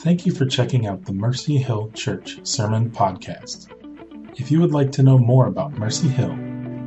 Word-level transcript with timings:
Thank 0.00 0.24
you 0.24 0.32
for 0.32 0.46
checking 0.46 0.86
out 0.86 1.04
the 1.04 1.12
Mercy 1.12 1.58
Hill 1.58 1.90
Church 1.90 2.38
Sermon 2.42 2.90
Podcast. 2.90 3.68
If 4.40 4.50
you 4.50 4.58
would 4.60 4.72
like 4.72 4.90
to 4.92 5.02
know 5.02 5.18
more 5.18 5.44
about 5.46 5.72
Mercy 5.72 6.08
Hill, 6.08 6.34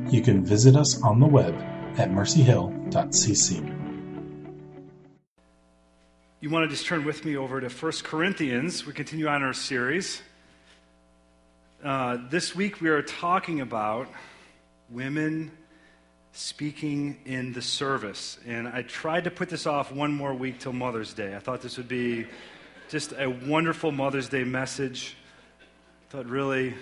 you 0.09 0.19
can 0.23 0.43
visit 0.43 0.75
us 0.75 0.99
on 1.03 1.19
the 1.19 1.27
web 1.27 1.53
at 1.99 2.09
mercyhill.cc. 2.09 3.69
You 6.39 6.49
want 6.49 6.67
to 6.67 6.75
just 6.75 6.87
turn 6.87 7.05
with 7.05 7.23
me 7.23 7.37
over 7.37 7.61
to 7.61 7.69
1 7.69 7.91
Corinthians. 8.01 8.87
We 8.87 8.93
continue 8.93 9.27
on 9.27 9.43
our 9.43 9.53
series. 9.53 10.23
Uh, 11.83 12.17
this 12.31 12.55
week 12.55 12.81
we 12.81 12.89
are 12.89 13.03
talking 13.03 13.61
about 13.61 14.07
women 14.89 15.51
speaking 16.31 17.19
in 17.25 17.53
the 17.53 17.61
service. 17.61 18.39
And 18.47 18.67
I 18.67 18.81
tried 18.81 19.25
to 19.25 19.29
put 19.29 19.49
this 19.49 19.67
off 19.67 19.91
one 19.91 20.11
more 20.11 20.33
week 20.33 20.57
till 20.57 20.73
Mother's 20.73 21.13
Day. 21.13 21.35
I 21.35 21.39
thought 21.39 21.61
this 21.61 21.77
would 21.77 21.87
be 21.87 22.25
just 22.89 23.13
a 23.13 23.27
wonderful 23.27 23.91
Mother's 23.91 24.29
Day 24.29 24.43
message. 24.43 25.15
Thought 26.09 26.27
really 26.27 26.73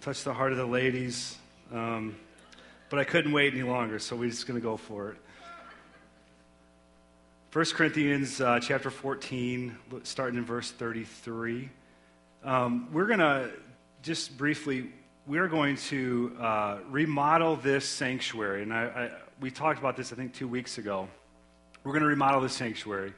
touched 0.00 0.24
the 0.24 0.32
heart 0.32 0.52
of 0.52 0.58
the 0.58 0.66
ladies. 0.66 1.36
Um, 1.72 2.16
but 2.88 2.98
I 2.98 3.04
couldn't 3.04 3.32
wait 3.32 3.52
any 3.52 3.62
longer, 3.62 3.98
so 3.98 4.16
we're 4.16 4.30
just 4.30 4.46
going 4.46 4.58
to 4.58 4.64
go 4.64 4.76
for 4.76 5.10
it. 5.10 5.16
1 7.52 7.64
Corinthians 7.74 8.40
uh, 8.40 8.60
chapter 8.60 8.90
14, 8.90 9.76
starting 10.04 10.38
in 10.38 10.44
verse 10.44 10.70
33. 10.70 11.68
Um, 12.44 12.88
we're 12.92 13.06
going 13.06 13.18
to 13.18 13.50
just 14.02 14.38
briefly 14.38 14.92
we 15.28 15.38
are 15.38 15.48
going 15.48 15.76
to 15.76 16.34
uh, 16.40 16.78
remodel 16.88 17.56
this 17.56 17.86
sanctuary. 17.86 18.62
And 18.62 18.72
I, 18.72 18.84
I, 18.84 19.10
we 19.40 19.50
talked 19.50 19.78
about 19.78 19.94
this, 19.94 20.10
I 20.10 20.16
think, 20.16 20.32
two 20.32 20.48
weeks 20.48 20.78
ago. 20.78 21.06
We're 21.84 21.92
going 21.92 22.02
to 22.02 22.08
remodel 22.08 22.40
this 22.40 22.54
sanctuary. 22.54 23.12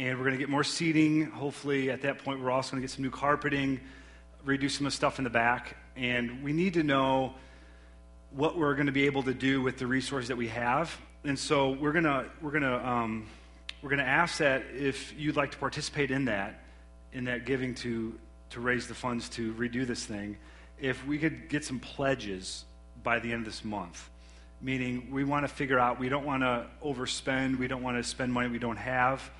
And 0.00 0.16
we're 0.16 0.24
going 0.24 0.32
to 0.32 0.38
get 0.38 0.48
more 0.48 0.64
seating. 0.64 1.26
Hopefully, 1.26 1.90
at 1.90 2.00
that 2.00 2.24
point, 2.24 2.40
we're 2.40 2.50
also 2.50 2.70
going 2.70 2.80
to 2.80 2.88
get 2.88 2.90
some 2.90 3.02
new 3.02 3.10
carpeting, 3.10 3.78
redo 4.46 4.70
some 4.70 4.86
of 4.86 4.92
the 4.92 4.96
stuff 4.96 5.18
in 5.18 5.24
the 5.24 5.30
back. 5.30 5.76
And 5.94 6.42
we 6.42 6.54
need 6.54 6.72
to 6.72 6.82
know 6.82 7.34
what 8.30 8.56
we're 8.56 8.72
going 8.72 8.86
to 8.86 8.92
be 8.92 9.04
able 9.04 9.22
to 9.24 9.34
do 9.34 9.60
with 9.60 9.76
the 9.76 9.86
resources 9.86 10.28
that 10.28 10.38
we 10.38 10.48
have. 10.48 10.98
And 11.24 11.38
so 11.38 11.72
we're 11.72 11.92
going 11.92 12.04
to, 12.04 12.24
we're 12.40 12.50
going 12.50 12.62
to, 12.62 12.88
um, 12.88 13.26
we're 13.82 13.90
going 13.90 13.98
to 13.98 14.08
ask 14.08 14.38
that 14.38 14.62
if 14.74 15.12
you'd 15.18 15.36
like 15.36 15.50
to 15.50 15.58
participate 15.58 16.10
in 16.10 16.24
that, 16.24 16.62
in 17.12 17.24
that 17.24 17.44
giving 17.44 17.74
to, 17.74 18.18
to 18.50 18.60
raise 18.60 18.88
the 18.88 18.94
funds 18.94 19.28
to 19.28 19.52
redo 19.52 19.86
this 19.86 20.06
thing 20.06 20.38
if 20.78 21.06
we 21.06 21.18
could 21.18 21.50
get 21.50 21.62
some 21.62 21.78
pledges 21.78 22.64
by 23.02 23.18
the 23.18 23.30
end 23.30 23.40
of 23.40 23.44
this 23.44 23.66
month. 23.66 24.08
Meaning, 24.62 25.10
we 25.10 25.24
want 25.24 25.46
to 25.46 25.54
figure 25.54 25.78
out, 25.78 26.00
we 26.00 26.08
don't 26.08 26.24
want 26.24 26.42
to 26.42 26.68
overspend, 26.82 27.58
we 27.58 27.68
don't 27.68 27.82
want 27.82 27.98
to 27.98 28.02
spend 28.02 28.32
money 28.32 28.48
we 28.48 28.58
don't 28.58 28.78
have. 28.78 29.30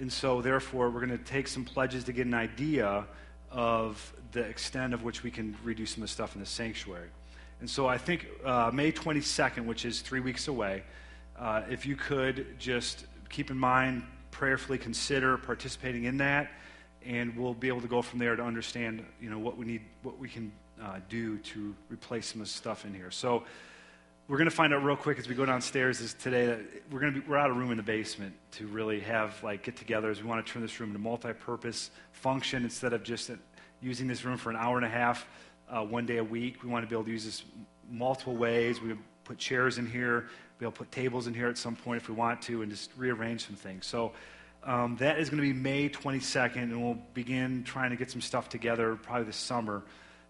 And 0.00 0.12
so, 0.12 0.40
therefore, 0.40 0.90
we're 0.90 1.04
going 1.04 1.18
to 1.18 1.24
take 1.24 1.48
some 1.48 1.64
pledges 1.64 2.04
to 2.04 2.12
get 2.12 2.26
an 2.26 2.34
idea 2.34 3.04
of 3.50 4.12
the 4.32 4.40
extent 4.40 4.94
of 4.94 5.02
which 5.02 5.22
we 5.22 5.30
can 5.30 5.56
reduce 5.64 5.92
some 5.92 6.02
of 6.02 6.08
the 6.08 6.12
stuff 6.12 6.34
in 6.34 6.40
the 6.40 6.46
sanctuary. 6.46 7.08
And 7.60 7.68
so, 7.68 7.88
I 7.88 7.98
think 7.98 8.28
uh, 8.44 8.70
May 8.72 8.92
22nd, 8.92 9.66
which 9.66 9.84
is 9.84 10.00
three 10.00 10.20
weeks 10.20 10.46
away, 10.46 10.84
uh, 11.36 11.62
if 11.68 11.84
you 11.84 11.96
could 11.96 12.58
just 12.58 13.06
keep 13.28 13.50
in 13.50 13.58
mind, 13.58 14.04
prayerfully 14.30 14.78
consider 14.78 15.36
participating 15.36 16.04
in 16.04 16.18
that, 16.18 16.50
and 17.04 17.36
we'll 17.36 17.54
be 17.54 17.68
able 17.68 17.80
to 17.80 17.88
go 17.88 18.02
from 18.02 18.20
there 18.20 18.36
to 18.36 18.42
understand, 18.42 19.04
you 19.20 19.30
know, 19.30 19.38
what 19.38 19.56
we 19.56 19.64
need, 19.64 19.82
what 20.02 20.18
we 20.18 20.28
can 20.28 20.52
uh, 20.80 21.00
do 21.08 21.38
to 21.38 21.74
replace 21.88 22.26
some 22.26 22.40
of 22.40 22.46
the 22.46 22.52
stuff 22.52 22.84
in 22.84 22.94
here. 22.94 23.10
So 23.10 23.42
we're 24.28 24.36
going 24.36 24.50
to 24.50 24.54
find 24.54 24.74
out 24.74 24.84
real 24.84 24.94
quick 24.94 25.18
as 25.18 25.26
we 25.26 25.34
go 25.34 25.46
downstairs 25.46 26.02
is 26.02 26.12
today 26.12 26.46
that 26.46 26.60
we're 26.90 27.00
going 27.00 27.14
to 27.14 27.20
be 27.20 27.26
we're 27.26 27.38
out 27.38 27.48
of 27.48 27.56
room 27.56 27.70
in 27.70 27.78
the 27.78 27.82
basement 27.82 28.34
to 28.52 28.66
really 28.66 29.00
have 29.00 29.42
like 29.42 29.62
get-togethers. 29.62 30.20
We 30.20 30.28
want 30.28 30.46
to 30.46 30.52
turn 30.52 30.60
this 30.60 30.78
room 30.78 30.90
into 30.90 30.98
multi-purpose 30.98 31.90
function 32.12 32.62
instead 32.62 32.92
of 32.92 33.02
just 33.02 33.30
using 33.80 34.06
this 34.06 34.26
room 34.26 34.36
for 34.36 34.50
an 34.50 34.56
hour 34.56 34.76
and 34.76 34.84
a 34.84 34.90
half 34.90 35.26
uh, 35.70 35.82
one 35.82 36.04
day 36.04 36.18
a 36.18 36.24
week. 36.24 36.62
We 36.62 36.68
want 36.68 36.84
to 36.84 36.88
be 36.88 36.94
able 36.94 37.04
to 37.04 37.10
use 37.10 37.24
this 37.24 37.42
multiple 37.90 38.36
ways. 38.36 38.82
We 38.82 38.94
put 39.24 39.38
chairs 39.38 39.78
in 39.78 39.86
here. 39.86 40.28
Be 40.58 40.66
able 40.66 40.72
to 40.72 40.78
put 40.78 40.92
tables 40.92 41.26
in 41.26 41.32
here 41.32 41.48
at 41.48 41.56
some 41.56 41.74
point 41.74 42.02
if 42.02 42.10
we 42.10 42.14
want 42.14 42.42
to, 42.42 42.60
and 42.60 42.70
just 42.70 42.90
rearrange 42.96 43.46
some 43.46 43.56
things. 43.56 43.86
So. 43.86 44.12
Um, 44.64 44.96
that 44.96 45.20
is 45.20 45.30
going 45.30 45.40
to 45.40 45.48
be 45.48 45.52
May 45.52 45.88
22nd, 45.88 46.56
and 46.56 46.82
we'll 46.82 46.98
begin 47.14 47.62
trying 47.62 47.90
to 47.90 47.96
get 47.96 48.10
some 48.10 48.20
stuff 48.20 48.48
together 48.48 48.96
probably 48.96 49.24
this 49.24 49.36
summer 49.36 49.84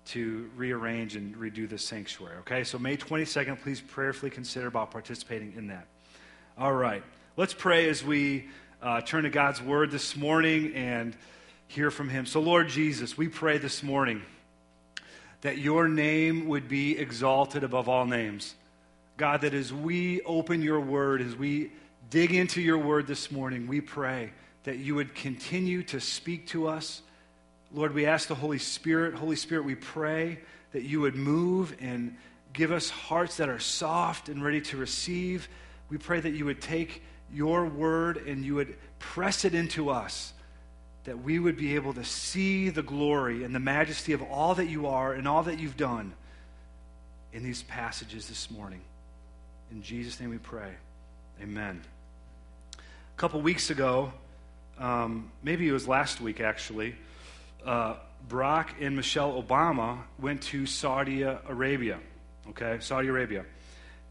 to 0.08 0.50
rearrange 0.56 1.16
and 1.16 1.36
redo 1.36 1.68
the 1.68 1.78
sanctuary. 1.78 2.36
Okay, 2.38 2.64
so 2.64 2.78
May 2.78 2.96
22nd, 2.96 3.60
please 3.62 3.80
prayerfully 3.80 4.30
consider 4.30 4.66
about 4.66 4.90
participating 4.90 5.52
in 5.56 5.66
that. 5.68 5.86
All 6.56 6.72
right, 6.72 7.02
let's 7.36 7.52
pray 7.52 7.88
as 7.88 8.02
we 8.02 8.48
uh, 8.82 9.02
turn 9.02 9.24
to 9.24 9.30
God's 9.30 9.60
word 9.60 9.90
this 9.90 10.16
morning 10.16 10.74
and 10.74 11.14
hear 11.66 11.90
from 11.90 12.08
Him. 12.08 12.24
So, 12.24 12.40
Lord 12.40 12.68
Jesus, 12.68 13.18
we 13.18 13.28
pray 13.28 13.58
this 13.58 13.82
morning 13.82 14.22
that 15.42 15.58
your 15.58 15.88
name 15.88 16.48
would 16.48 16.68
be 16.68 16.98
exalted 16.98 17.62
above 17.62 17.88
all 17.88 18.06
names. 18.06 18.54
God, 19.18 19.42
that 19.42 19.52
as 19.52 19.72
we 19.72 20.22
open 20.22 20.62
your 20.62 20.80
word, 20.80 21.20
as 21.20 21.36
we 21.36 21.70
dig 22.08 22.32
into 22.32 22.62
your 22.62 22.78
word 22.78 23.06
this 23.06 23.30
morning, 23.30 23.66
we 23.66 23.82
pray 23.82 24.32
that 24.64 24.78
you 24.78 24.94
would 24.94 25.14
continue 25.14 25.82
to 25.82 26.00
speak 26.00 26.46
to 26.48 26.66
us 26.66 27.02
Lord, 27.72 27.92
we 27.92 28.06
ask 28.06 28.28
the 28.28 28.34
Holy 28.34 28.58
Spirit, 28.58 29.14
Holy 29.14 29.36
Spirit, 29.36 29.64
we 29.64 29.74
pray 29.74 30.40
that 30.72 30.82
you 30.82 31.00
would 31.00 31.14
move 31.14 31.76
and 31.80 32.16
give 32.52 32.72
us 32.72 32.88
hearts 32.88 33.36
that 33.36 33.48
are 33.48 33.58
soft 33.58 34.28
and 34.28 34.42
ready 34.42 34.60
to 34.62 34.76
receive. 34.76 35.48
We 35.90 35.98
pray 35.98 36.20
that 36.20 36.30
you 36.30 36.46
would 36.46 36.62
take 36.62 37.02
your 37.32 37.66
word 37.66 38.26
and 38.26 38.44
you 38.44 38.54
would 38.54 38.76
press 38.98 39.44
it 39.44 39.54
into 39.54 39.90
us, 39.90 40.32
that 41.04 41.22
we 41.22 41.38
would 41.38 41.56
be 41.56 41.74
able 41.74 41.92
to 41.92 42.04
see 42.04 42.70
the 42.70 42.82
glory 42.82 43.44
and 43.44 43.54
the 43.54 43.60
majesty 43.60 44.12
of 44.12 44.22
all 44.22 44.54
that 44.54 44.66
you 44.66 44.86
are 44.86 45.12
and 45.12 45.28
all 45.28 45.42
that 45.42 45.58
you've 45.58 45.76
done 45.76 46.14
in 47.32 47.42
these 47.42 47.62
passages 47.64 48.28
this 48.28 48.50
morning. 48.50 48.80
In 49.70 49.82
Jesus' 49.82 50.18
name 50.18 50.30
we 50.30 50.38
pray. 50.38 50.72
Amen. 51.42 51.82
A 52.74 53.20
couple 53.20 53.40
weeks 53.42 53.68
ago, 53.68 54.12
um, 54.78 55.30
maybe 55.42 55.68
it 55.68 55.72
was 55.72 55.86
last 55.86 56.20
week 56.20 56.40
actually, 56.40 56.94
uh, 57.68 57.96
Barack 58.30 58.70
and 58.80 58.96
Michelle 58.96 59.40
Obama 59.40 59.98
went 60.18 60.42
to 60.44 60.64
Saudi 60.64 61.22
Arabia. 61.22 61.98
Okay, 62.48 62.78
Saudi 62.80 63.08
Arabia. 63.08 63.44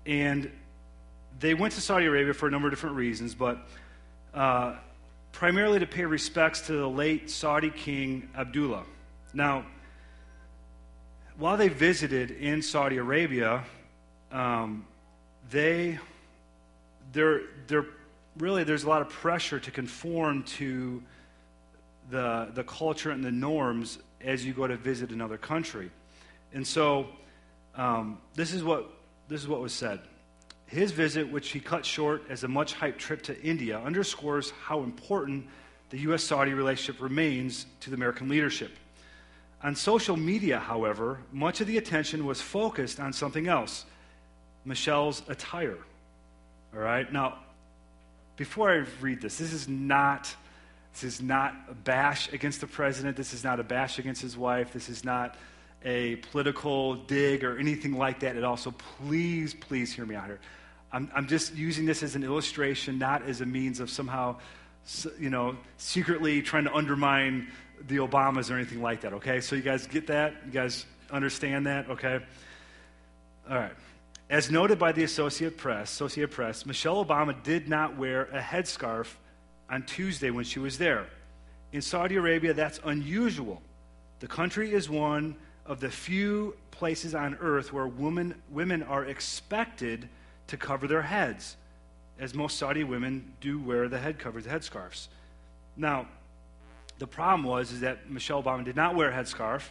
And 0.06 0.52
they 1.40 1.56
went 1.56 1.74
to 1.74 1.82
Saudi 1.82 2.06
Arabia 2.06 2.36
for 2.36 2.48
a 2.48 2.52
number 2.52 2.68
of 2.68 2.72
different 2.72 2.96
reasons, 2.96 3.34
but 3.34 3.68
uh, 4.34 4.76
primarily 5.32 5.80
to 5.80 5.88
pay 5.88 6.06
respects 6.06 6.62
to 6.68 6.74
the 6.74 6.88
late 6.88 7.32
Saudi 7.32 7.72
king 7.72 8.30
Abdullah. 8.38 8.84
Now, 9.34 9.66
while 11.40 11.58
they 11.58 11.70
visited 11.70 12.32
in 12.32 12.62
Saudi 12.62 12.98
Arabia, 12.98 13.64
um, 14.32 14.86
they, 15.50 15.98
they're, 17.12 17.42
they're 17.66 17.88
really, 18.38 18.64
there's 18.64 18.84
a 18.84 18.90
lot 18.90 19.02
of 19.02 19.10
pressure 19.10 19.60
to 19.60 19.72
conform 19.72 20.44
to 20.44 21.02
the, 22.10 22.50
the 22.54 22.64
culture 22.64 23.12
and 23.12 23.24
the 23.24 23.32
norms 23.32 24.00
as 24.22 24.46
you 24.46 24.54
go 24.54 24.68
to 24.68 24.78
visit 24.78 25.12
another 25.12 25.38
country. 25.38 25.92
And 26.54 26.66
so 26.66 27.08
um, 27.76 28.20
this, 28.36 28.54
is 28.54 28.64
what, 28.64 28.90
this 29.28 29.42
is 29.42 29.48
what 29.48 29.62
was 29.62 29.74
said. 29.74 30.00
His 30.66 30.92
visit, 30.92 31.32
which 31.32 31.50
he 31.50 31.60
cut 31.60 31.86
short 31.86 32.24
as 32.30 32.44
a 32.44 32.48
much 32.48 32.76
hyped 32.76 32.98
trip 32.98 33.22
to 33.24 33.42
India, 33.42 33.80
underscores 33.80 34.52
how 34.52 34.84
important 34.84 35.48
the 35.90 36.00
U.S. 36.00 36.24
Saudi 36.24 36.54
relationship 36.54 37.02
remains 37.02 37.66
to 37.82 37.90
the 37.90 37.96
American 37.96 38.28
leadership. 38.28 38.72
On 39.64 39.76
social 39.76 40.18
media, 40.18 40.60
however, 40.60 41.20
much 41.32 41.62
of 41.62 41.68
the 41.68 41.78
attention 41.78 42.26
was 42.26 42.42
focused 42.42 43.00
on 43.00 43.14
something 43.14 43.48
else 43.48 43.86
Michelle's 44.66 45.24
attire. 45.30 45.78
All 46.74 46.82
right? 46.82 47.12
Now, 47.12 47.40
before 48.36 48.70
I 48.70 48.86
read 49.00 49.22
this, 49.22 49.38
this 49.38 49.54
is 49.54 49.68
not 49.68 50.36
this 51.00 51.14
is 51.14 51.22
not 51.22 51.54
a 51.70 51.76
bash 51.76 52.34
against 52.34 52.60
the 52.60 52.66
president. 52.66 53.16
This 53.16 53.32
is 53.32 53.44
not 53.44 53.60
a 53.60 53.64
bash 53.64 54.00
against 54.00 54.20
his 54.20 54.36
wife. 54.36 54.74
This 54.74 54.90
is 54.90 55.06
not 55.06 55.36
a 55.86 56.16
political 56.32 56.96
dig 56.96 57.44
or 57.44 57.60
anything 57.60 57.94
like 57.94 58.22
that 58.22 58.36
at 58.36 58.44
all. 58.44 58.58
So 58.58 58.72
please, 58.72 59.54
please 59.54 59.94
hear 59.94 60.08
me 60.08 60.16
out 60.16 60.26
here. 60.26 60.40
I'm, 60.92 61.12
I'm 61.14 61.28
just 61.28 61.54
using 61.56 61.86
this 61.86 62.02
as 62.02 62.16
an 62.16 62.24
illustration, 62.24 62.98
not 62.98 63.22
as 63.22 63.42
a 63.42 63.46
means 63.46 63.80
of 63.80 63.92
somehow, 63.92 64.38
you 65.20 65.30
know, 65.30 65.56
secretly 65.78 66.42
trying 66.42 66.64
to 66.64 66.74
undermine 66.74 67.50
the 67.88 67.98
Obamas 67.98 68.50
or 68.50 68.56
anything 68.56 68.82
like 68.82 69.02
that, 69.02 69.14
okay? 69.14 69.40
So 69.40 69.56
you 69.56 69.62
guys 69.62 69.86
get 69.86 70.08
that? 70.08 70.34
You 70.48 70.52
guys 70.52 70.84
understand 71.12 71.68
that, 71.68 71.92
okay? 71.92 72.22
All 73.48 73.56
right. 73.56 73.74
As 74.32 74.50
noted 74.50 74.80
by 74.80 74.94
the 74.94 75.04
Associate 75.04 75.56
Press, 75.56 75.92
Associated 75.92 76.32
Press, 76.32 76.66
Michelle 76.66 77.06
Obama 77.06 77.44
did 77.44 77.70
not 77.70 77.98
wear 77.98 78.24
a 78.24 78.40
headscarf 78.40 79.14
on 79.70 79.84
Tuesday 79.84 80.30
when 80.30 80.46
she 80.46 80.60
was 80.60 80.78
there. 80.78 81.08
In 81.74 81.82
Saudi 81.82 82.16
Arabia, 82.16 82.54
that's 82.54 82.80
unusual. 82.86 83.62
The 84.20 84.28
country 84.28 84.74
is 84.74 84.90
one 84.90 85.36
of 85.66 85.80
the 85.80 85.90
few 85.90 86.56
places 86.72 87.14
on 87.14 87.36
earth 87.42 87.74
where 87.74 87.88
women, 87.88 88.36
women 88.50 88.84
are 88.84 89.06
expected 89.06 90.08
to 90.48 90.58
cover 90.58 90.88
their 90.88 91.02
heads, 91.02 91.58
as 92.20 92.34
most 92.34 92.58
Saudi 92.58 92.84
women 92.84 93.34
do 93.42 93.60
wear 93.60 93.90
the 93.90 94.00
head 94.00 94.18
covers, 94.18 94.46
the 94.46 94.50
headscarves. 94.50 95.08
Now, 95.76 96.08
The 97.00 97.08
problem 97.08 97.44
was 97.44 97.72
is 97.72 97.82
that 97.82 98.10
Michelle 98.10 98.42
Obama 98.42 98.64
did 98.66 98.76
not 98.76 98.96
wear 98.96 99.12
a 99.12 99.14
headscarf, 99.14 99.62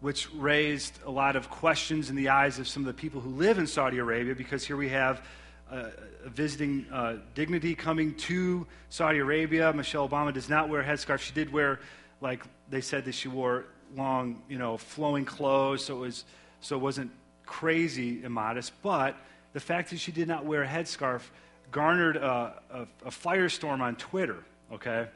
which 0.00 0.28
raised 0.34 0.98
a 1.04 1.10
lot 1.10 1.36
of 1.36 1.48
questions 1.48 2.10
in 2.10 2.16
the 2.16 2.28
eyes 2.28 2.58
of 2.58 2.66
some 2.66 2.82
of 2.82 2.86
the 2.88 3.00
people 3.00 3.20
who 3.20 3.30
live 3.30 3.58
in 3.58 3.66
Saudi 3.66 3.98
Arabia 3.98 4.34
because 4.34 4.66
here 4.66 4.76
we 4.76 4.88
have 4.88 5.24
a, 5.70 5.90
a 6.24 6.28
visiting 6.28 6.86
uh, 6.92 7.16
dignity 7.34 7.74
coming 7.74 8.14
to 8.14 8.66
Saudi 8.88 9.18
Arabia. 9.18 9.72
Michelle 9.72 10.08
Obama 10.08 10.32
does 10.32 10.48
not 10.48 10.68
wear 10.68 10.80
a 10.80 10.84
headscarf. 10.84 11.20
She 11.20 11.32
did 11.32 11.52
wear, 11.52 11.80
like 12.20 12.42
they 12.70 12.80
said 12.80 13.04
that 13.04 13.14
she 13.14 13.28
wore 13.28 13.66
long, 13.94 14.42
you 14.48 14.58
know, 14.58 14.76
flowing 14.76 15.24
clothes, 15.24 15.84
so 15.84 15.96
it 15.96 16.00
was 16.00 16.24
so 16.60 16.76
it 16.76 16.80
wasn't 16.80 17.10
crazy 17.44 18.24
immodest. 18.24 18.72
But 18.82 19.16
the 19.52 19.60
fact 19.60 19.90
that 19.90 19.98
she 19.98 20.12
did 20.12 20.28
not 20.28 20.44
wear 20.44 20.62
a 20.62 20.66
headscarf 20.66 21.22
garnered 21.70 22.16
a, 22.16 22.62
a, 22.70 22.82
a 23.06 23.10
firestorm 23.10 23.80
on 23.80 23.96
Twitter. 23.96 24.44
Okay, 24.72 25.06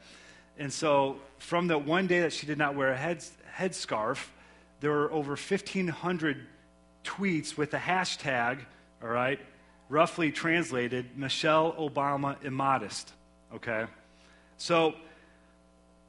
and 0.57 0.71
so 0.71 1.17
from 1.37 1.67
the 1.67 1.77
one 1.77 2.07
day 2.07 2.21
that 2.21 2.33
she 2.33 2.45
did 2.45 2.57
not 2.57 2.75
wear 2.75 2.91
a 2.91 2.97
head 2.97 3.23
headscarf, 3.57 4.27
there 4.79 4.91
were 4.91 5.11
over 5.11 5.31
1,500 5.31 6.47
tweets 7.03 7.57
with 7.57 7.71
the 7.71 7.77
hashtag. 7.77 8.59
All 9.03 9.09
right, 9.09 9.39
roughly 9.91 10.31
translated, 10.31 11.17
Michelle 11.17 11.73
Obama 11.73 12.41
immodest. 12.43 13.11
Okay? 13.53 13.85
So, 14.57 14.95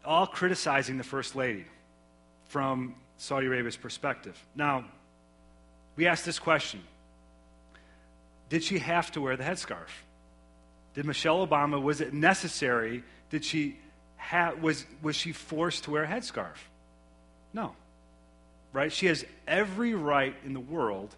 all 0.04 0.26
criticizing 0.26 0.98
the 0.98 1.04
First 1.04 1.34
Lady 1.34 1.66
from 2.48 2.94
Saudi 3.18 3.46
Arabia's 3.46 3.76
perspective. 3.76 4.38
Now, 4.54 4.84
we 5.96 6.06
ask 6.06 6.24
this 6.24 6.38
question 6.38 6.80
Did 8.48 8.62
she 8.62 8.78
have 8.78 9.10
to 9.12 9.20
wear 9.20 9.36
the 9.36 9.44
headscarf? 9.44 9.90
Did 10.94 11.04
Michelle 11.04 11.46
Obama, 11.46 11.82
was 11.82 12.00
it 12.00 12.12
necessary? 12.14 13.02
Did 13.30 13.44
she 13.44 13.78
ha- 14.16 14.52
was, 14.60 14.84
was 15.02 15.16
she 15.16 15.32
forced 15.32 15.84
to 15.84 15.90
wear 15.90 16.04
a 16.04 16.06
headscarf? 16.06 16.56
No. 17.52 17.74
Right? 18.72 18.92
She 18.92 19.06
has 19.06 19.24
every 19.46 19.94
right 19.94 20.34
in 20.44 20.52
the 20.52 20.60
world 20.60 21.14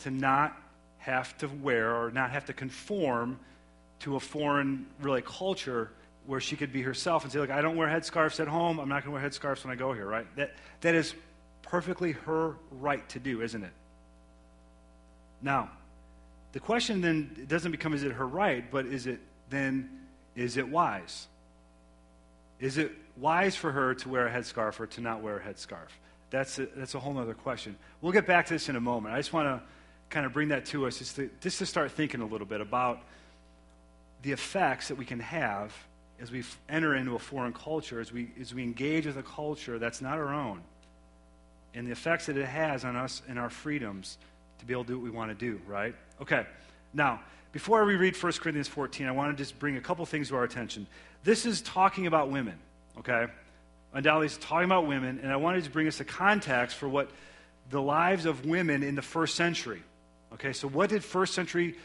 to 0.00 0.10
not 0.10 0.56
have 1.00 1.36
to 1.38 1.48
wear 1.48 1.94
or 1.94 2.10
not 2.10 2.30
have 2.30 2.44
to 2.46 2.52
conform 2.52 3.38
to 4.00 4.16
a 4.16 4.20
foreign, 4.20 4.86
really, 5.00 5.22
culture 5.22 5.90
where 6.26 6.40
she 6.40 6.56
could 6.56 6.72
be 6.72 6.82
herself 6.82 7.24
and 7.24 7.32
say, 7.32 7.38
Look, 7.38 7.50
I 7.50 7.60
don't 7.60 7.76
wear 7.76 7.88
headscarves 7.88 8.38
at 8.40 8.48
home. 8.48 8.78
I'm 8.78 8.88
not 8.88 9.04
going 9.04 9.14
to 9.14 9.20
wear 9.20 9.28
headscarves 9.28 9.64
when 9.64 9.72
I 9.72 9.76
go 9.76 9.92
here, 9.92 10.06
right? 10.06 10.26
That, 10.36 10.54
that 10.82 10.94
is 10.94 11.14
perfectly 11.62 12.12
her 12.12 12.54
right 12.70 13.06
to 13.10 13.18
do, 13.18 13.42
isn't 13.42 13.62
it? 13.62 13.72
Now, 15.42 15.70
the 16.52 16.60
question 16.60 17.00
then 17.00 17.46
doesn't 17.48 17.70
become 17.70 17.94
is 17.94 18.02
it 18.02 18.12
her 18.12 18.26
right, 18.26 18.70
but 18.70 18.86
is 18.86 19.06
it 19.06 19.20
then, 19.48 19.88
is 20.36 20.56
it 20.56 20.68
wise? 20.68 21.28
Is 22.58 22.76
it 22.76 22.92
wise 23.16 23.56
for 23.56 23.72
her 23.72 23.94
to 23.94 24.08
wear 24.08 24.26
a 24.26 24.30
headscarf 24.30 24.78
or 24.80 24.86
to 24.88 25.00
not 25.00 25.22
wear 25.22 25.38
a 25.38 25.40
headscarf? 25.40 25.88
That's 26.30 26.58
a, 26.58 26.66
that's 26.76 26.94
a 26.94 27.00
whole 27.00 27.16
other 27.18 27.34
question. 27.34 27.76
We'll 28.00 28.12
get 28.12 28.26
back 28.26 28.46
to 28.46 28.54
this 28.54 28.68
in 28.68 28.76
a 28.76 28.80
moment. 28.80 29.14
I 29.14 29.18
just 29.18 29.32
want 29.32 29.48
to 29.48 29.62
kind 30.10 30.26
of 30.26 30.32
bring 30.32 30.48
that 30.48 30.66
to 30.66 30.86
us 30.86 30.98
just 30.98 31.16
to, 31.16 31.30
just 31.40 31.58
to 31.60 31.66
start 31.66 31.92
thinking 31.92 32.20
a 32.20 32.26
little 32.26 32.46
bit 32.46 32.60
about 32.60 33.00
the 34.22 34.32
effects 34.32 34.88
that 34.88 34.96
we 34.96 35.04
can 35.04 35.20
have 35.20 35.72
as 36.20 36.30
we 36.30 36.44
enter 36.68 36.94
into 36.96 37.14
a 37.14 37.18
foreign 37.18 37.52
culture, 37.52 38.00
as 38.00 38.12
we, 38.12 38.30
as 38.38 38.52
we 38.52 38.62
engage 38.62 39.06
with 39.06 39.16
a 39.16 39.22
culture 39.22 39.78
that's 39.78 40.02
not 40.02 40.18
our 40.18 40.34
own, 40.34 40.60
and 41.74 41.86
the 41.86 41.92
effects 41.92 42.26
that 42.26 42.36
it 42.36 42.44
has 42.44 42.84
on 42.84 42.96
us 42.96 43.22
and 43.28 43.38
our 43.38 43.48
freedoms 43.48 44.18
to 44.58 44.66
be 44.66 44.74
able 44.74 44.84
to 44.84 44.88
do 44.88 44.98
what 44.98 45.04
we 45.04 45.10
want 45.10 45.30
to 45.30 45.34
do, 45.34 45.60
right? 45.66 45.94
Okay, 46.20 46.44
now, 46.92 47.20
before 47.52 47.84
we 47.84 47.94
read 47.94 48.20
1 48.20 48.32
Corinthians 48.34 48.68
14, 48.68 49.06
I 49.06 49.12
want 49.12 49.36
to 49.36 49.42
just 49.42 49.58
bring 49.58 49.76
a 49.76 49.80
couple 49.80 50.04
things 50.04 50.28
to 50.28 50.36
our 50.36 50.44
attention. 50.44 50.86
This 51.24 51.46
is 51.46 51.62
talking 51.62 52.06
about 52.06 52.30
women, 52.30 52.58
okay? 52.98 53.26
Undoubtedly, 53.94 54.26
it's 54.26 54.36
talking 54.36 54.66
about 54.66 54.86
women, 54.86 55.20
and 55.22 55.32
I 55.32 55.36
wanted 55.36 55.64
to 55.64 55.70
bring 55.70 55.88
us 55.88 56.00
a 56.00 56.04
context 56.04 56.76
for 56.76 56.88
what 56.88 57.10
the 57.70 57.80
lives 57.80 58.26
of 58.26 58.44
women 58.44 58.82
in 58.82 58.94
the 58.94 59.02
first 59.02 59.36
century 59.36 59.82
Okay, 60.34 60.52
so 60.52 60.68
what 60.68 60.90
did 60.90 61.02
first 61.02 61.34
century, 61.34 61.76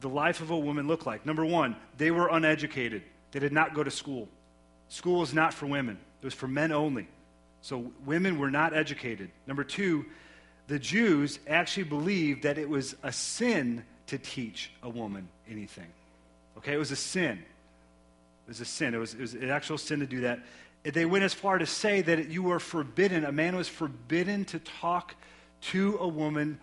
the 0.00 0.08
life 0.08 0.40
of 0.40 0.50
a 0.50 0.58
woman 0.58 0.86
look 0.86 1.06
like? 1.06 1.24
Number 1.24 1.44
one, 1.44 1.76
they 1.96 2.10
were 2.10 2.28
uneducated. 2.28 3.02
They 3.32 3.40
did 3.40 3.52
not 3.52 3.74
go 3.74 3.82
to 3.82 3.90
school. 3.90 4.28
School 4.88 5.20
was 5.20 5.32
not 5.32 5.54
for 5.54 5.66
women, 5.66 5.98
it 6.20 6.24
was 6.24 6.34
for 6.34 6.48
men 6.48 6.72
only. 6.72 7.08
So 7.62 7.92
women 8.04 8.38
were 8.38 8.50
not 8.50 8.74
educated. 8.74 9.30
Number 9.46 9.64
two, 9.64 10.04
the 10.66 10.78
Jews 10.78 11.38
actually 11.48 11.84
believed 11.84 12.42
that 12.42 12.58
it 12.58 12.68
was 12.68 12.94
a 13.02 13.10
sin 13.10 13.84
to 14.08 14.18
teach 14.18 14.70
a 14.82 14.88
woman 14.88 15.28
anything. 15.50 15.86
Okay, 16.58 16.74
it 16.74 16.78
was 16.78 16.90
a 16.90 16.96
sin. 16.96 17.38
It 18.46 18.48
was 18.48 18.60
a 18.60 18.66
sin. 18.66 18.94
It 18.94 18.98
was, 18.98 19.14
it 19.14 19.20
was 19.20 19.34
an 19.34 19.50
actual 19.50 19.78
sin 19.78 20.00
to 20.00 20.06
do 20.06 20.20
that. 20.20 20.40
They 20.82 21.06
went 21.06 21.24
as 21.24 21.32
far 21.32 21.56
to 21.56 21.64
say 21.64 22.02
that 22.02 22.28
you 22.28 22.42
were 22.42 22.58
forbidden, 22.58 23.24
a 23.24 23.32
man 23.32 23.56
was 23.56 23.68
forbidden 23.68 24.44
to 24.46 24.58
talk 24.58 25.14
to 25.62 25.96
a 25.98 26.06
woman 26.06 26.60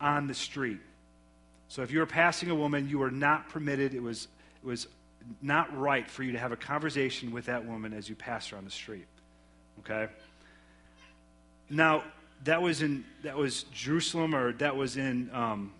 on 0.00 0.26
the 0.26 0.34
street. 0.34 0.80
So 1.68 1.82
if 1.82 1.90
you 1.90 1.98
were 1.98 2.06
passing 2.06 2.50
a 2.50 2.54
woman, 2.54 2.88
you 2.88 2.98
were 2.98 3.10
not 3.10 3.48
permitted, 3.48 3.94
it 3.94 4.02
was, 4.02 4.28
it 4.62 4.66
was 4.66 4.86
not 5.42 5.76
right 5.76 6.08
for 6.08 6.22
you 6.22 6.32
to 6.32 6.38
have 6.38 6.52
a 6.52 6.56
conversation 6.56 7.32
with 7.32 7.46
that 7.46 7.64
woman 7.64 7.92
as 7.92 8.08
you 8.08 8.14
passed 8.14 8.50
her 8.50 8.56
on 8.56 8.64
the 8.64 8.70
street. 8.70 9.06
Okay? 9.80 10.08
Now, 11.70 12.04
that 12.44 12.60
was 12.60 12.82
in 12.82 13.04
that 13.22 13.36
was 13.36 13.64
Jerusalem 13.72 14.34
or 14.34 14.52
that 14.54 14.76
was 14.76 14.96
in 14.96 15.30
um, 15.32 15.72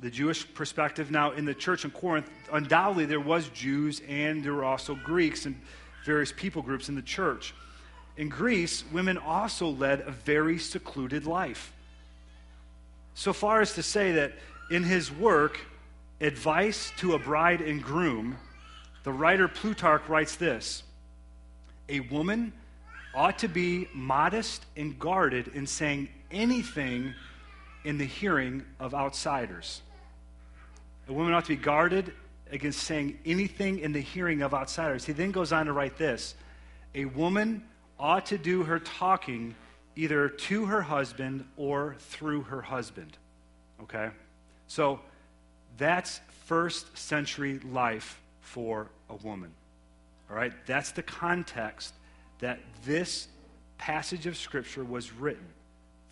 the 0.00 0.10
Jewish 0.10 0.52
perspective. 0.54 1.10
Now, 1.10 1.32
in 1.32 1.44
the 1.44 1.54
church 1.54 1.84
in 1.84 1.90
Corinth, 1.90 2.30
undoubtedly 2.52 3.06
there 3.06 3.20
was 3.20 3.48
Jews 3.48 4.00
and 4.08 4.44
there 4.44 4.54
were 4.54 4.64
also 4.64 4.94
Greeks 4.94 5.46
and 5.46 5.60
various 6.04 6.32
people 6.32 6.62
groups 6.62 6.88
in 6.88 6.94
the 6.94 7.02
church. 7.02 7.54
In 8.16 8.28
Greece, 8.28 8.84
women 8.92 9.18
also 9.18 9.68
led 9.68 10.00
a 10.00 10.10
very 10.10 10.58
secluded 10.58 11.26
life 11.26 11.72
so 13.14 13.32
far 13.32 13.60
as 13.60 13.74
to 13.74 13.82
say 13.82 14.12
that 14.12 14.32
in 14.70 14.82
his 14.82 15.10
work, 15.12 15.58
Advice 16.20 16.92
to 16.98 17.14
a 17.14 17.18
Bride 17.18 17.60
and 17.60 17.82
Groom, 17.82 18.36
the 19.02 19.12
writer 19.12 19.48
Plutarch 19.48 20.08
writes 20.08 20.36
this 20.36 20.84
A 21.88 21.98
woman 22.00 22.52
ought 23.12 23.40
to 23.40 23.48
be 23.48 23.88
modest 23.92 24.64
and 24.76 24.96
guarded 24.98 25.48
in 25.48 25.66
saying 25.66 26.08
anything 26.30 27.12
in 27.84 27.98
the 27.98 28.04
hearing 28.04 28.62
of 28.78 28.94
outsiders. 28.94 29.82
A 31.08 31.12
woman 31.12 31.34
ought 31.34 31.44
to 31.46 31.56
be 31.56 31.62
guarded 31.62 32.12
against 32.52 32.84
saying 32.84 33.18
anything 33.26 33.80
in 33.80 33.92
the 33.92 34.00
hearing 34.00 34.42
of 34.42 34.54
outsiders. 34.54 35.04
He 35.04 35.12
then 35.12 35.32
goes 35.32 35.52
on 35.52 35.66
to 35.66 35.72
write 35.72 35.98
this 35.98 36.36
A 36.94 37.06
woman 37.06 37.64
ought 37.98 38.26
to 38.26 38.38
do 38.38 38.62
her 38.62 38.78
talking 38.78 39.56
either 39.96 40.28
to 40.28 40.66
her 40.66 40.82
husband 40.82 41.44
or 41.56 41.96
through 41.98 42.42
her 42.42 42.62
husband. 42.62 43.16
Okay? 43.82 44.10
So 44.66 45.00
that's 45.76 46.20
first 46.46 46.96
century 46.96 47.58
life 47.60 48.20
for 48.40 48.88
a 49.10 49.14
woman. 49.16 49.50
All 50.30 50.36
right? 50.36 50.52
That's 50.66 50.92
the 50.92 51.02
context 51.02 51.94
that 52.38 52.60
this 52.84 53.28
passage 53.78 54.26
of 54.26 54.36
Scripture 54.36 54.84
was 54.84 55.12
written. 55.12 55.46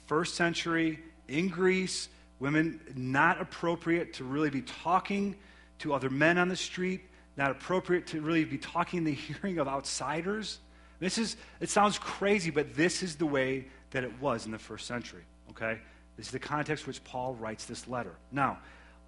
First 0.07 0.35
century 0.35 0.99
in 1.29 1.49
Greece, 1.49 2.09
women 2.41 2.81
not 2.97 3.41
appropriate 3.41 4.15
to 4.15 4.25
really 4.25 4.51
be 4.51 4.63
talking 4.63 5.37
to 5.79 5.95
other 5.95 6.11
men 6.11 6.37
on 6.39 6.49
the 6.49 6.57
street, 6.57 7.03
not 7.37 7.51
appropriate 7.51 8.07
to 8.09 8.21
really 8.21 8.45
be 8.45 8.59
talking 8.59 8.99
in 8.99 9.05
the 9.05 9.13
hearing 9.15 9.59
of 9.59 9.69
outsiders. 9.69 10.59
This 11.01 11.19
is, 11.19 11.37
it 11.61 11.71
sounds 11.71 11.99
crazy, 11.99 12.51
but 12.51 12.77
this 12.77 13.03
is 13.03 13.17
the 13.17 13.27
way 13.27 13.67
that 13.91 14.05
it 14.05 14.21
was 14.21 14.47
in 14.47 14.53
the 14.53 14.59
first 14.59 14.87
century, 14.87 15.23
okay? 15.51 15.81
This 16.17 16.27
is 16.27 16.33
the 16.33 16.39
context 16.39 16.87
which 16.87 17.03
Paul 17.03 17.35
writes 17.35 17.65
this 17.65 17.89
letter. 17.89 18.13
Now, 18.31 18.59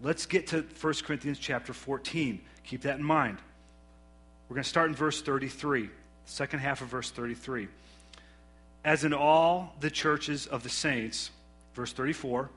let's 0.00 0.26
get 0.26 0.48
to 0.48 0.64
1 0.80 0.94
Corinthians 1.04 1.38
chapter 1.38 1.72
14. 1.72 2.40
Keep 2.64 2.82
that 2.82 2.96
in 2.96 3.04
mind. 3.04 3.38
We're 4.48 4.54
going 4.54 4.64
to 4.64 4.68
start 4.68 4.88
in 4.88 4.94
verse 4.94 5.20
33, 5.22 5.90
second 6.24 6.60
half 6.60 6.80
of 6.80 6.88
verse 6.88 7.10
33. 7.10 7.68
As 8.84 9.04
in 9.04 9.12
all 9.12 9.74
the 9.80 9.90
churches 9.90 10.46
of 10.46 10.62
the 10.62 10.68
saints, 10.68 11.30
verse 11.74 11.92
34, 11.92 12.50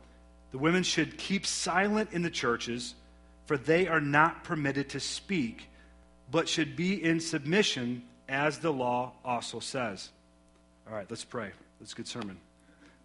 the 0.52 0.58
women 0.58 0.84
should 0.84 1.18
keep 1.18 1.46
silent 1.46 2.10
in 2.14 2.22
the 2.22 2.30
churches, 2.30 2.96
for 3.46 3.58
they 3.58 3.88
are 3.88 4.02
not 4.02 4.44
permitted 4.44 4.90
to 4.90 5.00
speak, 5.00 5.68
but 6.32 6.48
should 6.48 6.76
be 6.76 7.04
in 7.04 7.20
submission, 7.20 8.04
as 8.28 8.60
the 8.60 8.72
law 8.72 9.14
also 9.24 9.60
says. 9.60 10.10
All 10.88 10.96
right, 10.96 11.06
let's 11.10 11.24
pray. 11.24 11.52
That's 11.80 11.94
a 11.94 11.96
good 11.96 12.08
sermon. 12.08 12.38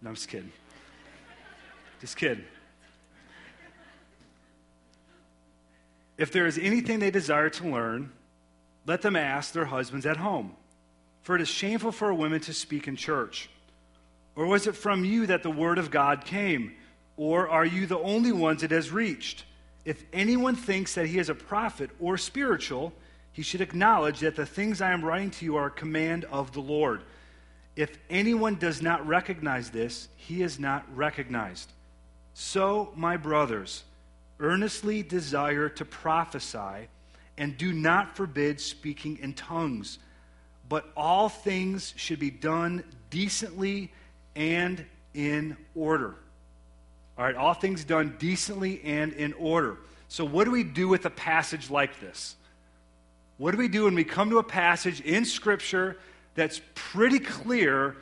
No, 0.01 0.09
I'm 0.09 0.15
just 0.15 0.29
kidding. 0.29 0.51
Just 1.99 2.17
kidding. 2.17 2.45
If 6.17 6.31
there 6.31 6.45
is 6.45 6.57
anything 6.57 6.99
they 6.99 7.11
desire 7.11 7.49
to 7.49 7.67
learn, 7.67 8.11
let 8.85 9.01
them 9.01 9.15
ask 9.15 9.53
their 9.53 9.65
husbands 9.65 10.05
at 10.05 10.17
home. 10.17 10.55
For 11.23 11.35
it 11.35 11.41
is 11.41 11.47
shameful 11.47 11.91
for 11.91 12.09
a 12.09 12.15
woman 12.15 12.41
to 12.41 12.53
speak 12.53 12.87
in 12.87 12.95
church. 12.95 13.49
Or 14.35 14.45
was 14.45 14.67
it 14.67 14.75
from 14.75 15.05
you 15.05 15.27
that 15.27 15.43
the 15.43 15.51
word 15.51 15.77
of 15.77 15.91
God 15.91 16.25
came? 16.25 16.73
Or 17.17 17.49
are 17.49 17.65
you 17.65 17.85
the 17.85 17.99
only 17.99 18.31
ones 18.31 18.63
it 18.63 18.71
has 18.71 18.91
reached? 18.91 19.45
If 19.85 20.03
anyone 20.13 20.55
thinks 20.55 20.95
that 20.95 21.07
he 21.07 21.19
is 21.19 21.29
a 21.29 21.35
prophet 21.35 21.89
or 21.99 22.17
spiritual, 22.17 22.93
he 23.33 23.41
should 23.41 23.61
acknowledge 23.61 24.19
that 24.19 24.35
the 24.35 24.45
things 24.45 24.81
I 24.81 24.91
am 24.91 25.03
writing 25.03 25.31
to 25.31 25.45
you 25.45 25.55
are 25.55 25.67
a 25.67 25.71
command 25.71 26.25
of 26.25 26.51
the 26.51 26.59
Lord. 26.59 27.01
If 27.75 27.97
anyone 28.09 28.55
does 28.55 28.81
not 28.81 29.05
recognize 29.07 29.69
this, 29.69 30.09
he 30.17 30.41
is 30.41 30.59
not 30.59 30.85
recognized. 30.95 31.71
So, 32.33 32.91
my 32.95 33.17
brothers, 33.17 33.83
earnestly 34.39 35.03
desire 35.03 35.69
to 35.69 35.85
prophesy, 35.85 36.87
and 37.37 37.57
do 37.57 37.71
not 37.71 38.15
forbid 38.15 38.59
speaking 38.59 39.17
in 39.19 39.33
tongues. 39.33 39.99
But 40.67 40.91
all 40.95 41.29
things 41.29 41.93
should 41.95 42.19
be 42.19 42.31
done 42.31 42.83
decently 43.09 43.91
and 44.35 44.83
in 45.13 45.57
order. 45.75 46.15
All 47.17 47.25
right, 47.25 47.35
all 47.35 47.53
things 47.53 47.83
done 47.83 48.15
decently 48.19 48.81
and 48.83 49.13
in 49.13 49.33
order. 49.33 49.77
So, 50.07 50.25
what 50.25 50.45
do 50.45 50.51
we 50.51 50.63
do 50.63 50.87
with 50.87 51.05
a 51.05 51.09
passage 51.09 51.69
like 51.69 51.99
this? 51.99 52.35
What 53.41 53.53
do 53.53 53.57
we 53.57 53.69
do 53.69 53.85
when 53.85 53.95
we 53.95 54.03
come 54.03 54.29
to 54.29 54.37
a 54.37 54.43
passage 54.43 55.01
in 55.01 55.25
Scripture 55.25 55.97
that's 56.35 56.61
pretty 56.75 57.17
clear 57.17 57.95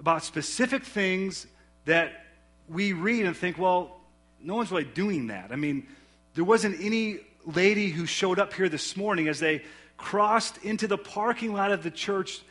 about 0.00 0.24
specific 0.24 0.82
things 0.82 1.46
that 1.84 2.26
we 2.68 2.92
read 2.92 3.24
and 3.24 3.36
think, 3.36 3.56
well, 3.56 4.00
no 4.42 4.56
one's 4.56 4.72
really 4.72 4.82
doing 4.82 5.28
that? 5.28 5.52
I 5.52 5.54
mean, 5.54 5.86
there 6.34 6.42
wasn't 6.42 6.80
any 6.80 7.18
lady 7.46 7.90
who 7.90 8.04
showed 8.04 8.40
up 8.40 8.52
here 8.52 8.68
this 8.68 8.96
morning 8.96 9.28
as 9.28 9.38
they 9.38 9.62
crossed 9.96 10.58
into 10.64 10.88
the 10.88 10.98
parking 10.98 11.52
lot 11.52 11.70
of 11.70 11.84
the 11.84 11.90
church 11.92 12.42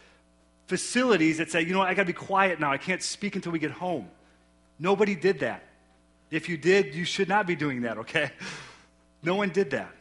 facilities 0.67 1.39
that 1.39 1.51
said, 1.51 1.67
you 1.67 1.73
know 1.73 1.79
what, 1.79 1.89
I 1.89 1.93
got 1.93 2.03
to 2.03 2.07
be 2.07 2.13
quiet 2.13 2.57
now. 2.57 2.71
I 2.71 2.77
can't 2.77 3.03
speak 3.03 3.35
until 3.35 3.51
we 3.51 3.59
get 3.59 3.71
home. 3.71 4.07
Nobody 4.79 5.13
did 5.13 5.39
that. 5.39 5.61
If 6.31 6.47
you 6.47 6.55
did, 6.55 6.95
you 6.95 7.03
should 7.03 7.27
not 7.27 7.47
be 7.47 7.57
doing 7.57 7.81
that, 7.81 7.97
okay? 7.97 8.31
No 9.21 9.35
one 9.35 9.49
did 9.49 9.71
that. 9.71 9.93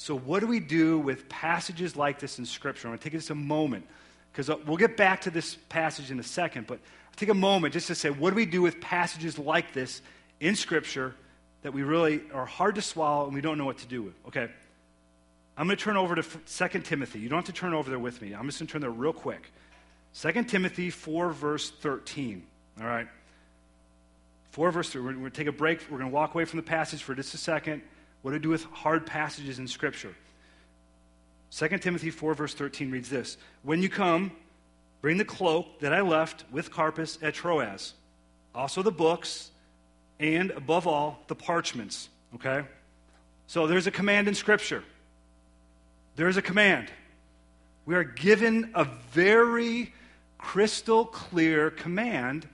So, 0.00 0.16
what 0.16 0.40
do 0.40 0.46
we 0.46 0.60
do 0.60 0.98
with 0.98 1.28
passages 1.28 1.94
like 1.94 2.20
this 2.20 2.38
in 2.38 2.46
Scripture? 2.46 2.88
I'm 2.88 2.92
going 2.92 3.00
to 3.00 3.04
take 3.04 3.12
just 3.12 3.28
a 3.28 3.34
moment 3.34 3.86
because 4.32 4.48
we'll 4.64 4.78
get 4.78 4.96
back 4.96 5.20
to 5.20 5.30
this 5.30 5.58
passage 5.68 6.10
in 6.10 6.18
a 6.18 6.22
second, 6.22 6.66
but 6.66 6.78
I'll 6.78 7.16
take 7.16 7.28
a 7.28 7.34
moment 7.34 7.74
just 7.74 7.88
to 7.88 7.94
say, 7.94 8.08
what 8.08 8.30
do 8.30 8.36
we 8.36 8.46
do 8.46 8.62
with 8.62 8.80
passages 8.80 9.38
like 9.38 9.74
this 9.74 10.00
in 10.40 10.56
Scripture 10.56 11.14
that 11.60 11.74
we 11.74 11.82
really 11.82 12.22
are 12.32 12.46
hard 12.46 12.76
to 12.76 12.82
swallow 12.82 13.26
and 13.26 13.34
we 13.34 13.42
don't 13.42 13.58
know 13.58 13.66
what 13.66 13.76
to 13.76 13.86
do 13.86 14.02
with? 14.02 14.14
Okay. 14.28 14.48
I'm 15.58 15.66
going 15.66 15.76
to 15.76 15.84
turn 15.84 15.98
over 15.98 16.14
to 16.14 16.22
2 16.22 16.80
Timothy. 16.80 17.18
You 17.18 17.28
don't 17.28 17.36
have 17.36 17.54
to 17.54 17.60
turn 17.60 17.74
over 17.74 17.90
there 17.90 17.98
with 17.98 18.22
me. 18.22 18.32
I'm 18.32 18.46
just 18.46 18.58
going 18.58 18.68
to 18.68 18.72
turn 18.72 18.80
there 18.80 18.88
real 18.88 19.12
quick. 19.12 19.52
2 20.18 20.44
Timothy 20.44 20.88
4, 20.88 21.28
verse 21.28 21.68
13. 21.68 22.42
All 22.80 22.86
right. 22.86 23.06
4, 24.52 24.70
verse 24.70 24.88
3. 24.88 25.02
We're 25.02 25.12
going 25.12 25.24
to 25.26 25.30
take 25.30 25.46
a 25.46 25.52
break. 25.52 25.80
We're 25.90 25.98
going 25.98 26.10
to 26.10 26.14
walk 26.14 26.34
away 26.34 26.46
from 26.46 26.56
the 26.56 26.62
passage 26.62 27.02
for 27.02 27.14
just 27.14 27.34
a 27.34 27.38
second. 27.38 27.82
What 28.22 28.32
we 28.32 28.38
do 28.38 28.50
with 28.50 28.64
hard 28.64 29.06
passages 29.06 29.58
in 29.58 29.66
Scripture? 29.66 30.14
2 31.52 31.78
Timothy 31.78 32.10
4, 32.10 32.34
verse 32.34 32.54
13 32.54 32.90
reads 32.90 33.08
this 33.08 33.36
When 33.62 33.82
you 33.82 33.88
come, 33.88 34.32
bring 35.00 35.16
the 35.16 35.24
cloak 35.24 35.80
that 35.80 35.92
I 35.92 36.00
left 36.00 36.44
with 36.50 36.70
Carpus 36.70 37.18
at 37.22 37.34
Troas, 37.34 37.94
also 38.54 38.82
the 38.82 38.92
books, 38.92 39.50
and 40.18 40.50
above 40.52 40.86
all, 40.86 41.22
the 41.28 41.34
parchments. 41.34 42.08
Okay? 42.34 42.62
So 43.46 43.66
there's 43.66 43.86
a 43.86 43.90
command 43.90 44.28
in 44.28 44.34
Scripture. 44.34 44.84
There's 46.16 46.36
a 46.36 46.42
command. 46.42 46.88
We 47.86 47.94
are 47.94 48.04
given 48.04 48.70
a 48.74 48.84
very 48.84 49.92
crystal 50.38 51.04
clear 51.04 51.70
command 51.70 52.46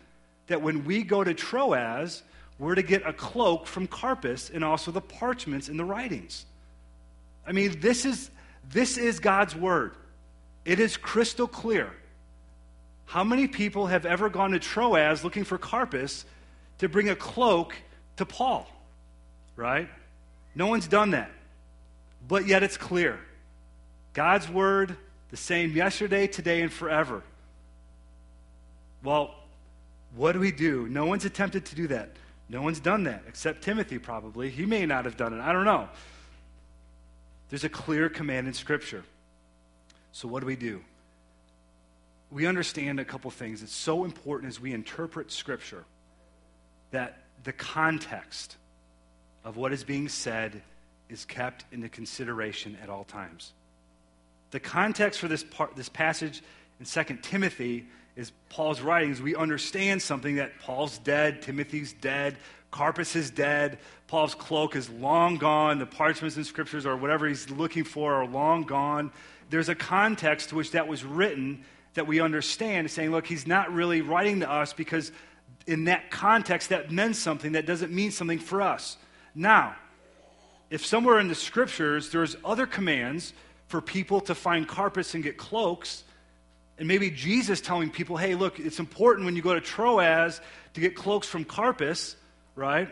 that 0.47 0.63
when 0.63 0.85
we 0.85 1.03
go 1.03 1.25
to 1.25 1.35
Troas, 1.35 2.23
we're 2.59 2.75
to 2.75 2.83
get 2.83 3.07
a 3.07 3.13
cloak 3.13 3.67
from 3.67 3.87
Carpus 3.87 4.51
and 4.51 4.65
also 4.65 4.91
the 4.91 5.01
parchments 5.01 5.69
and 5.69 5.79
the 5.79 5.85
writings. 5.85 6.47
I 7.47 7.53
mean, 7.53 7.81
this 7.81 8.05
is, 8.05 8.31
this 8.73 8.97
is 8.97 9.21
God's 9.21 9.55
word. 9.55 9.93
It 10.65 10.81
is 10.81 10.97
crystal 10.97 11.47
clear. 11.47 11.93
How 13.05 13.23
many 13.23 13.47
people 13.47 13.87
have 13.87 14.05
ever 14.05 14.29
gone 14.29 14.51
to 14.51 14.59
Troas 14.59 15.23
looking 15.23 15.45
for 15.45 15.59
Carpus 15.59 16.25
to 16.79 16.89
bring 16.89 17.09
a 17.09 17.17
cloak 17.17 17.75
to 18.17 18.27
Paul? 18.27 18.67
Right? 19.55 19.89
No 20.55 20.67
one's 20.67 20.89
done 20.89 21.11
that. 21.11 21.31
But 22.27 22.47
yet 22.47 22.63
it's 22.63 22.77
clear. 22.77 23.21
God's 24.13 24.49
word, 24.49 24.97
the 25.31 25.37
same 25.37 25.73
yesterday, 25.73 26.27
today, 26.27 26.63
and 26.63 26.73
forever. 26.73 27.23
Well, 29.05 29.35
what 30.17 30.33
do 30.33 30.41
we 30.41 30.51
do? 30.51 30.89
No 30.89 31.05
one's 31.05 31.25
attempted 31.25 31.67
to 31.67 31.77
do 31.77 31.87
that. 31.89 32.11
No 32.49 32.63
one's 32.63 32.81
done 32.81 33.05
that, 33.05 33.25
except 33.27 33.63
Timothy, 33.63 33.99
probably. 33.99 34.51
He 34.51 34.67
may 34.67 34.87
not 34.87 35.05
have 35.05 35.17
done 35.17 35.33
it. 35.33 35.41
I 35.41 35.53
don't 35.53 35.65
know. 35.65 35.89
There's 37.49 37.65
a 37.65 37.69
clear 37.69 38.09
command 38.09 38.47
in 38.47 38.55
Scripture. 38.55 39.05
So, 40.13 40.29
what 40.29 40.41
do 40.41 40.47
we 40.47 40.57
do? 40.57 40.81
We 42.31 42.47
understand 42.47 43.01
a 43.01 43.05
couple 43.05 43.31
things. 43.31 43.63
It's 43.63 43.75
so 43.75 44.05
important 44.05 44.51
as 44.51 44.61
we 44.61 44.73
interpret 44.73 45.31
Scripture 45.31 45.85
that 46.91 47.25
the 47.45 47.53
context 47.53 48.57
of 49.45 49.57
what 49.57 49.73
is 49.73 49.85
being 49.85 50.09
said 50.09 50.63
is 51.09 51.25
kept 51.25 51.65
into 51.71 51.89
consideration 51.89 52.77
at 52.83 52.89
all 52.89 53.05
times. 53.05 53.53
The 54.51 54.61
context 54.61 55.21
for 55.21 55.29
this, 55.29 55.45
part, 55.45 55.77
this 55.77 55.89
passage 55.89 56.43
in 56.81 56.87
2 56.87 57.19
Timothy 57.23 57.87
is 58.17 58.33
Paul's 58.49 58.81
writings. 58.81 59.21
We 59.21 59.37
understand 59.37 60.01
something 60.01 60.37
that 60.37 60.59
Paul's 60.59 60.99
dead, 60.99 61.43
Timothy's 61.43 61.93
dead, 61.93 62.37
Carpus 62.71 63.15
is 63.15 63.31
dead, 63.31 63.79
Paul's 64.09 64.35
cloak 64.35 64.75
is 64.75 64.89
long 64.91 65.37
gone, 65.37 65.79
the 65.79 65.87
parchments 65.87 66.37
and 66.37 66.47
scriptures 66.47 66.87
or 66.87 66.97
whatever 66.97 67.29
he's 67.29 67.51
looking 67.51 67.85
for 67.85 68.15
are 68.15 68.27
long 68.27 68.63
gone. 68.63 69.13
There's 69.51 69.69
a 69.69 69.75
context 69.75 70.49
to 70.49 70.57
which 70.57 70.73
that 70.73 70.89
was 70.89 71.05
written 71.05 71.65
that 71.95 72.07
we 72.07 72.21
understand, 72.21 72.91
saying, 72.91 73.11
look, 73.11 73.27
he's 73.27 73.47
not 73.47 73.73
really 73.73 74.03
writing 74.03 74.41
to 74.41 74.51
us 74.51 74.73
because 74.73 75.13
in 75.67 75.85
that 75.85 76.11
context 76.11 76.71
that 76.71 76.91
meant 76.91 77.17
something 77.17 77.53
that 77.53 77.67
doesn't 77.67 77.93
mean 77.93 78.11
something 78.11 78.39
for 78.39 78.63
us. 78.63 78.97
Now, 79.35 79.77
if 80.71 80.85
somewhere 80.85 81.21
in 81.21 81.29
the 81.29 81.35
scriptures 81.35 82.11
there's 82.11 82.37
other 82.45 82.67
commands 82.67 83.33
for 83.69 83.81
people 83.81 84.21
to 84.23 84.35
find 84.35 84.67
Carpus 84.67 85.15
and 85.15 85.23
get 85.23 85.37
cloaks, 85.37 86.05
and 86.79 86.87
maybe 86.87 87.11
Jesus 87.11 87.61
telling 87.61 87.91
people, 87.91 88.17
hey, 88.17 88.35
look, 88.35 88.61
it's 88.61 88.79
important 88.79 89.25
when 89.25 89.35
you 89.35 89.43
go 89.43 89.55
to 89.55 89.61
Troas 89.61 90.41
to 90.75 90.81
get 90.81 90.95
cloaks 90.95 91.27
from 91.27 91.45
Carpus, 91.45 92.17
right? 92.55 92.89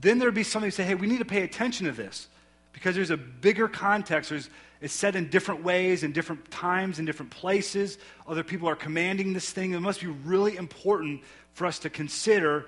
Then 0.00 0.18
there'd 0.18 0.34
be 0.34 0.44
somebody 0.44 0.70
say, 0.70 0.84
hey, 0.84 0.94
we 0.94 1.06
need 1.06 1.18
to 1.18 1.24
pay 1.24 1.42
attention 1.42 1.86
to 1.86 1.92
this 1.92 2.28
because 2.72 2.94
there's 2.94 3.10
a 3.10 3.18
bigger 3.18 3.68
context. 3.68 4.30
There's, 4.30 4.48
it's 4.80 4.94
said 4.94 5.14
in 5.14 5.28
different 5.28 5.62
ways, 5.62 6.02
in 6.02 6.12
different 6.12 6.50
times, 6.50 6.98
in 6.98 7.04
different 7.04 7.30
places. 7.30 7.98
Other 8.26 8.42
people 8.42 8.68
are 8.68 8.76
commanding 8.76 9.34
this 9.34 9.50
thing. 9.50 9.72
It 9.72 9.80
must 9.80 10.00
be 10.00 10.06
really 10.06 10.56
important 10.56 11.20
for 11.52 11.66
us 11.66 11.80
to 11.80 11.90
consider 11.90 12.64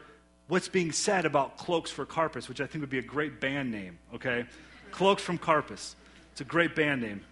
what's 0.48 0.68
being 0.68 0.92
said 0.92 1.24
about 1.24 1.56
Cloaks 1.56 1.90
for 1.90 2.04
Carpus, 2.04 2.50
which 2.50 2.60
I 2.60 2.66
think 2.66 2.82
would 2.82 2.90
be 2.90 2.98
a 2.98 3.02
great 3.02 3.40
band 3.40 3.70
name, 3.70 3.98
okay? 4.14 4.44
Cloaks 4.90 5.22
from 5.22 5.38
Carpus. 5.38 5.96
It's 6.32 6.42
a 6.42 6.44
great 6.44 6.76
band 6.76 7.00
name 7.00 7.24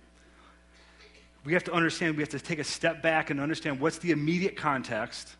we 1.44 1.54
have 1.54 1.64
to 1.64 1.72
understand, 1.72 2.16
we 2.16 2.22
have 2.22 2.30
to 2.30 2.40
take 2.40 2.58
a 2.58 2.64
step 2.64 3.02
back 3.02 3.30
and 3.30 3.40
understand 3.40 3.80
what's 3.80 3.98
the 3.98 4.12
immediate 4.12 4.56
context. 4.56 5.34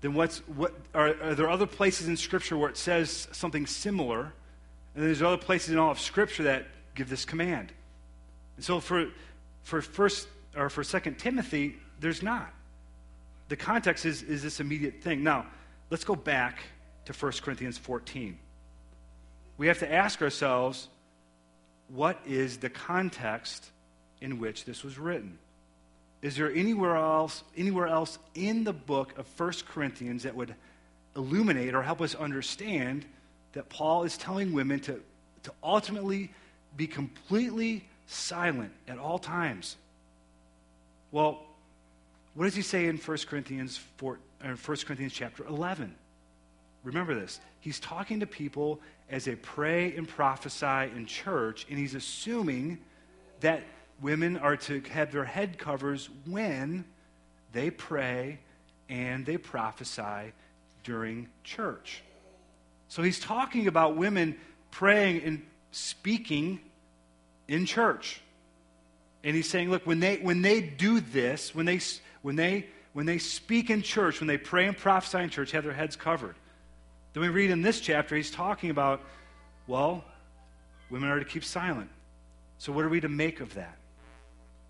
Then 0.00 0.12
what's, 0.12 0.38
what, 0.48 0.74
are, 0.94 1.14
are 1.22 1.34
there 1.34 1.48
other 1.48 1.66
places 1.66 2.08
in 2.08 2.16
Scripture 2.16 2.56
where 2.56 2.68
it 2.68 2.76
says 2.76 3.26
something 3.32 3.66
similar? 3.66 4.32
And 4.94 5.04
there's 5.04 5.22
other 5.22 5.38
places 5.38 5.70
in 5.70 5.78
all 5.78 5.90
of 5.90 5.98
Scripture 5.98 6.42
that 6.44 6.66
give 6.94 7.08
this 7.08 7.24
command. 7.24 7.72
And 8.56 8.64
so 8.64 8.80
for, 8.80 9.06
for 9.62 9.80
first 9.80 10.28
or 10.54 10.68
for 10.68 10.84
second 10.84 11.18
Timothy, 11.18 11.76
there's 12.00 12.22
not. 12.22 12.52
The 13.48 13.56
context 13.56 14.04
is, 14.04 14.22
is 14.22 14.42
this 14.42 14.60
immediate 14.60 15.02
thing. 15.02 15.22
Now, 15.22 15.46
let's 15.90 16.04
go 16.04 16.14
back 16.14 16.58
to 17.06 17.12
1 17.12 17.32
Corinthians 17.42 17.78
14. 17.78 18.38
We 19.56 19.68
have 19.68 19.78
to 19.78 19.92
ask 19.92 20.20
ourselves, 20.22 20.88
what 21.88 22.20
is 22.26 22.58
the 22.58 22.70
context 22.70 23.70
in 24.20 24.38
which 24.38 24.64
this 24.64 24.82
was 24.82 24.98
written. 24.98 25.38
Is 26.22 26.36
there 26.36 26.50
anywhere 26.50 26.96
else, 26.96 27.42
anywhere 27.56 27.86
else 27.86 28.18
in 28.34 28.64
the 28.64 28.72
book 28.72 29.18
of 29.18 29.26
1 29.38 29.52
Corinthians 29.68 30.22
that 30.22 30.34
would 30.34 30.54
illuminate 31.16 31.74
or 31.74 31.82
help 31.82 32.00
us 32.00 32.14
understand 32.14 33.04
that 33.52 33.68
Paul 33.68 34.04
is 34.04 34.16
telling 34.16 34.52
women 34.52 34.80
to, 34.80 35.00
to 35.42 35.52
ultimately 35.62 36.30
be 36.76 36.86
completely 36.86 37.84
silent 38.06 38.72
at 38.88 38.98
all 38.98 39.18
times? 39.18 39.76
Well, 41.12 41.42
what 42.34 42.46
does 42.46 42.54
he 42.54 42.62
say 42.62 42.86
in 42.86 42.96
1 42.96 43.18
Corinthians 43.28 43.78
4, 43.98 44.18
1 44.40 44.52
uh, 44.52 44.56
Corinthians 44.84 45.12
chapter 45.12 45.44
11? 45.46 45.94
Remember 46.82 47.14
this. 47.14 47.40
He's 47.60 47.78
talking 47.80 48.20
to 48.20 48.26
people 48.26 48.80
as 49.08 49.24
they 49.24 49.36
pray 49.36 49.94
and 49.96 50.08
prophesy 50.08 50.90
in 50.96 51.06
church, 51.06 51.66
and 51.70 51.78
he's 51.78 51.94
assuming 51.94 52.78
that 53.40 53.62
women 54.00 54.36
are 54.36 54.56
to 54.56 54.80
have 54.90 55.12
their 55.12 55.24
head 55.24 55.58
covers 55.58 56.08
when 56.26 56.84
they 57.52 57.70
pray 57.70 58.40
and 58.88 59.24
they 59.24 59.36
prophesy 59.36 60.32
during 60.82 61.28
church. 61.42 62.02
So 62.88 63.02
he's 63.02 63.18
talking 63.18 63.66
about 63.66 63.96
women 63.96 64.36
praying 64.70 65.22
and 65.22 65.46
speaking 65.70 66.60
in 67.48 67.66
church. 67.66 68.20
And 69.22 69.34
he's 69.34 69.48
saying, 69.48 69.70
look, 69.70 69.86
when 69.86 70.00
they, 70.00 70.16
when 70.16 70.42
they 70.42 70.60
do 70.60 71.00
this, 71.00 71.54
when 71.54 71.64
they, 71.64 71.80
when, 72.22 72.36
they, 72.36 72.66
when 72.92 73.06
they 73.06 73.18
speak 73.18 73.70
in 73.70 73.82
church, 73.82 74.20
when 74.20 74.26
they 74.26 74.36
pray 74.36 74.66
and 74.66 74.76
prophesy 74.76 75.18
in 75.18 75.30
church, 75.30 75.52
have 75.52 75.64
their 75.64 75.72
heads 75.72 75.96
covered. 75.96 76.34
Then 77.14 77.22
we 77.22 77.28
read 77.28 77.50
in 77.50 77.62
this 77.62 77.80
chapter, 77.80 78.16
he's 78.16 78.30
talking 78.30 78.70
about, 78.70 79.00
well, 79.66 80.04
women 80.90 81.08
are 81.08 81.18
to 81.18 81.24
keep 81.24 81.44
silent. 81.44 81.88
So 82.58 82.72
what 82.72 82.84
are 82.84 82.88
we 82.88 83.00
to 83.00 83.08
make 83.08 83.40
of 83.40 83.54
that? 83.54 83.78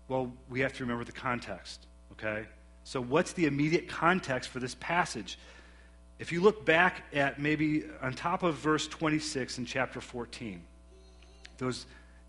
Well, 0.07 0.31
we 0.49 0.59
have 0.59 0.73
to 0.73 0.83
remember 0.83 1.03
the 1.03 1.11
context, 1.11 1.87
okay? 2.13 2.45
So, 2.83 3.01
what's 3.01 3.33
the 3.33 3.45
immediate 3.45 3.87
context 3.87 4.49
for 4.49 4.59
this 4.59 4.75
passage? 4.79 5.39
If 6.19 6.31
you 6.31 6.41
look 6.41 6.65
back 6.65 7.03
at 7.13 7.39
maybe 7.39 7.83
on 8.01 8.13
top 8.13 8.43
of 8.43 8.55
verse 8.55 8.87
26 8.87 9.57
in 9.57 9.65
chapter 9.65 9.99
14, 9.99 10.61
those, 11.57 11.85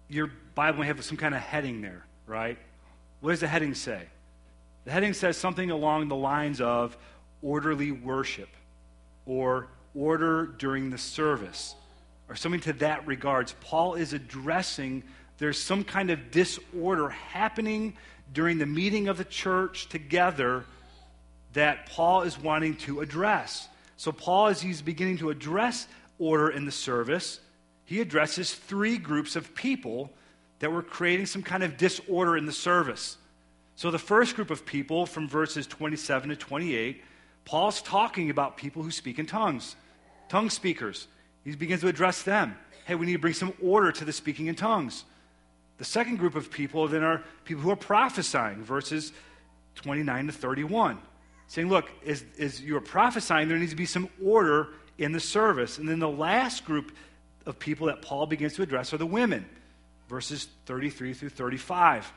your 0.08 0.30
Bible 0.54 0.80
may 0.80 0.86
have 0.86 1.04
some 1.04 1.16
kind 1.16 1.34
of 1.34 1.40
heading 1.40 1.82
there, 1.82 2.04
right? 2.26 2.58
What 3.20 3.30
does 3.30 3.40
the 3.40 3.48
heading 3.48 3.74
say? 3.74 4.02
The 4.84 4.90
heading 4.90 5.12
says 5.12 5.36
something 5.36 5.70
along 5.70 6.08
the 6.08 6.16
lines 6.16 6.60
of 6.60 6.96
orderly 7.42 7.92
worship 7.92 8.48
or 9.26 9.68
order 9.94 10.46
during 10.46 10.90
the 10.90 10.98
service 10.98 11.74
or 12.28 12.36
something 12.36 12.60
to 12.60 12.72
that 12.74 13.06
regards. 13.06 13.54
Paul 13.60 13.94
is 13.94 14.12
addressing 14.12 15.04
there's 15.38 15.58
some 15.58 15.84
kind 15.84 16.10
of 16.10 16.30
disorder 16.30 17.08
happening 17.10 17.96
during 18.32 18.58
the 18.58 18.66
meeting 18.66 19.08
of 19.08 19.18
the 19.18 19.24
church 19.24 19.88
together 19.88 20.64
that 21.52 21.86
Paul 21.86 22.22
is 22.22 22.38
wanting 22.38 22.76
to 22.76 23.00
address. 23.00 23.68
So, 23.96 24.12
Paul, 24.12 24.48
as 24.48 24.60
he's 24.60 24.82
beginning 24.82 25.18
to 25.18 25.30
address 25.30 25.88
order 26.18 26.50
in 26.50 26.64
the 26.64 26.72
service, 26.72 27.40
he 27.84 28.00
addresses 28.00 28.54
three 28.54 28.98
groups 28.98 29.36
of 29.36 29.54
people 29.54 30.10
that 30.58 30.72
were 30.72 30.82
creating 30.82 31.26
some 31.26 31.42
kind 31.42 31.62
of 31.62 31.76
disorder 31.76 32.36
in 32.36 32.46
the 32.46 32.52
service. 32.52 33.16
So, 33.74 33.90
the 33.90 33.98
first 33.98 34.36
group 34.36 34.50
of 34.50 34.66
people 34.66 35.06
from 35.06 35.28
verses 35.28 35.66
27 35.66 36.30
to 36.30 36.36
28, 36.36 37.02
Paul's 37.44 37.80
talking 37.80 38.30
about 38.30 38.56
people 38.56 38.82
who 38.82 38.90
speak 38.90 39.18
in 39.18 39.26
tongues, 39.26 39.76
tongue 40.28 40.50
speakers. 40.50 41.08
He 41.44 41.54
begins 41.54 41.82
to 41.82 41.88
address 41.88 42.22
them. 42.22 42.56
Hey, 42.86 42.96
we 42.96 43.06
need 43.06 43.12
to 43.12 43.18
bring 43.18 43.34
some 43.34 43.52
order 43.62 43.92
to 43.92 44.04
the 44.04 44.12
speaking 44.12 44.46
in 44.48 44.56
tongues. 44.56 45.04
The 45.78 45.84
second 45.84 46.16
group 46.16 46.34
of 46.34 46.50
people 46.50 46.88
then 46.88 47.02
are 47.02 47.22
people 47.44 47.62
who 47.62 47.70
are 47.70 47.76
prophesying, 47.76 48.62
verses 48.62 49.12
29 49.76 50.26
to 50.26 50.32
31. 50.32 50.98
Saying, 51.48 51.68
look, 51.68 51.90
as, 52.04 52.24
as 52.38 52.60
you're 52.60 52.80
prophesying, 52.80 53.48
there 53.48 53.58
needs 53.58 53.72
to 53.72 53.76
be 53.76 53.86
some 53.86 54.08
order 54.24 54.68
in 54.98 55.12
the 55.12 55.20
service. 55.20 55.78
And 55.78 55.88
then 55.88 55.98
the 55.98 56.08
last 56.08 56.64
group 56.64 56.92
of 57.44 57.58
people 57.58 57.86
that 57.86 58.02
Paul 58.02 58.26
begins 58.26 58.54
to 58.54 58.62
address 58.62 58.92
are 58.92 58.98
the 58.98 59.06
women, 59.06 59.46
verses 60.08 60.48
33 60.64 61.14
through 61.14 61.28
35. 61.28 62.12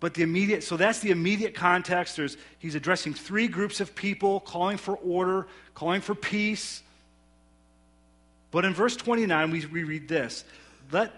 But 0.00 0.14
the 0.14 0.22
immediate, 0.22 0.64
so 0.64 0.76
that's 0.76 0.98
the 0.98 1.10
immediate 1.10 1.54
context. 1.54 2.16
There's, 2.16 2.36
he's 2.58 2.74
addressing 2.74 3.14
three 3.14 3.48
groups 3.48 3.80
of 3.80 3.94
people, 3.94 4.40
calling 4.40 4.76
for 4.76 4.96
order, 4.96 5.46
calling 5.74 6.00
for 6.00 6.14
peace. 6.14 6.82
But 8.50 8.64
in 8.64 8.74
verse 8.74 8.96
29, 8.96 9.50
we, 9.50 9.66
we 9.66 9.84
read 9.84 10.08
this 10.08 10.44
Let 10.90 11.12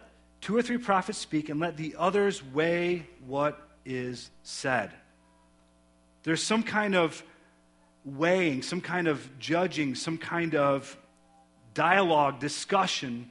two 0.47 0.57
or 0.57 0.62
three 0.62 0.79
prophets 0.79 1.19
speak, 1.19 1.49
and 1.49 1.59
let 1.59 1.76
the 1.76 1.97
others 1.99 2.41
weigh 2.41 3.05
what 3.26 3.69
is 3.85 4.31
said. 4.45 4.93
There's 6.23 6.41
some 6.41 6.62
kind 6.62 6.95
of 6.95 7.21
weighing, 8.05 8.62
some 8.62 8.81
kind 8.81 9.09
of 9.09 9.29
judging, 9.41 9.97
some 9.97 10.17
kind 10.17 10.55
of 10.55 10.97
dialogue, 11.75 12.38
discussion 12.38 13.29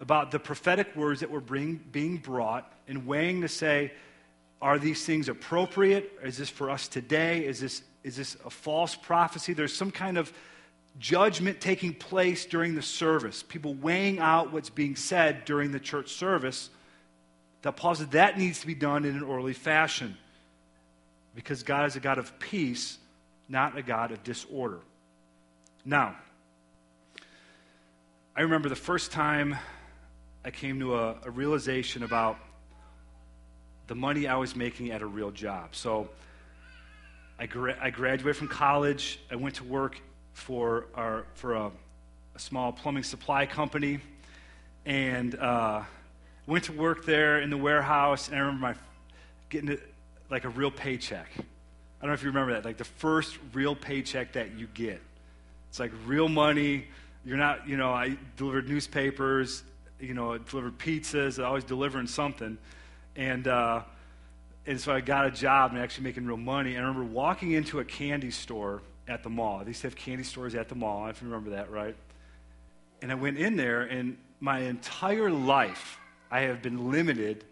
about 0.00 0.32
the 0.32 0.40
prophetic 0.40 0.96
words 0.96 1.20
that 1.20 1.30
were 1.30 1.40
bring, 1.40 1.76
being 1.92 2.16
brought 2.16 2.72
and 2.88 3.06
weighing 3.06 3.42
to 3.42 3.48
say, 3.48 3.92
are 4.60 4.80
these 4.80 5.04
things 5.04 5.28
appropriate? 5.28 6.10
Is 6.24 6.38
this 6.38 6.50
for 6.50 6.70
us 6.70 6.88
today? 6.88 7.46
Is 7.46 7.60
this, 7.60 7.82
is 8.02 8.16
this 8.16 8.36
a 8.44 8.50
false 8.50 8.96
prophecy? 8.96 9.52
There's 9.52 9.76
some 9.76 9.92
kind 9.92 10.18
of 10.18 10.32
judgment 10.98 11.60
taking 11.60 11.94
place 11.94 12.44
during 12.46 12.74
the 12.74 12.82
service, 12.82 13.42
people 13.42 13.74
weighing 13.74 14.18
out 14.18 14.52
what's 14.52 14.70
being 14.70 14.96
said 14.96 15.44
during 15.44 15.72
the 15.72 15.80
church 15.80 16.12
service, 16.12 16.70
that 17.62 17.76
Paul 17.76 17.94
said 17.94 18.12
that 18.12 18.38
needs 18.38 18.60
to 18.60 18.66
be 18.66 18.74
done 18.74 19.04
in 19.04 19.16
an 19.16 19.22
orderly 19.22 19.52
fashion 19.52 20.16
because 21.34 21.62
God 21.62 21.86
is 21.86 21.96
a 21.96 22.00
God 22.00 22.18
of 22.18 22.38
peace, 22.38 22.98
not 23.48 23.76
a 23.76 23.82
God 23.82 24.10
of 24.10 24.22
disorder. 24.24 24.80
Now, 25.84 26.16
I 28.36 28.42
remember 28.42 28.68
the 28.68 28.76
first 28.76 29.10
time 29.12 29.56
I 30.44 30.50
came 30.50 30.80
to 30.80 30.96
a, 30.96 31.16
a 31.24 31.30
realization 31.30 32.02
about 32.02 32.38
the 33.86 33.94
money 33.94 34.26
I 34.26 34.36
was 34.36 34.54
making 34.54 34.90
at 34.90 35.02
a 35.02 35.06
real 35.06 35.30
job. 35.30 35.74
So 35.74 36.08
I, 37.38 37.46
gra- 37.46 37.78
I 37.80 37.90
graduated 37.90 38.36
from 38.36 38.48
college, 38.48 39.20
I 39.30 39.36
went 39.36 39.56
to 39.56 39.64
work 39.64 40.00
for, 40.38 40.86
our, 40.94 41.26
for 41.34 41.54
a, 41.54 41.70
a 42.34 42.38
small 42.38 42.72
plumbing 42.72 43.02
supply 43.02 43.44
company 43.44 43.98
and 44.86 45.34
uh, 45.34 45.82
went 46.46 46.64
to 46.64 46.72
work 46.72 47.04
there 47.04 47.40
in 47.40 47.50
the 47.50 47.56
warehouse. 47.56 48.28
And 48.28 48.36
I 48.36 48.40
remember 48.40 48.60
my 48.68 48.74
getting 49.50 49.70
it 49.70 49.82
like 50.30 50.44
a 50.44 50.48
real 50.48 50.70
paycheck. 50.70 51.28
I 51.36 51.42
don't 52.00 52.10
know 52.10 52.14
if 52.14 52.22
you 52.22 52.28
remember 52.28 52.52
that, 52.52 52.64
like 52.64 52.78
the 52.78 52.84
first 52.84 53.36
real 53.52 53.74
paycheck 53.74 54.32
that 54.34 54.56
you 54.56 54.68
get. 54.68 55.02
It's 55.68 55.80
like 55.80 55.92
real 56.06 56.28
money. 56.28 56.86
You're 57.24 57.36
not, 57.36 57.68
you 57.68 57.76
know, 57.76 57.90
I 57.90 58.16
delivered 58.36 58.68
newspapers, 58.68 59.64
you 60.00 60.14
know, 60.14 60.34
I 60.34 60.38
delivered 60.38 60.78
pizzas, 60.78 61.42
I 61.42 61.50
was 61.50 61.64
delivering 61.64 62.06
something. 62.06 62.56
And, 63.16 63.48
uh, 63.48 63.82
and 64.66 64.80
so 64.80 64.94
I 64.94 65.00
got 65.00 65.26
a 65.26 65.30
job 65.30 65.72
and 65.72 65.80
actually 65.80 66.04
making 66.04 66.26
real 66.26 66.36
money. 66.36 66.76
And 66.76 66.84
I 66.84 66.88
remember 66.88 67.12
walking 67.12 67.52
into 67.52 67.80
a 67.80 67.84
candy 67.84 68.30
store 68.30 68.80
at 69.08 69.22
the 69.22 69.30
mall. 69.30 69.60
They 69.60 69.68
used 69.68 69.80
to 69.80 69.86
have 69.88 69.96
candy 69.96 70.24
stores 70.24 70.54
at 70.54 70.68
the 70.68 70.74
mall, 70.74 71.08
if 71.08 71.20
you 71.20 71.28
remember 71.28 71.50
that, 71.50 71.70
right? 71.70 71.96
And 73.02 73.10
I 73.10 73.14
went 73.14 73.38
in 73.38 73.56
there, 73.56 73.82
and 73.82 74.16
my 74.40 74.60
entire 74.60 75.30
life, 75.30 75.98
I 76.30 76.40
have 76.40 76.62
been 76.62 76.90
limited 76.90 77.44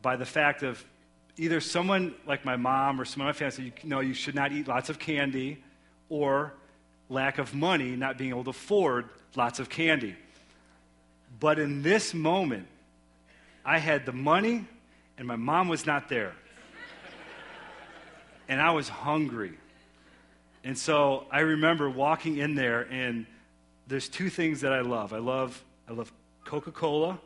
by 0.00 0.16
the 0.16 0.26
fact 0.26 0.62
of 0.62 0.84
either 1.36 1.60
someone 1.60 2.14
like 2.26 2.44
my 2.44 2.56
mom 2.56 3.00
or 3.00 3.04
someone 3.04 3.28
in 3.28 3.34
my 3.34 3.38
family 3.38 3.50
said, 3.52 3.64
you 3.82 3.88
know, 3.88 4.00
you 4.00 4.14
should 4.14 4.34
not 4.34 4.52
eat 4.52 4.68
lots 4.68 4.88
of 4.88 4.98
candy, 4.98 5.62
or 6.08 6.52
lack 7.08 7.38
of 7.38 7.54
money, 7.54 7.96
not 7.96 8.18
being 8.18 8.30
able 8.30 8.44
to 8.44 8.50
afford 8.50 9.08
lots 9.34 9.58
of 9.58 9.68
candy. 9.68 10.14
But 11.40 11.58
in 11.58 11.82
this 11.82 12.14
moment, 12.14 12.66
I 13.64 13.78
had 13.78 14.06
the 14.06 14.12
money, 14.12 14.66
and 15.18 15.26
my 15.26 15.36
mom 15.36 15.68
was 15.68 15.86
not 15.86 16.08
there. 16.08 16.34
and 18.48 18.60
I 18.60 18.72
was 18.72 18.88
hungry. 18.88 19.58
And 20.64 20.78
so 20.78 21.26
I 21.30 21.40
remember 21.40 21.90
walking 21.90 22.38
in 22.38 22.54
there, 22.54 22.82
and 22.90 23.26
there's 23.86 24.08
two 24.08 24.30
things 24.30 24.60
that 24.60 24.72
I 24.72 24.80
love. 24.80 25.12
I 25.12 25.18
love, 25.18 25.62
I 25.88 25.92
love 25.92 26.12
Coca 26.44 26.70
Cola, 26.70 27.18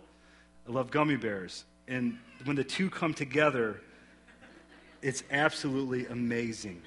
I 0.69 0.73
love 0.73 0.91
gummy 0.91 1.17
bears. 1.17 1.65
And 1.87 2.19
when 2.45 2.57
the 2.57 2.65
two 2.65 2.91
come 2.91 3.15
together, 3.15 3.81
it's 5.03 5.23
absolutely 5.31 6.07
amazing. 6.07 6.83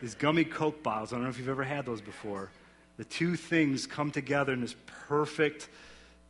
These 0.00 0.14
gummy 0.14 0.44
Coke 0.44 0.82
bottles, 0.82 1.12
I 1.12 1.16
don't 1.16 1.24
know 1.24 1.30
if 1.30 1.38
you've 1.38 1.48
ever 1.48 1.64
had 1.64 1.86
those 1.86 2.00
before. 2.00 2.50
The 2.96 3.04
two 3.04 3.36
things 3.36 3.86
come 3.86 4.10
together 4.10 4.52
in 4.52 4.60
this 4.60 4.76
perfect, 5.08 5.68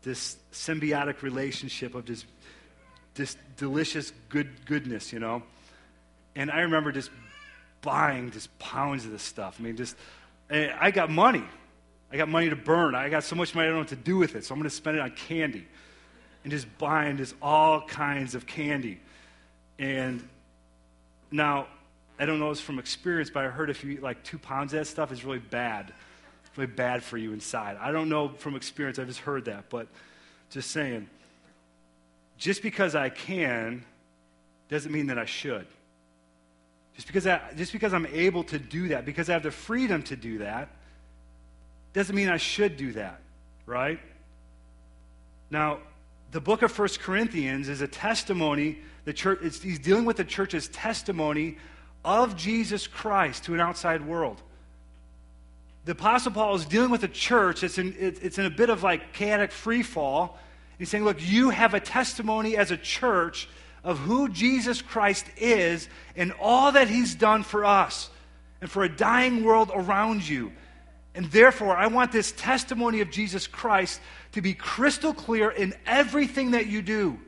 this 0.02 0.36
symbiotic 0.52 1.22
relationship 1.22 1.94
of 1.94 2.06
this, 2.06 2.24
this 3.14 3.36
delicious 3.56 4.12
good 4.28 4.64
goodness, 4.64 5.12
you 5.12 5.18
know? 5.18 5.42
And 6.36 6.50
I 6.50 6.60
remember 6.60 6.92
just 6.92 7.10
buying 7.84 8.30
just 8.30 8.58
pounds 8.58 9.04
of 9.04 9.12
this 9.12 9.22
stuff. 9.22 9.56
I 9.60 9.62
mean, 9.62 9.76
just, 9.76 9.96
eh, 10.50 10.74
I 10.80 10.90
got 10.90 11.10
money. 11.10 11.44
I 12.10 12.16
got 12.16 12.28
money 12.28 12.48
to 12.48 12.56
burn. 12.56 12.94
I 12.94 13.08
got 13.08 13.22
so 13.22 13.36
much 13.36 13.54
money 13.54 13.66
I 13.66 13.70
don't 13.70 13.76
know 13.76 13.82
what 13.82 13.88
to 13.88 13.96
do 13.96 14.16
with 14.16 14.34
it. 14.34 14.44
So 14.44 14.54
I'm 14.54 14.58
going 14.58 14.68
to 14.68 14.74
spend 14.74 14.96
it 14.96 15.00
on 15.00 15.10
candy. 15.12 15.66
And 16.42 16.50
just 16.50 16.66
buying 16.78 17.16
just 17.16 17.34
all 17.40 17.82
kinds 17.82 18.34
of 18.34 18.46
candy. 18.46 19.00
And 19.78 20.26
now, 21.30 21.66
I 22.18 22.26
don't 22.26 22.38
know 22.38 22.50
this 22.50 22.60
from 22.60 22.78
experience, 22.78 23.30
but 23.30 23.44
I 23.44 23.48
heard 23.48 23.70
if 23.70 23.82
you 23.82 23.90
eat 23.90 24.02
like 24.02 24.22
two 24.22 24.38
pounds 24.38 24.72
of 24.72 24.80
that 24.80 24.86
stuff, 24.86 25.10
it's 25.10 25.24
really 25.24 25.38
bad. 25.38 25.92
It's 26.46 26.56
really 26.58 26.70
bad 26.70 27.02
for 27.02 27.18
you 27.18 27.32
inside. 27.32 27.76
I 27.80 27.92
don't 27.92 28.08
know 28.08 28.28
from 28.28 28.56
experience, 28.56 28.98
I've 28.98 29.08
just 29.08 29.20
heard 29.20 29.46
that, 29.46 29.68
but 29.68 29.88
just 30.50 30.70
saying. 30.70 31.08
Just 32.38 32.62
because 32.62 32.94
I 32.94 33.08
can 33.08 33.84
doesn't 34.68 34.92
mean 34.92 35.06
that 35.08 35.18
I 35.18 35.24
should. 35.24 35.66
Just 36.94 37.07
because, 37.07 37.26
I, 37.26 37.40
just 37.57 37.72
because 37.72 37.92
I'm 37.92 38.07
able 38.07 38.44
to 38.44 38.59
do 38.59 38.88
that, 38.88 39.04
because 39.04 39.28
I 39.28 39.33
have 39.33 39.42
the 39.42 39.50
freedom 39.50 40.02
to 40.04 40.16
do 40.16 40.38
that, 40.38 40.68
doesn't 41.92 42.14
mean 42.14 42.28
I 42.28 42.37
should 42.37 42.76
do 42.76 42.92
that, 42.92 43.20
right? 43.66 44.00
Now, 45.50 45.78
the 46.30 46.40
book 46.40 46.62
of 46.62 46.72
First 46.72 47.00
Corinthians 47.00 47.68
is 47.68 47.80
a 47.80 47.88
testimony. 47.88 48.78
The 49.04 49.12
church, 49.12 49.38
he's 49.62 49.78
dealing 49.78 50.04
with 50.04 50.16
the 50.16 50.24
church's 50.24 50.68
testimony 50.68 51.59
of 52.04 52.37
Jesus 52.37 52.87
Christ 52.87 53.44
to 53.44 53.54
an 53.54 53.61
outside 53.61 54.04
world. 54.04 54.42
The 55.85 55.92
Apostle 55.92 56.33
Paul 56.33 56.54
is 56.54 56.64
dealing 56.64 56.90
with 56.90 57.04
a 57.04 57.09
church 57.09 57.61
that's 57.61 57.78
in, 57.78 57.94
it's 57.98 58.38
in 58.38 58.46
a 58.46 58.50
bit 58.50 58.70
of 58.70 58.83
like 58.83 59.12
chaotic 59.12 59.52
free 59.52 59.83
fall. 59.83 60.38
He's 60.78 60.88
saying, 60.88 61.04
look, 61.04 61.18
you 61.20 61.50
have 61.50 61.74
a 61.74 61.80
testimony 61.80 62.57
as 62.57 62.70
a 62.70 62.76
church 62.76 63.48
of 63.84 63.98
who 63.98 64.28
Jesus 64.28 64.82
Christ 64.82 65.26
is 65.36 65.88
and 66.16 66.32
all 66.40 66.72
that 66.72 66.88
he's 66.88 67.14
done 67.14 67.42
for 67.42 67.64
us 67.64 68.10
and 68.60 68.70
for 68.70 68.82
a 68.82 68.88
dying 68.88 69.44
world 69.44 69.70
around 69.72 70.26
you. 70.26 70.52
And 71.14 71.26
therefore, 71.26 71.76
I 71.76 71.86
want 71.86 72.10
this 72.10 72.32
testimony 72.32 73.00
of 73.00 73.10
Jesus 73.10 73.46
Christ 73.46 74.00
to 74.32 74.40
be 74.40 74.54
crystal 74.54 75.14
clear 75.14 75.50
in 75.50 75.74
everything 75.86 76.52
that 76.52 76.66
you 76.66 76.82
do. 76.82 77.20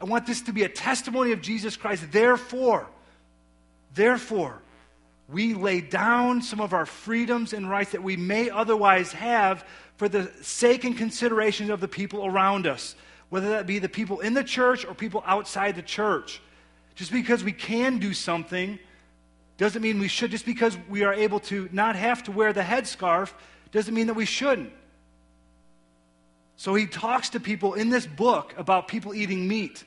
I 0.00 0.04
want 0.04 0.26
this 0.26 0.40
to 0.42 0.52
be 0.52 0.62
a 0.62 0.68
testimony 0.68 1.32
of 1.32 1.42
Jesus 1.42 1.76
Christ. 1.76 2.10
Therefore, 2.10 2.86
therefore, 3.94 4.62
we 5.28 5.54
lay 5.54 5.80
down 5.80 6.40
some 6.40 6.60
of 6.60 6.72
our 6.72 6.86
freedoms 6.86 7.52
and 7.52 7.68
rights 7.68 7.92
that 7.92 8.02
we 8.02 8.16
may 8.16 8.48
otherwise 8.48 9.12
have 9.12 9.64
for 9.96 10.08
the 10.08 10.30
sake 10.40 10.84
and 10.84 10.96
consideration 10.96 11.70
of 11.70 11.80
the 11.80 11.88
people 11.88 12.24
around 12.24 12.66
us, 12.66 12.94
whether 13.30 13.50
that 13.50 13.66
be 13.66 13.78
the 13.78 13.88
people 13.88 14.20
in 14.20 14.34
the 14.34 14.44
church 14.44 14.84
or 14.84 14.94
people 14.94 15.22
outside 15.24 15.76
the 15.76 15.82
church. 15.82 16.42
Just 16.96 17.12
because 17.12 17.42
we 17.42 17.52
can 17.52 17.98
do 17.98 18.12
something 18.12 18.78
doesn't 19.56 19.80
mean 19.80 19.98
we 20.00 20.08
should. 20.08 20.30
Just 20.30 20.44
because 20.44 20.76
we 20.88 21.04
are 21.04 21.14
able 21.14 21.40
to 21.40 21.68
not 21.72 21.96
have 21.96 22.22
to 22.24 22.32
wear 22.32 22.52
the 22.52 22.62
headscarf 22.62 23.32
doesn't 23.72 23.94
mean 23.94 24.08
that 24.08 24.14
we 24.14 24.26
shouldn't. 24.26 24.72
So 26.56 26.74
he 26.74 26.86
talks 26.86 27.30
to 27.30 27.40
people 27.40 27.74
in 27.74 27.88
this 27.88 28.06
book 28.06 28.52
about 28.58 28.86
people 28.88 29.14
eating 29.14 29.48
meat. 29.48 29.82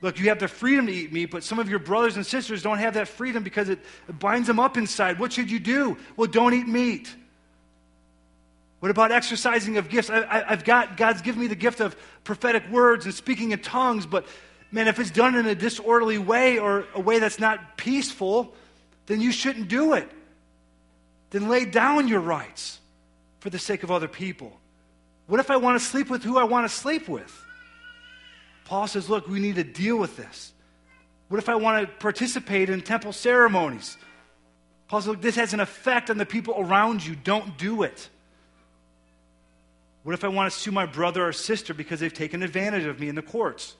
Look, 0.00 0.18
you 0.18 0.30
have 0.30 0.38
the 0.38 0.48
freedom 0.48 0.86
to 0.86 0.92
eat 0.92 1.12
meat, 1.12 1.30
but 1.30 1.44
some 1.44 1.58
of 1.58 1.68
your 1.68 1.78
brothers 1.78 2.16
and 2.16 2.24
sisters 2.24 2.62
don't 2.62 2.78
have 2.78 2.94
that 2.94 3.06
freedom 3.06 3.42
because 3.42 3.68
it, 3.68 3.78
binds 4.18 4.46
them 4.46 4.58
up 4.58 4.76
inside. 4.76 5.18
What 5.18 5.32
should 5.32 5.50
you 5.50 5.60
do? 5.60 5.98
Well, 6.16 6.26
don't 6.26 6.54
eat 6.54 6.66
meat. 6.66 7.14
What 8.80 8.90
about 8.90 9.12
exercising 9.12 9.76
of 9.76 9.88
gifts? 9.88 10.10
I, 10.10 10.44
have 10.48 10.64
got, 10.64 10.96
God's 10.96 11.22
given 11.22 11.40
me 11.40 11.46
the 11.46 11.54
gift 11.54 11.80
of 11.80 11.94
prophetic 12.24 12.68
words 12.70 13.04
and 13.04 13.14
speaking 13.14 13.52
in 13.52 13.60
tongues, 13.60 14.06
but 14.06 14.26
man, 14.72 14.88
if 14.88 14.98
it's 14.98 15.10
done 15.10 15.34
in 15.34 15.46
a 15.46 15.54
disorderly 15.54 16.18
way 16.18 16.58
or 16.58 16.86
a 16.94 17.00
way 17.00 17.18
that's 17.18 17.38
not 17.38 17.76
peaceful, 17.76 18.54
then 19.06 19.20
you 19.20 19.32
shouldn't 19.32 19.68
do 19.68 19.92
it. 19.92 20.10
Then 21.30 21.48
lay 21.48 21.66
down 21.66 22.08
your 22.08 22.20
rights 22.20 22.80
for 23.40 23.50
the 23.50 23.58
sake 23.58 23.82
of 23.82 23.90
other 23.90 24.08
people. 24.08 24.58
What 25.26 25.40
if 25.40 25.50
I 25.50 25.58
want 25.58 25.78
to 25.78 25.84
sleep 25.84 26.10
with 26.10 26.24
who 26.24 26.38
I 26.38 26.44
want 26.44 26.68
to 26.68 26.74
sleep 26.74 27.06
with? 27.08 27.44
Paul 28.64 28.86
says, 28.86 29.10
look, 29.10 29.28
we 29.28 29.40
need 29.40 29.56
to 29.56 29.64
deal 29.64 29.96
with 29.96 30.16
this. 30.16 30.52
What 31.28 31.38
if 31.38 31.48
I 31.48 31.54
want 31.54 31.86
to 31.86 31.94
participate 31.96 32.70
in 32.70 32.80
temple 32.80 33.12
ceremonies? 33.12 33.96
Paul 34.88 35.00
says, 35.02 35.08
look, 35.08 35.20
this 35.20 35.36
has 35.36 35.52
an 35.54 35.60
effect 35.60 36.10
on 36.10 36.18
the 36.18 36.26
people 36.26 36.54
around 36.56 37.04
you. 37.04 37.14
Don't 37.14 37.56
do 37.58 37.82
it. 37.82 38.08
What 40.02 40.14
if 40.14 40.24
I 40.24 40.28
want 40.28 40.50
to 40.52 40.58
sue 40.58 40.72
my 40.72 40.86
brother 40.86 41.26
or 41.26 41.32
sister 41.32 41.74
because 41.74 42.00
they've 42.00 42.12
taken 42.12 42.42
advantage 42.42 42.84
of 42.84 42.98
me 42.98 43.08
in 43.08 43.14
the 43.14 43.22
courts? 43.22 43.76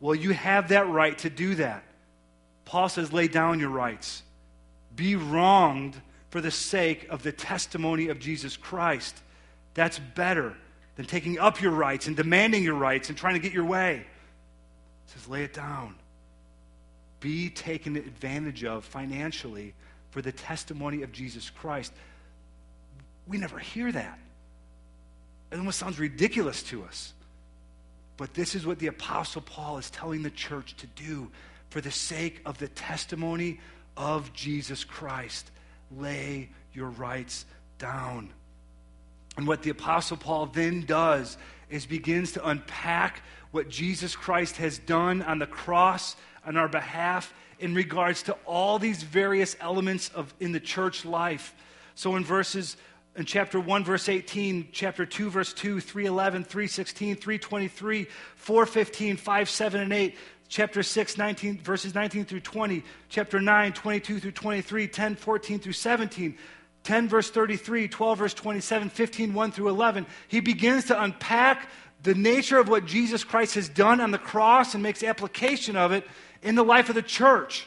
Well, 0.00 0.14
you 0.14 0.32
have 0.32 0.68
that 0.68 0.88
right 0.88 1.16
to 1.18 1.30
do 1.30 1.54
that. 1.54 1.82
Paul 2.66 2.88
says, 2.88 3.12
lay 3.12 3.28
down 3.28 3.60
your 3.60 3.70
rights. 3.70 4.22
Be 4.94 5.16
wronged 5.16 6.00
for 6.30 6.40
the 6.40 6.50
sake 6.50 7.06
of 7.08 7.22
the 7.22 7.32
testimony 7.32 8.08
of 8.08 8.18
Jesus 8.18 8.56
Christ. 8.56 9.16
That's 9.74 9.98
better 9.98 10.54
than 10.96 11.06
taking 11.06 11.38
up 11.38 11.60
your 11.60 11.72
rights 11.72 12.06
and 12.06 12.16
demanding 12.16 12.62
your 12.62 12.74
rights 12.74 13.08
and 13.08 13.16
trying 13.16 13.34
to 13.34 13.40
get 13.40 13.52
your 13.52 13.64
way. 13.64 14.04
He 15.06 15.12
says, 15.12 15.28
lay 15.28 15.44
it 15.44 15.54
down. 15.54 15.94
Be 17.20 17.48
taken 17.48 17.96
advantage 17.96 18.64
of 18.64 18.84
financially 18.84 19.74
for 20.10 20.20
the 20.20 20.32
testimony 20.32 21.02
of 21.02 21.12
Jesus 21.12 21.48
Christ. 21.50 21.92
We 23.26 23.38
never 23.38 23.58
hear 23.58 23.90
that. 23.90 24.18
It 25.50 25.58
almost 25.58 25.78
sounds 25.78 25.98
ridiculous 25.98 26.62
to 26.64 26.84
us. 26.84 27.12
But 28.16 28.34
this 28.34 28.54
is 28.54 28.66
what 28.66 28.78
the 28.78 28.86
Apostle 28.88 29.42
Paul 29.42 29.78
is 29.78 29.90
telling 29.90 30.22
the 30.22 30.30
church 30.30 30.76
to 30.76 30.86
do 30.86 31.30
for 31.70 31.80
the 31.80 31.90
sake 31.90 32.40
of 32.44 32.58
the 32.58 32.68
testimony 32.68 33.60
of 33.96 34.32
Jesus 34.32 34.84
Christ. 34.84 35.50
Lay 35.96 36.50
your 36.72 36.90
rights 36.90 37.46
down. 37.78 38.32
And 39.36 39.46
what 39.46 39.62
the 39.62 39.70
Apostle 39.70 40.16
Paul 40.16 40.46
then 40.46 40.84
does 40.86 41.36
is 41.70 41.86
begins 41.86 42.32
to 42.32 42.48
unpack 42.48 43.22
what 43.50 43.68
Jesus 43.68 44.14
Christ 44.14 44.56
has 44.58 44.78
done 44.78 45.22
on 45.22 45.38
the 45.38 45.46
cross 45.46 46.16
on 46.46 46.56
our 46.56 46.68
behalf 46.68 47.32
in 47.58 47.74
regards 47.74 48.22
to 48.24 48.32
all 48.44 48.78
these 48.78 49.02
various 49.02 49.56
elements 49.60 50.08
of 50.10 50.32
in 50.40 50.52
the 50.52 50.60
church 50.60 51.04
life. 51.04 51.54
So 51.94 52.16
in 52.16 52.24
verses 52.24 52.76
in 53.16 53.24
chapter 53.24 53.60
1 53.60 53.84
verse 53.84 54.08
18 54.08 54.68
chapter 54.72 55.06
2 55.06 55.30
verse 55.30 55.52
2 55.52 55.80
311 55.80 56.44
316 56.44 57.16
323 57.16 58.06
415 58.36 59.16
5 59.16 59.48
7 59.50 59.80
and 59.80 59.92
8 59.92 60.16
chapter 60.48 60.82
6 60.82 61.18
19 61.18 61.58
verses 61.58 61.94
19 61.94 62.24
through 62.24 62.40
20 62.40 62.82
chapter 63.08 63.40
9 63.40 63.72
22 63.72 64.20
through 64.20 64.32
23 64.32 64.88
10 64.88 65.14
14 65.14 65.58
through 65.58 65.72
17 65.72 66.38
10 66.84 67.08
verse 67.08 67.30
33, 67.30 67.88
12 67.88 68.18
verse 68.18 68.34
27, 68.34 68.90
15 68.90 69.34
1 69.34 69.52
through 69.52 69.68
11, 69.68 70.06
he 70.28 70.40
begins 70.40 70.84
to 70.84 71.02
unpack 71.02 71.68
the 72.02 72.14
nature 72.14 72.58
of 72.58 72.68
what 72.68 72.84
Jesus 72.84 73.24
Christ 73.24 73.54
has 73.54 73.68
done 73.68 74.00
on 74.00 74.10
the 74.10 74.18
cross 74.18 74.74
and 74.74 74.82
makes 74.82 75.02
application 75.02 75.76
of 75.76 75.92
it 75.92 76.06
in 76.42 76.54
the 76.54 76.62
life 76.62 76.90
of 76.90 76.94
the 76.94 77.02
church. 77.02 77.66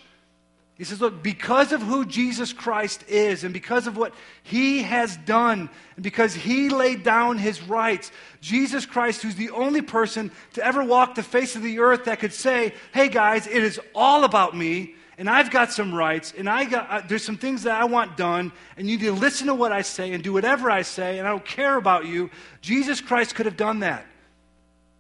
He 0.78 0.84
says, 0.84 1.02
Look, 1.02 1.24
because 1.24 1.72
of 1.72 1.82
who 1.82 2.06
Jesus 2.06 2.54
Christ 2.54 3.04
is 3.08 3.44
and 3.44 3.54
because 3.54 3.88
of 3.88 3.98
what 3.98 4.14
he 4.44 4.84
has 4.84 5.18
done 5.18 5.70
and 5.96 6.04
because 6.04 6.34
he 6.34 6.70
laid 6.70 7.04
down 7.04 7.38
his 7.38 7.62
rights, 7.64 8.12
Jesus 8.42 8.86
Christ, 8.86 9.24
who's 9.24 9.36
the 9.36 9.50
only 9.50 9.82
person 9.82 10.32
to 10.54 10.66
ever 10.66 10.84
walk 10.84 11.16
the 11.16 11.24
face 11.24 11.56
of 11.56 11.64
the 11.64 11.80
earth 11.80 12.06
that 12.06 12.20
could 12.20 12.34
say, 12.34 12.74
Hey 12.94 13.10
guys, 13.10 13.48
it 13.48 13.64
is 13.64 13.80
all 13.96 14.24
about 14.24 14.56
me 14.56 14.96
and 15.18 15.28
I've 15.28 15.50
got 15.50 15.72
some 15.72 15.94
rights, 15.94 16.34
and 16.38 16.48
I 16.48 16.66
got, 16.66 16.90
uh, 16.90 17.02
there's 17.08 17.24
some 17.24 17.38
things 17.38 17.64
that 17.64 17.82
I 17.82 17.86
want 17.86 18.18
done, 18.18 18.52
and 18.78 18.88
you 18.88 18.98
need 18.98 19.06
to 19.06 19.12
listen 19.12 19.48
to 19.48 19.56
what 19.56 19.72
I 19.72 19.82
say 19.82 20.14
and 20.14 20.24
do 20.24 20.32
whatever 20.32 20.70
I 20.70 20.84
say, 20.84 21.18
and 21.18 21.28
I 21.28 21.32
don't 21.32 21.46
care 21.46 21.76
about 21.76 22.06
you. 22.06 22.30
Jesus 22.62 23.02
Christ 23.02 23.34
could 23.34 23.48
have 23.48 23.58
done 23.58 23.80
that, 23.80 24.06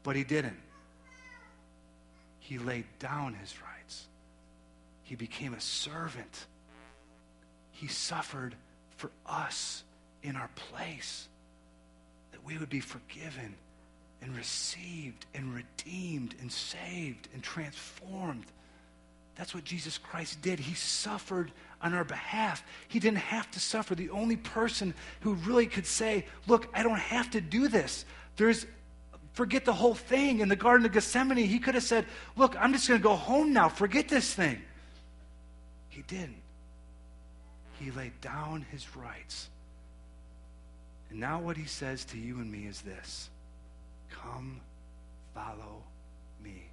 but 0.01 0.15
he 0.15 0.23
didn't. 0.23 0.57
He 2.39 2.57
laid 2.57 2.85
down 2.97 3.35
his 3.35 3.53
rights, 3.61 3.66
he 5.08 5.15
became 5.15 5.54
a 5.54 5.60
servant. 5.60 6.46
He 7.72 7.88
suffered 7.88 8.56
for 8.96 9.12
us 9.26 9.84
in 10.24 10.36
our 10.36 10.50
place, 10.56 11.28
that 12.32 12.43
we 12.43 12.58
would 12.58 12.70
be 12.70 12.80
forgiven 12.80 13.56
and 14.22 14.36
received 14.36 15.26
and 15.34 15.54
redeemed 15.54 16.36
and 16.41 16.52
saved 16.52 17.28
and 17.34 17.41
transformed 17.43 18.46
that's 19.38 19.54
what 19.54 19.63
Jesus 19.63 20.00
Christ 20.00 20.41
did. 20.41 20.60
He 20.60 20.74
suffered 20.74 21.52
on 21.82 21.93
our 21.93 22.04
behalf. 22.04 22.63
He 22.88 23.00
didn't 23.00 23.20
have 23.20 23.50
to 23.52 23.60
suffer. 23.60 23.93
The 23.93 24.10
only 24.10 24.36
person 24.36 24.96
who 25.22 25.36
really 25.36 25.67
could 25.67 25.86
say, 25.86 26.26
Look, 26.48 26.67
I 26.74 26.82
don't 26.82 27.00
have 27.00 27.30
to 27.32 27.41
do 27.41 27.67
this. 27.67 28.04
There's, 28.36 28.65
forget 29.34 29.63
the 29.63 29.74
whole 29.74 29.93
thing. 29.93 30.39
In 30.39 30.50
the 30.50 30.56
Garden 30.56 30.88
of 30.88 30.91
Gethsemane, 30.91 31.38
he 31.38 31.60
could 31.60 31.76
have 31.76 31.84
said, 31.84 32.06
Look, 32.36 32.56
I'm 32.60 32.74
just 32.74 32.88
going 32.88 33.00
to 33.00 33.04
go 33.04 33.15
home 33.15 33.54
now. 33.54 33.70
Forget 33.70 34.08
this 34.10 34.34
thing. 34.34 34.60
He 35.97 36.03
didn't. 36.03 36.43
He 37.79 37.89
laid 37.89 38.21
down 38.21 38.63
his 38.71 38.95
rights. 38.95 39.49
And 41.10 41.19
now, 41.19 41.39
what 41.39 41.57
he 41.57 41.65
says 41.65 42.05
to 42.05 42.19
you 42.19 42.36
and 42.36 42.51
me 42.51 42.67
is 42.67 42.81
this 42.81 43.31
Come, 44.12 44.62
follow 45.33 45.81
me. 46.43 46.69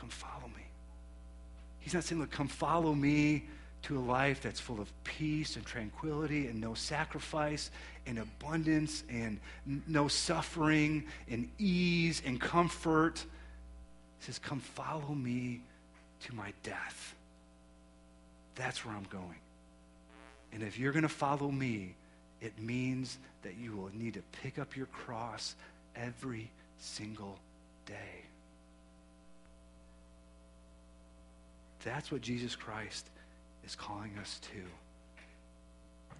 Come, 0.00 0.08
follow 0.08 0.48
me. 0.56 0.62
He's 1.80 1.92
not 1.92 2.04
saying, 2.04 2.22
look, 2.22 2.30
come 2.30 2.48
follow 2.48 2.94
me 2.94 3.44
to 3.82 3.98
a 3.98 4.00
life 4.00 4.40
that's 4.40 4.60
full 4.60 4.80
of 4.80 4.90
peace 5.04 5.56
and 5.56 5.66
tranquility 5.66 6.46
and 6.46 6.58
no 6.58 6.72
sacrifice 6.72 7.70
and 8.06 8.18
abundance 8.18 9.04
and 9.10 9.40
no 9.86 10.08
suffering 10.08 11.04
and 11.30 11.50
ease 11.58 12.22
and 12.24 12.40
comfort. 12.40 13.22
He 14.20 14.24
says, 14.24 14.38
come 14.38 14.60
follow 14.60 15.14
me 15.14 15.60
to 16.22 16.34
my 16.34 16.54
death. 16.62 17.14
That's 18.58 18.84
where 18.84 18.94
I'm 18.94 19.06
going. 19.08 19.38
And 20.52 20.62
if 20.62 20.78
you're 20.78 20.92
going 20.92 21.04
to 21.04 21.08
follow 21.08 21.50
me, 21.50 21.94
it 22.40 22.58
means 22.58 23.18
that 23.42 23.56
you 23.56 23.72
will 23.72 23.90
need 23.94 24.14
to 24.14 24.22
pick 24.42 24.58
up 24.58 24.76
your 24.76 24.86
cross 24.86 25.54
every 25.96 26.50
single 26.78 27.38
day. 27.86 28.24
That's 31.84 32.10
what 32.10 32.20
Jesus 32.20 32.56
Christ 32.56 33.08
is 33.64 33.74
calling 33.74 34.12
us 34.20 34.40
to. 34.52 34.60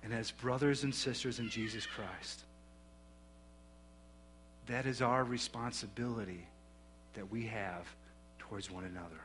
And 0.04 0.12
as 0.12 0.30
brothers 0.30 0.84
and 0.84 0.94
sisters 0.94 1.40
in 1.40 1.50
Jesus 1.50 1.84
Christ, 1.86 2.44
that 4.68 4.86
is 4.86 5.02
our 5.02 5.24
responsibility 5.24 6.46
that 7.14 7.30
we 7.30 7.46
have 7.46 7.84
towards 8.38 8.70
one 8.70 8.84
another. 8.84 9.20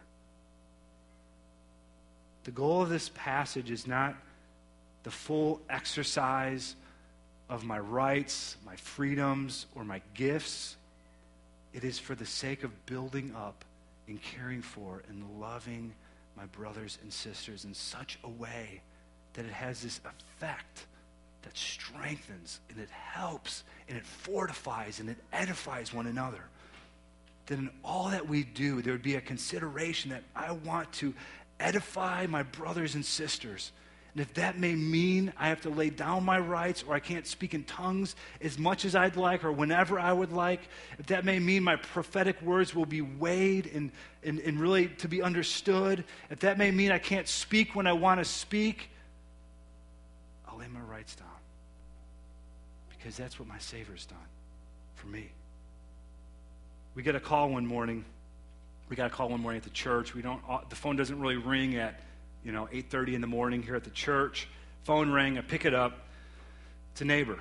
The 2.43 2.51
goal 2.51 2.81
of 2.81 2.89
this 2.89 3.09
passage 3.15 3.71
is 3.71 3.87
not 3.87 4.15
the 5.03 5.11
full 5.11 5.61
exercise 5.69 6.75
of 7.49 7.63
my 7.63 7.79
rights, 7.79 8.57
my 8.65 8.75
freedoms, 8.75 9.65
or 9.75 9.83
my 9.83 10.01
gifts. 10.13 10.75
It 11.73 11.83
is 11.83 11.99
for 11.99 12.15
the 12.15 12.25
sake 12.25 12.63
of 12.63 12.85
building 12.85 13.33
up 13.35 13.63
and 14.07 14.21
caring 14.21 14.61
for 14.61 15.03
and 15.07 15.39
loving 15.39 15.93
my 16.35 16.45
brothers 16.47 16.97
and 17.01 17.11
sisters 17.11 17.65
in 17.65 17.73
such 17.73 18.17
a 18.23 18.29
way 18.29 18.81
that 19.33 19.45
it 19.45 19.51
has 19.51 19.81
this 19.81 19.99
effect 20.05 20.85
that 21.43 21.57
strengthens 21.57 22.59
and 22.69 22.79
it 22.79 22.89
helps 22.89 23.63
and 23.87 23.97
it 23.97 24.05
fortifies 24.05 24.99
and 24.99 25.09
it 25.09 25.17
edifies 25.31 25.93
one 25.93 26.07
another. 26.07 26.43
That 27.47 27.59
in 27.59 27.69
all 27.83 28.09
that 28.09 28.27
we 28.27 28.43
do, 28.43 28.81
there 28.81 28.93
would 28.93 29.03
be 29.03 29.15
a 29.15 29.21
consideration 29.21 30.11
that 30.11 30.23
I 30.35 30.53
want 30.53 30.91
to 30.93 31.13
edify 31.63 32.27
my 32.27 32.43
brothers 32.43 32.95
and 32.95 33.05
sisters 33.05 33.71
and 34.13 34.21
if 34.21 34.33
that 34.35 34.59
may 34.59 34.75
mean 34.75 35.33
I 35.37 35.49
have 35.49 35.61
to 35.61 35.69
lay 35.69 35.89
down 35.89 36.23
my 36.23 36.37
rights 36.37 36.83
or 36.87 36.93
I 36.93 36.99
can't 36.99 37.25
speak 37.25 37.55
in 37.55 37.63
tongues 37.63 38.15
as 38.41 38.59
much 38.59 38.85
as 38.85 38.95
I'd 38.95 39.15
like 39.15 39.43
or 39.43 39.51
whenever 39.51 39.99
I 39.99 40.13
would 40.13 40.31
like, 40.31 40.61
if 40.99 41.07
that 41.07 41.25
may 41.25 41.39
mean 41.39 41.63
my 41.63 41.77
prophetic 41.77 42.39
words 42.43 42.75
will 42.75 42.85
be 42.85 43.01
weighed 43.01 43.71
and, 43.73 43.91
and, 44.23 44.39
and 44.39 44.59
really 44.59 44.89
to 44.99 45.07
be 45.07 45.23
understood, 45.23 46.03
if 46.29 46.39
that 46.41 46.59
may 46.59 46.69
mean 46.69 46.91
I 46.91 46.99
can't 46.99 47.27
speak 47.27 47.73
when 47.73 47.87
I 47.87 47.93
want 47.93 48.19
to 48.19 48.25
speak, 48.25 48.91
I'll 50.47 50.59
lay 50.59 50.67
my 50.67 50.81
rights 50.81 51.15
down. 51.15 51.27
Because 52.89 53.17
that's 53.17 53.39
what 53.39 53.47
my 53.47 53.57
Savior's 53.57 54.05
done 54.05 54.19
for 54.93 55.07
me. 55.07 55.31
We 56.93 57.01
get 57.01 57.15
a 57.15 57.19
call 57.19 57.49
one 57.49 57.65
morning. 57.65 58.05
We 58.89 58.95
got 58.95 59.07
a 59.07 59.09
call 59.09 59.29
one 59.29 59.41
morning 59.41 59.57
at 59.57 59.63
the 59.63 59.69
church. 59.69 60.13
We 60.13 60.21
don't, 60.21 60.41
uh, 60.47 60.59
the 60.69 60.75
phone 60.75 60.95
doesn't 60.95 61.19
really 61.19 61.37
ring 61.37 61.75
at 61.75 61.99
you 62.43 62.51
know, 62.51 62.67
8.30 62.71 63.13
in 63.13 63.21
the 63.21 63.27
morning 63.27 63.63
here 63.63 63.75
at 63.75 63.83
the 63.83 63.89
church. 63.89 64.47
Phone 64.83 65.11
rang. 65.11 65.37
I 65.37 65.41
pick 65.41 65.65
it 65.65 65.73
up. 65.73 66.07
It's 66.91 67.01
a 67.01 67.05
neighbor. 67.05 67.39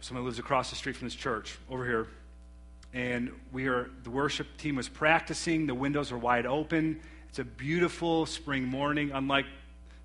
Somebody 0.00 0.24
lives 0.24 0.38
across 0.38 0.70
the 0.70 0.76
street 0.76 0.96
from 0.96 1.08
this 1.08 1.14
church 1.14 1.58
over 1.68 1.84
here. 1.84 2.06
And 2.94 3.30
we 3.52 3.66
are, 3.66 3.90
the 4.04 4.10
worship 4.10 4.46
team 4.56 4.76
was 4.76 4.88
practicing. 4.88 5.66
The 5.66 5.74
windows 5.74 6.12
are 6.12 6.18
wide 6.18 6.46
open. 6.46 7.00
It's 7.28 7.38
a 7.38 7.44
beautiful 7.44 8.26
spring 8.26 8.64
morning, 8.64 9.10
unlike 9.12 9.46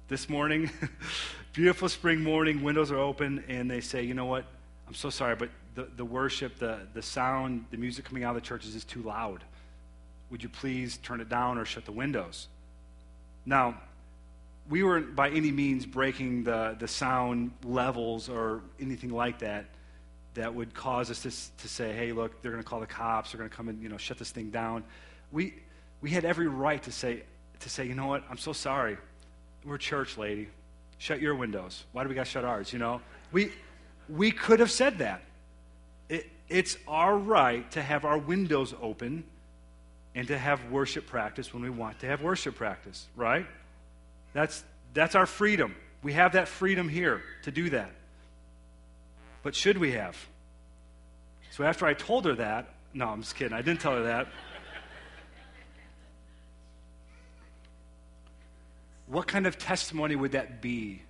this 0.08 0.30
morning. 0.30 0.70
beautiful 1.54 1.90
spring 1.90 2.22
morning. 2.22 2.62
Windows 2.62 2.92
are 2.92 3.00
open. 3.00 3.44
And 3.48 3.70
they 3.70 3.82
say, 3.82 4.04
you 4.04 4.14
know 4.14 4.26
what? 4.26 4.46
I'm 4.88 4.94
so 4.94 5.10
sorry, 5.10 5.36
but 5.36 5.50
the, 5.76 5.88
the 5.96 6.06
worship, 6.06 6.60
the, 6.60 6.80
the 6.94 7.02
sound, 7.02 7.66
the 7.72 7.78
music 7.78 8.06
coming 8.06 8.24
out 8.24 8.36
of 8.36 8.42
the 8.42 8.48
church 8.48 8.66
is 8.66 8.84
too 8.84 9.02
loud. 9.02 9.44
Would 10.30 10.44
you 10.44 10.50
please 10.50 10.98
turn 10.98 11.22
it 11.22 11.30
down 11.30 11.58
or 11.58 11.66
shut 11.66 11.86
the 11.86 11.92
windows? 11.92 12.48
Now, 13.46 13.80
we 14.70 14.84
weren't 14.84 15.16
by 15.16 15.30
any 15.30 15.52
means 15.52 15.86
breaking 15.86 16.44
the, 16.44 16.76
the 16.80 16.88
sound 16.88 17.52
levels 17.64 18.30
or 18.30 18.62
anything 18.80 19.12
like 19.12 19.40
that 19.40 19.66
that 20.34 20.54
would 20.54 20.74
cause 20.74 21.12
us 21.12 21.22
to, 21.22 21.62
to 21.62 21.70
say, 21.70 21.94
hey, 21.94 22.12
look, 22.12 22.42
they're 22.42 22.52
going 22.52 22.64
to 22.64 22.68
call 22.68 22.80
the 22.80 22.88
cops, 22.88 23.32
they're 23.32 23.38
going 23.38 23.50
to 23.50 23.56
come 23.56 23.70
and 23.70 23.82
you 23.82 23.90
know, 23.90 23.98
shut 23.98 24.18
this 24.18 24.32
thing 24.32 24.50
down. 24.50 24.84
We, 25.32 25.54
we 26.02 26.10
had 26.10 26.26
every 26.26 26.48
right 26.48 26.82
to 26.84 26.92
say, 26.92 27.24
to 27.60 27.70
say, 27.70 27.86
you 27.86 27.96
know 27.96 28.08
what, 28.08 28.24
I'm 28.30 28.38
so 28.38 28.54
sorry. 28.54 28.98
We're 29.64 29.78
church, 29.78 30.18
lady. 30.18 30.50
Shut 30.98 31.22
your 31.22 31.36
windows. 31.36 31.84
Why 31.92 32.04
do 32.04 32.10
we 32.10 32.16
got 32.16 32.26
to 32.26 32.32
shut 32.32 32.46
ours, 32.46 32.74
you 32.74 32.80
know? 32.80 33.02
We, 33.32 33.52
we 34.10 34.32
could 34.32 34.60
have 34.60 34.72
said 34.72 34.98
that. 35.00 35.22
It, 36.10 36.30
it's 36.50 36.78
our 36.88 37.18
right 37.18 37.70
to 37.72 37.82
have 37.82 38.06
our 38.06 38.18
windows 38.18 38.74
open 38.82 39.24
and 40.16 40.28
to 40.30 40.38
have 40.38 40.72
worship 40.72 41.06
practice 41.06 41.54
when 41.54 41.62
we 41.62 41.70
want 41.70 42.00
to 42.00 42.08
have 42.08 42.22
worship 42.22 42.56
practice, 42.56 43.06
right? 43.18 43.46
That's, 44.34 44.64
that's 44.94 45.14
our 45.14 45.26
freedom. 45.26 45.76
We 46.02 46.14
have 46.14 46.32
that 46.34 46.48
freedom 46.48 46.88
here 46.88 47.22
to 47.44 47.52
do 47.52 47.70
that. 47.72 47.92
But 49.44 49.54
should 49.54 49.78
we 49.78 49.92
have? 49.92 50.18
So 51.52 51.66
after 51.66 51.86
I 51.86 51.94
told 51.94 52.26
her 52.26 52.36
that, 52.36 52.70
no, 52.94 53.10
I'm 53.10 53.22
just 53.22 53.36
kidding. 53.36 53.54
I 53.54 53.62
didn't 53.62 53.82
tell 53.82 53.94
her 53.94 54.04
that. 54.04 54.28
what 59.08 59.28
kind 59.28 59.46
of 59.46 59.58
testimony 59.58 60.16
would 60.16 60.32
that 60.32 60.62
be 60.62 61.02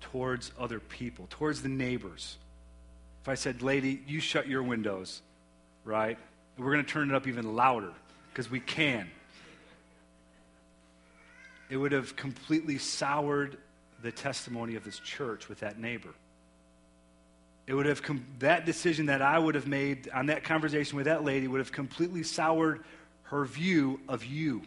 towards 0.00 0.52
other 0.58 0.78
people, 0.78 1.26
towards 1.28 1.62
the 1.62 1.68
neighbors? 1.68 2.38
If 3.22 3.28
I 3.28 3.34
said, 3.34 3.62
lady, 3.62 4.00
you 4.06 4.20
shut 4.20 4.46
your 4.46 4.62
windows, 4.62 5.22
right? 5.84 6.16
We're 6.56 6.72
going 6.72 6.84
to 6.84 6.90
turn 6.90 7.10
it 7.10 7.16
up 7.16 7.26
even 7.26 7.56
louder 7.56 7.92
because 8.38 8.52
we 8.52 8.60
can. 8.60 9.10
It 11.68 11.76
would 11.76 11.90
have 11.90 12.14
completely 12.14 12.78
soured 12.78 13.58
the 14.00 14.12
testimony 14.12 14.76
of 14.76 14.84
this 14.84 15.00
church 15.00 15.48
with 15.48 15.58
that 15.58 15.80
neighbor. 15.80 16.10
It 17.66 17.74
would 17.74 17.86
have, 17.86 18.00
com- 18.00 18.24
that 18.38 18.64
decision 18.64 19.06
that 19.06 19.22
I 19.22 19.40
would 19.40 19.56
have 19.56 19.66
made 19.66 20.08
on 20.14 20.26
that 20.26 20.44
conversation 20.44 20.96
with 20.96 21.06
that 21.06 21.24
lady 21.24 21.48
would 21.48 21.58
have 21.58 21.72
completely 21.72 22.22
soured 22.22 22.84
her 23.24 23.44
view 23.44 23.98
of 24.08 24.24
you. 24.24 24.62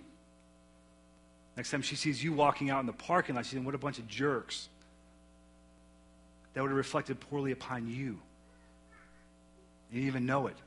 Next 1.56 1.72
time 1.72 1.82
she 1.82 1.96
sees 1.96 2.22
you 2.22 2.34
walking 2.34 2.70
out 2.70 2.82
in 2.82 2.88
the 2.88 2.92
parking 2.92 3.36
lot, 3.36 3.46
she's 3.46 3.54
saying, 3.54 3.64
What 3.64 3.74
a 3.74 3.78
bunch 3.78 4.00
of 4.00 4.08
jerks. 4.10 4.68
That 6.56 6.62
would 6.62 6.72
have 6.72 6.78
reflected 6.78 7.22
poorly 7.22 7.54
upon 7.54 7.88
you. 7.88 8.20
You 9.90 9.94
didn't 9.94 10.08
even 10.08 10.26
know 10.26 10.48
it. 10.48 10.58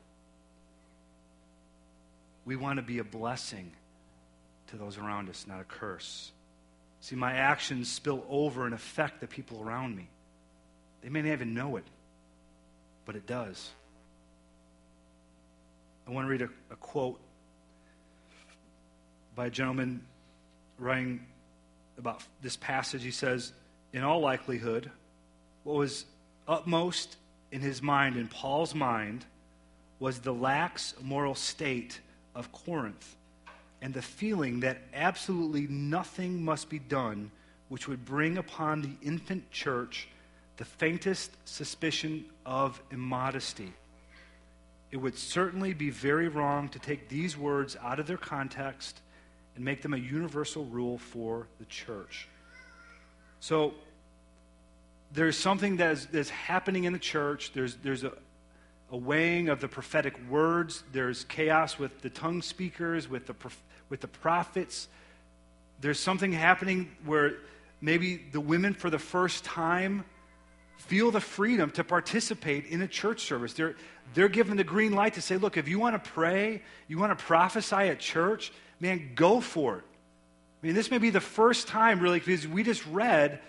We 2.45 2.55
want 2.55 2.77
to 2.77 2.83
be 2.83 2.99
a 2.99 3.03
blessing 3.03 3.71
to 4.67 4.77
those 4.77 4.97
around 4.97 5.29
us, 5.29 5.45
not 5.47 5.59
a 5.59 5.63
curse. 5.63 6.31
See, 7.01 7.15
my 7.15 7.33
actions 7.33 7.91
spill 7.91 8.23
over 8.29 8.65
and 8.65 8.73
affect 8.73 9.19
the 9.21 9.27
people 9.27 9.61
around 9.61 9.95
me. 9.95 10.07
They 11.01 11.09
may 11.09 11.21
not 11.21 11.33
even 11.33 11.53
know 11.53 11.75
it, 11.75 11.83
but 13.05 13.15
it 13.15 13.27
does. 13.27 13.71
I 16.07 16.11
want 16.11 16.25
to 16.25 16.29
read 16.29 16.41
a, 16.41 16.49
a 16.71 16.75
quote 16.75 17.19
by 19.35 19.47
a 19.47 19.49
gentleman 19.49 20.01
writing 20.77 21.25
about 21.97 22.23
this 22.41 22.55
passage. 22.55 23.03
He 23.03 23.11
says, 23.11 23.53
In 23.91 24.03
all 24.03 24.19
likelihood, 24.19 24.89
what 25.63 25.75
was 25.75 26.05
upmost 26.47 27.17
in 27.51 27.61
his 27.61 27.81
mind, 27.81 28.17
in 28.17 28.27
Paul's 28.27 28.75
mind, 28.75 29.25
was 29.99 30.19
the 30.19 30.33
lax 30.33 30.93
moral 31.01 31.35
state 31.35 31.99
of 32.35 32.51
Corinth 32.51 33.15
and 33.81 33.93
the 33.93 34.01
feeling 34.01 34.61
that 34.61 34.77
absolutely 34.93 35.67
nothing 35.67 36.43
must 36.43 36.69
be 36.69 36.79
done 36.79 37.31
which 37.69 37.87
would 37.87 38.05
bring 38.05 38.37
upon 38.37 38.81
the 38.81 38.95
infant 39.01 39.49
church 39.51 40.07
the 40.57 40.65
faintest 40.65 41.31
suspicion 41.45 42.25
of 42.45 42.81
immodesty. 42.91 43.73
It 44.91 44.97
would 44.97 45.17
certainly 45.17 45.73
be 45.73 45.89
very 45.89 46.27
wrong 46.27 46.69
to 46.69 46.79
take 46.79 47.09
these 47.09 47.37
words 47.37 47.75
out 47.81 47.99
of 47.99 48.07
their 48.07 48.17
context 48.17 49.01
and 49.55 49.65
make 49.65 49.81
them 49.81 49.93
a 49.93 49.97
universal 49.97 50.65
rule 50.65 50.97
for 50.97 51.47
the 51.59 51.65
church. 51.65 52.27
So, 53.39 53.73
there's 55.11 55.37
something 55.37 55.77
that 55.77 55.91
is, 55.93 56.05
that's 56.07 56.29
happening 56.29 56.83
in 56.83 56.93
the 56.93 56.99
church. 56.99 57.51
There's, 57.53 57.75
there's 57.75 58.03
a, 58.03 58.11
a 58.91 58.97
weighing 58.97 59.49
of 59.49 59.59
the 59.61 59.67
prophetic 59.67 60.13
words. 60.29 60.83
There's 60.91 61.23
chaos 61.25 61.79
with 61.79 62.01
the 62.01 62.09
tongue 62.09 62.41
speakers, 62.41 63.09
with 63.09 63.27
the, 63.27 63.35
with 63.89 64.01
the 64.01 64.07
prophets. 64.07 64.87
There's 65.81 65.99
something 65.99 66.31
happening 66.31 66.95
where 67.03 67.37
maybe 67.81 68.17
the 68.31 68.39
women, 68.39 68.73
for 68.73 68.89
the 68.89 68.99
first 68.99 69.43
time, 69.43 70.05
feel 70.77 71.11
the 71.11 71.21
freedom 71.21 71.71
to 71.71 71.83
participate 71.83 72.65
in 72.65 72.81
a 72.81 72.87
church 72.87 73.21
service. 73.21 73.53
They're, 73.53 73.75
they're 74.13 74.29
given 74.29 74.57
the 74.57 74.63
green 74.63 74.93
light 74.93 75.15
to 75.15 75.21
say, 75.21 75.37
look, 75.37 75.57
if 75.57 75.67
you 75.67 75.79
want 75.79 76.01
to 76.01 76.11
pray, 76.11 76.61
you 76.87 76.97
want 76.97 77.17
to 77.17 77.23
prophesy 77.23 77.75
at 77.75 77.99
church, 77.99 78.51
man, 78.79 79.11
go 79.15 79.39
for 79.41 79.77
it. 79.77 79.83
I 80.61 80.67
mean, 80.67 80.75
this 80.75 80.91
may 80.91 80.97
be 80.97 81.09
the 81.09 81.21
first 81.21 81.67
time, 81.67 81.99
really, 81.99 82.19
because 82.19 82.47
we 82.47 82.63
just 82.63 82.85
read 82.87 83.39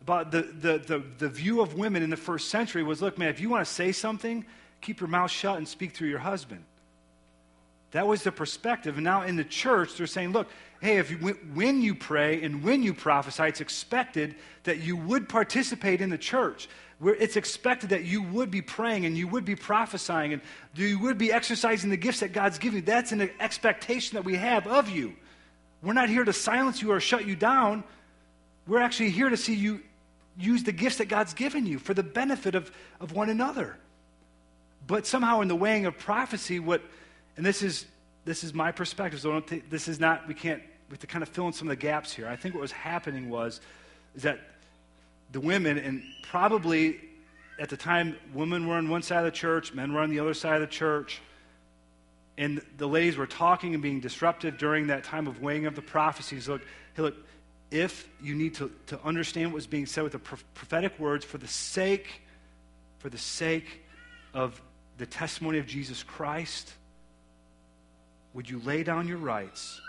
about 0.00 0.30
the, 0.30 0.42
the, 0.42 0.78
the, 0.78 1.02
the 1.18 1.28
view 1.28 1.60
of 1.62 1.74
women 1.74 2.02
in 2.02 2.10
the 2.10 2.16
first 2.16 2.50
century 2.50 2.82
was 2.82 3.00
look, 3.00 3.16
man, 3.16 3.28
if 3.28 3.40
you 3.40 3.48
want 3.48 3.66
to 3.66 3.72
say 3.72 3.92
something, 3.92 4.44
keep 4.84 5.00
your 5.00 5.08
mouth 5.08 5.30
shut 5.30 5.56
and 5.56 5.66
speak 5.66 5.92
through 5.92 6.08
your 6.08 6.18
husband. 6.18 6.64
That 7.92 8.06
was 8.06 8.22
the 8.22 8.32
perspective. 8.32 8.96
And 8.96 9.04
now 9.04 9.22
in 9.22 9.36
the 9.36 9.44
church, 9.44 9.96
they're 9.96 10.06
saying, 10.06 10.32
look, 10.32 10.48
hey, 10.80 10.98
if 10.98 11.10
you, 11.10 11.16
when 11.54 11.80
you 11.80 11.94
pray 11.94 12.42
and 12.42 12.62
when 12.62 12.82
you 12.82 12.92
prophesy, 12.92 13.44
it's 13.44 13.60
expected 13.60 14.34
that 14.64 14.78
you 14.78 14.96
would 14.96 15.28
participate 15.28 16.00
in 16.00 16.10
the 16.10 16.18
church. 16.18 16.68
Where 16.98 17.14
it's 17.14 17.36
expected 17.36 17.90
that 17.90 18.04
you 18.04 18.22
would 18.22 18.50
be 18.50 18.62
praying 18.62 19.06
and 19.06 19.16
you 19.16 19.28
would 19.28 19.44
be 19.44 19.56
prophesying 19.56 20.32
and 20.32 20.42
you 20.74 20.98
would 21.00 21.18
be 21.18 21.32
exercising 21.32 21.90
the 21.90 21.96
gifts 21.96 22.20
that 22.20 22.32
God's 22.32 22.58
given 22.58 22.80
you. 22.80 22.84
That's 22.84 23.12
an 23.12 23.30
expectation 23.40 24.16
that 24.16 24.24
we 24.24 24.36
have 24.36 24.66
of 24.66 24.90
you. 24.90 25.14
We're 25.82 25.92
not 25.92 26.08
here 26.08 26.24
to 26.24 26.32
silence 26.32 26.82
you 26.82 26.92
or 26.92 27.00
shut 27.00 27.26
you 27.26 27.36
down. 27.36 27.84
We're 28.66 28.80
actually 28.80 29.10
here 29.10 29.28
to 29.28 29.36
see 29.36 29.54
you 29.54 29.82
use 30.36 30.64
the 30.64 30.72
gifts 30.72 30.96
that 30.96 31.06
God's 31.06 31.34
given 31.34 31.66
you 31.66 31.78
for 31.78 31.94
the 31.94 32.02
benefit 32.02 32.54
of, 32.54 32.72
of 33.00 33.12
one 33.12 33.30
another. 33.30 33.76
But 34.86 35.06
somehow, 35.06 35.40
in 35.40 35.48
the 35.48 35.56
weighing 35.56 35.86
of 35.86 35.98
prophecy, 35.98 36.60
what, 36.60 36.82
and 37.36 37.44
this 37.44 37.62
is, 37.62 37.86
this 38.24 38.44
is 38.44 38.52
my 38.52 38.72
perspective, 38.72 39.20
so 39.20 39.40
th- 39.40 39.64
this 39.70 39.88
is 39.88 39.98
not, 39.98 40.28
we 40.28 40.34
can't, 40.34 40.62
we 40.88 40.94
have 40.94 41.00
to 41.00 41.06
kind 41.06 41.22
of 41.22 41.28
fill 41.28 41.46
in 41.46 41.52
some 41.52 41.68
of 41.68 41.70
the 41.70 41.80
gaps 41.80 42.12
here. 42.12 42.28
I 42.28 42.36
think 42.36 42.54
what 42.54 42.60
was 42.60 42.72
happening 42.72 43.30
was 43.30 43.60
is 44.14 44.22
that 44.22 44.40
the 45.32 45.40
women, 45.40 45.78
and 45.78 46.02
probably 46.22 47.00
at 47.58 47.68
the 47.68 47.76
time, 47.76 48.16
women 48.32 48.66
were 48.66 48.74
on 48.74 48.88
one 48.88 49.02
side 49.02 49.18
of 49.18 49.24
the 49.24 49.30
church, 49.30 49.72
men 49.72 49.92
were 49.92 50.00
on 50.00 50.10
the 50.10 50.20
other 50.20 50.34
side 50.34 50.56
of 50.56 50.60
the 50.60 50.74
church. 50.74 51.20
And 52.36 52.60
the 52.78 52.88
ladies 52.88 53.16
were 53.16 53.28
talking 53.28 53.74
and 53.74 53.82
being 53.82 54.00
disruptive 54.00 54.58
during 54.58 54.88
that 54.88 55.04
time 55.04 55.28
of 55.28 55.40
weighing 55.40 55.66
of 55.66 55.76
the 55.76 55.82
prophecies. 55.82 56.48
Look, 56.48 56.62
hey, 56.94 57.02
look, 57.02 57.14
if 57.70 58.08
you 58.20 58.34
need 58.34 58.54
to, 58.56 58.72
to 58.88 59.00
understand 59.04 59.50
what 59.50 59.56
was 59.56 59.66
being 59.66 59.86
said 59.86 60.02
with 60.02 60.12
the 60.12 60.18
prophetic 60.18 60.98
words 60.98 61.24
for 61.24 61.38
the 61.38 61.46
sake, 61.46 62.22
for 62.98 63.08
the 63.08 63.18
sake 63.18 63.82
of 64.32 64.60
the 64.98 65.06
testimony 65.06 65.58
of 65.58 65.66
Jesus 65.66 66.02
Christ, 66.02 66.72
would 68.32 68.48
you 68.48 68.60
lay 68.60 68.82
down 68.82 69.08
your 69.08 69.18
rights 69.18 69.80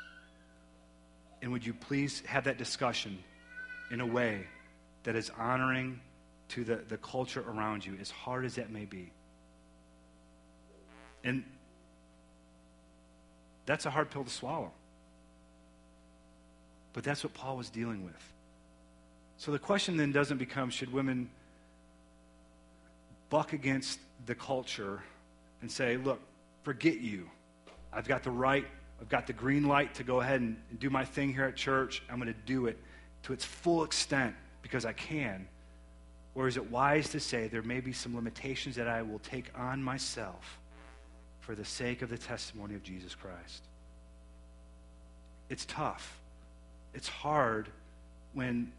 and 1.41 1.51
would 1.51 1.65
you 1.65 1.73
please 1.73 2.21
have 2.25 2.45
that 2.45 2.57
discussion 2.57 3.17
in 3.91 4.01
a 4.01 4.05
way 4.05 4.47
that 5.03 5.15
is 5.15 5.31
honoring 5.37 5.99
to 6.49 6.63
the, 6.63 6.77
the 6.87 6.97
culture 6.97 7.43
around 7.47 7.85
you, 7.85 7.97
as 8.01 8.09
hard 8.09 8.45
as 8.45 8.55
that 8.55 8.71
may 8.71 8.85
be? 8.85 9.11
And 11.23 11.43
that's 13.65 13.85
a 13.85 13.89
hard 13.89 14.11
pill 14.11 14.23
to 14.23 14.29
swallow. 14.29 14.71
But 16.93 17.03
that's 17.03 17.23
what 17.23 17.33
Paul 17.33 17.57
was 17.57 17.69
dealing 17.69 18.05
with. 18.05 18.33
So 19.37 19.51
the 19.51 19.59
question 19.59 19.97
then 19.97 20.11
doesn't 20.11 20.37
become 20.37 20.69
should 20.69 20.93
women 20.93 21.29
buck 23.35 23.51
against 23.51 23.99
the 24.27 24.33
culture 24.33 25.03
and 25.61 25.69
say, 25.69 25.97
look, 25.97 26.21
forget 26.63 27.01
you. 27.01 27.29
I've 27.91 28.07
got 28.07 28.23
the 28.23 28.31
right, 28.31 28.65
I've 29.01 29.09
got 29.09 29.27
the 29.27 29.33
green 29.33 29.67
light 29.67 29.93
to 29.95 30.05
go 30.05 30.21
ahead 30.21 30.39
and, 30.39 30.55
and 30.69 30.79
do 30.79 30.89
my 30.89 31.03
thing 31.03 31.33
here 31.33 31.43
at 31.43 31.57
church. 31.57 32.01
I'm 32.09 32.15
going 32.15 32.33
to 32.33 32.39
do 32.45 32.67
it 32.67 32.79
to 33.23 33.33
its 33.33 33.43
full 33.43 33.83
extent 33.83 34.33
because 34.61 34.85
I 34.85 34.93
can. 34.93 35.49
Or 36.33 36.47
is 36.47 36.55
it 36.55 36.71
wise 36.71 37.09
to 37.09 37.19
say 37.19 37.49
there 37.49 37.61
may 37.61 37.81
be 37.81 37.91
some 37.91 38.15
limitations 38.15 38.73
that 38.77 38.87
I 38.87 39.01
will 39.01 39.19
take 39.19 39.51
on 39.53 39.83
myself 39.83 40.57
for 41.41 41.55
the 41.55 41.65
sake 41.65 42.03
of 42.03 42.09
the 42.09 42.17
testimony 42.17 42.73
of 42.73 42.83
Jesus 42.83 43.15
Christ. 43.15 43.65
It's 45.49 45.65
tough. 45.65 46.21
It's 46.93 47.09
hard 47.09 47.67
when 48.33 48.71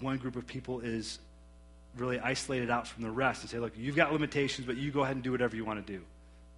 one 0.00 0.18
group 0.18 0.34
of 0.34 0.44
people 0.44 0.80
is 0.80 1.20
really 1.96 2.18
isolated 2.18 2.70
out 2.70 2.86
from 2.86 3.02
the 3.02 3.10
rest 3.10 3.42
and 3.42 3.50
say, 3.50 3.58
look, 3.58 3.72
you've 3.76 3.96
got 3.96 4.12
limitations, 4.12 4.66
but 4.66 4.76
you 4.76 4.90
go 4.90 5.02
ahead 5.02 5.16
and 5.16 5.22
do 5.22 5.30
whatever 5.30 5.56
you 5.56 5.64
want 5.64 5.84
to 5.84 5.92
do. 5.92 6.02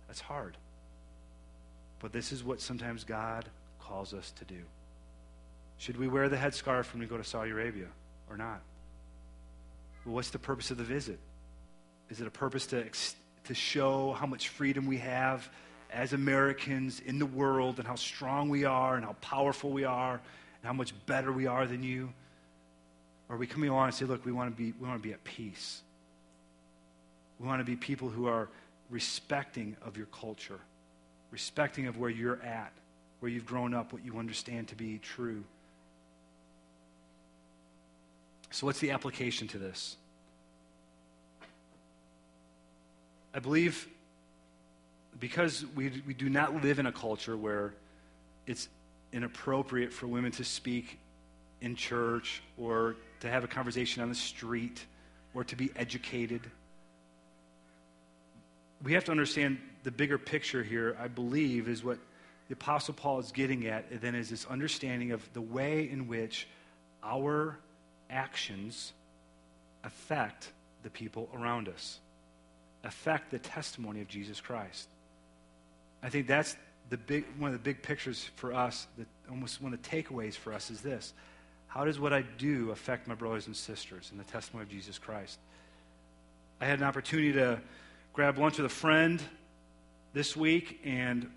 That's 0.07 0.21
hard. 0.21 0.57
But 2.01 2.13
this 2.13 2.33
is 2.33 2.45
what 2.45 2.61
sometimes 2.61 3.05
God 3.05 3.47
calls 3.81 4.15
us 4.15 4.33
to 4.33 4.45
do. 4.45 4.63
Should 5.79 5.97
we 5.97 6.07
wear 6.07 6.29
the 6.29 6.37
headscarf 6.37 6.93
when 6.93 7.01
we 7.01 7.07
go 7.07 7.17
to 7.17 7.25
Saudi 7.25 7.51
Arabia 7.51 7.89
or 8.31 8.37
not? 8.37 8.61
Well, 10.05 10.15
what's 10.15 10.31
the 10.31 10.39
purpose 10.39 10.71
of 10.71 10.77
the 10.77 10.85
visit? 10.85 11.19
Is 12.11 12.21
it 12.21 12.27
a 12.27 12.31
purpose 12.31 12.67
to 12.67 12.85
to 13.45 13.55
show 13.55 14.13
how 14.13 14.27
much 14.27 14.49
freedom 14.49 14.87
we 14.87 14.99
have 14.99 15.49
as 15.91 16.13
Americans 16.13 17.01
in 17.01 17.19
the 17.19 17.27
world 17.27 17.79
and 17.79 17.87
how 17.87 17.95
strong 17.95 18.49
we 18.49 18.65
are 18.65 18.97
and 18.97 19.05
how 19.05 19.15
powerful 19.21 19.71
we 19.71 19.85
are 19.85 20.15
and 20.15 20.65
how 20.65 20.73
much 20.73 20.95
better 21.07 21.31
we 21.31 21.47
are 21.47 21.67
than 21.67 21.83
you? 21.83 22.13
Or 23.29 23.37
we 23.37 23.47
coming 23.47 23.71
along 23.71 23.87
and 23.87 23.95
say, 23.95 24.05
look, 24.05 24.25
we 24.25 24.33
want 24.33 24.55
to 24.55 24.57
be, 24.57 24.73
we 24.79 24.87
want 24.87 25.03
to 25.03 25.07
be 25.07 25.13
at 25.13 25.23
peace? 25.25 25.81
We 27.39 27.47
want 27.47 27.61
to 27.61 27.65
be 27.65 27.77
people 27.77 28.09
who 28.09 28.27
are 28.27 28.49
respecting 28.91 29.77
of 29.83 29.97
your 29.97 30.07
culture, 30.07 30.61
respecting 31.31 31.87
of 31.87 31.99
where 31.99 32.11
you're 32.11 32.43
at, 32.43 32.73
where 33.21 33.31
you've 33.31 33.47
grown 33.47 33.75
up, 33.75 33.93
what 33.93 34.05
you 34.05 34.19
understand 34.19 34.69
to 34.69 34.77
be 34.77 34.99
true. 34.99 35.43
So, 38.51 38.67
what's 38.67 38.79
the 38.79 38.93
application 38.93 39.49
to 39.49 39.59
this? 39.59 39.97
I 43.35 43.41
believe 43.41 43.89
because 45.19 45.65
we, 45.75 46.03
we 46.07 46.15
do 46.15 46.29
not 46.29 46.63
live 46.63 46.79
in 46.79 46.87
a 46.87 46.93
culture 46.93 47.37
where 47.37 47.75
it's 48.47 48.69
inappropriate 49.13 49.93
for 49.93 50.07
women 50.07 50.31
to 50.33 50.45
speak 50.45 50.99
in 51.61 51.75
church 51.75 52.43
or 52.59 52.97
to 53.25 53.31
have 53.31 53.45
a 53.45 53.49
conversation 53.49 54.03
on 54.03 54.09
the 54.09 54.15
street 54.15 54.85
or 55.35 55.45
to 55.45 55.57
be 55.57 55.71
educated. 55.77 56.43
We 58.83 58.93
have 58.93 59.05
to 59.05 59.11
understand 59.11 59.59
the 59.83 59.91
bigger 59.91 60.19
picture 60.19 60.63
here, 60.63 60.97
I 61.01 61.09
believe, 61.09 61.69
is 61.69 61.83
what 61.83 61.99
the 62.49 62.55
Apostle 62.55 62.95
Paul 62.95 63.19
is 63.21 63.33
getting 63.33 63.67
at, 63.67 63.87
and 63.91 64.01
then 64.01 64.15
is 64.15 64.31
this 64.31 64.45
understanding 64.47 65.13
of 65.13 65.23
the 65.33 65.41
way 65.41 65.89
in 65.91 66.07
which 66.07 66.47
our 67.03 67.59
actions 68.11 68.93
affect 69.83 70.53
the 70.83 70.91
people 70.91 71.29
around 71.35 71.69
us 71.69 71.99
affect 72.85 73.31
the 73.31 73.39
testimony 73.39 74.01
of 74.01 74.09
Jesus 74.09 74.41
Christ. 74.41 74.89
I 76.03 76.11
think 76.11 76.27
that's 76.27 76.57
the 76.91 76.99
big, 76.99 77.25
one 77.39 77.49
of 77.49 77.55
the 77.55 77.63
big 77.63 77.83
pictures 77.83 78.31
for 78.37 78.53
us, 78.53 78.87
that 78.99 79.07
almost 79.31 79.63
one 79.63 79.73
of 79.73 79.83
the 79.83 79.89
takeaways 79.89 80.35
for 80.35 80.53
us 80.53 80.71
is 80.71 80.83
this. 80.83 81.15
How 81.75 81.85
does 81.85 81.99
what 81.99 82.13
I 82.13 82.23
do 82.23 82.71
affect 82.71 83.09
my 83.09 83.17
brothers 83.17 83.49
and 83.49 83.57
sisters 83.57 84.11
in 84.13 84.19
the 84.19 84.23
testimony 84.23 84.63
of 84.63 84.71
Jesus 84.71 84.97
Christ? 84.97 85.41
I 86.61 86.67
had 86.67 86.79
an 86.79 86.85
opportunity 86.85 87.33
to 87.33 87.61
grab 88.13 88.39
lunch 88.39 88.59
with 88.59 88.67
a 88.67 88.75
friend 88.75 89.21
this 90.13 90.37
week, 90.37 90.81
and 90.85 91.29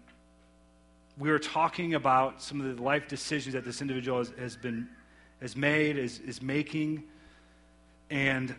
we 1.18 1.32
were 1.32 1.40
talking 1.40 1.96
about 1.96 2.44
some 2.44 2.62
of 2.62 2.76
the 2.76 2.84
life 2.84 3.08
decisions 3.08 3.54
that 3.54 3.66
this 3.66 3.82
individual 3.82 4.20
has, 4.20 4.32
has 4.38 4.56
been 4.56 4.88
has 5.42 5.56
made, 5.56 5.98
is, 5.98 6.20
is 6.20 6.40
making. 6.40 7.04
And 8.12 8.54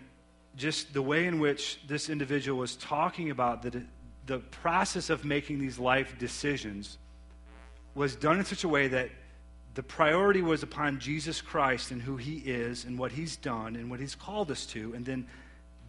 just 0.57 0.93
the 0.93 1.03
way 1.03 1.27
in 1.27 1.39
which 1.39 1.79
this 1.87 2.09
individual 2.09 2.59
was 2.59 2.75
talking 2.75 3.31
about 3.31 3.63
the, 3.63 3.85
the 4.27 4.39
process 4.39 5.11
of 5.11 5.25
making 5.25 5.61
these 5.61 5.79
life 5.79 6.19
decisions 6.19 6.99
was 7.95 8.17
done 8.17 8.41
in 8.41 8.45
such 8.45 8.65
a 8.65 8.69
way 8.69 8.89
that 8.89 9.11
the 9.79 9.83
priority 9.85 10.43
was 10.43 10.65
upon 10.65 10.99
Jesus 10.99 11.41
Christ 11.41 11.93
and 11.93 12.03
who 12.03 12.17
he 12.17 12.39
is 12.39 12.85
and 12.85 12.99
what 12.99 13.13
he's 13.13 13.37
done 13.37 13.77
and 13.77 13.89
what 13.89 14.01
he's 14.01 14.17
called 14.17 14.51
us 14.51 14.67
to, 14.67 14.93
and 14.93 15.07
then 15.07 15.25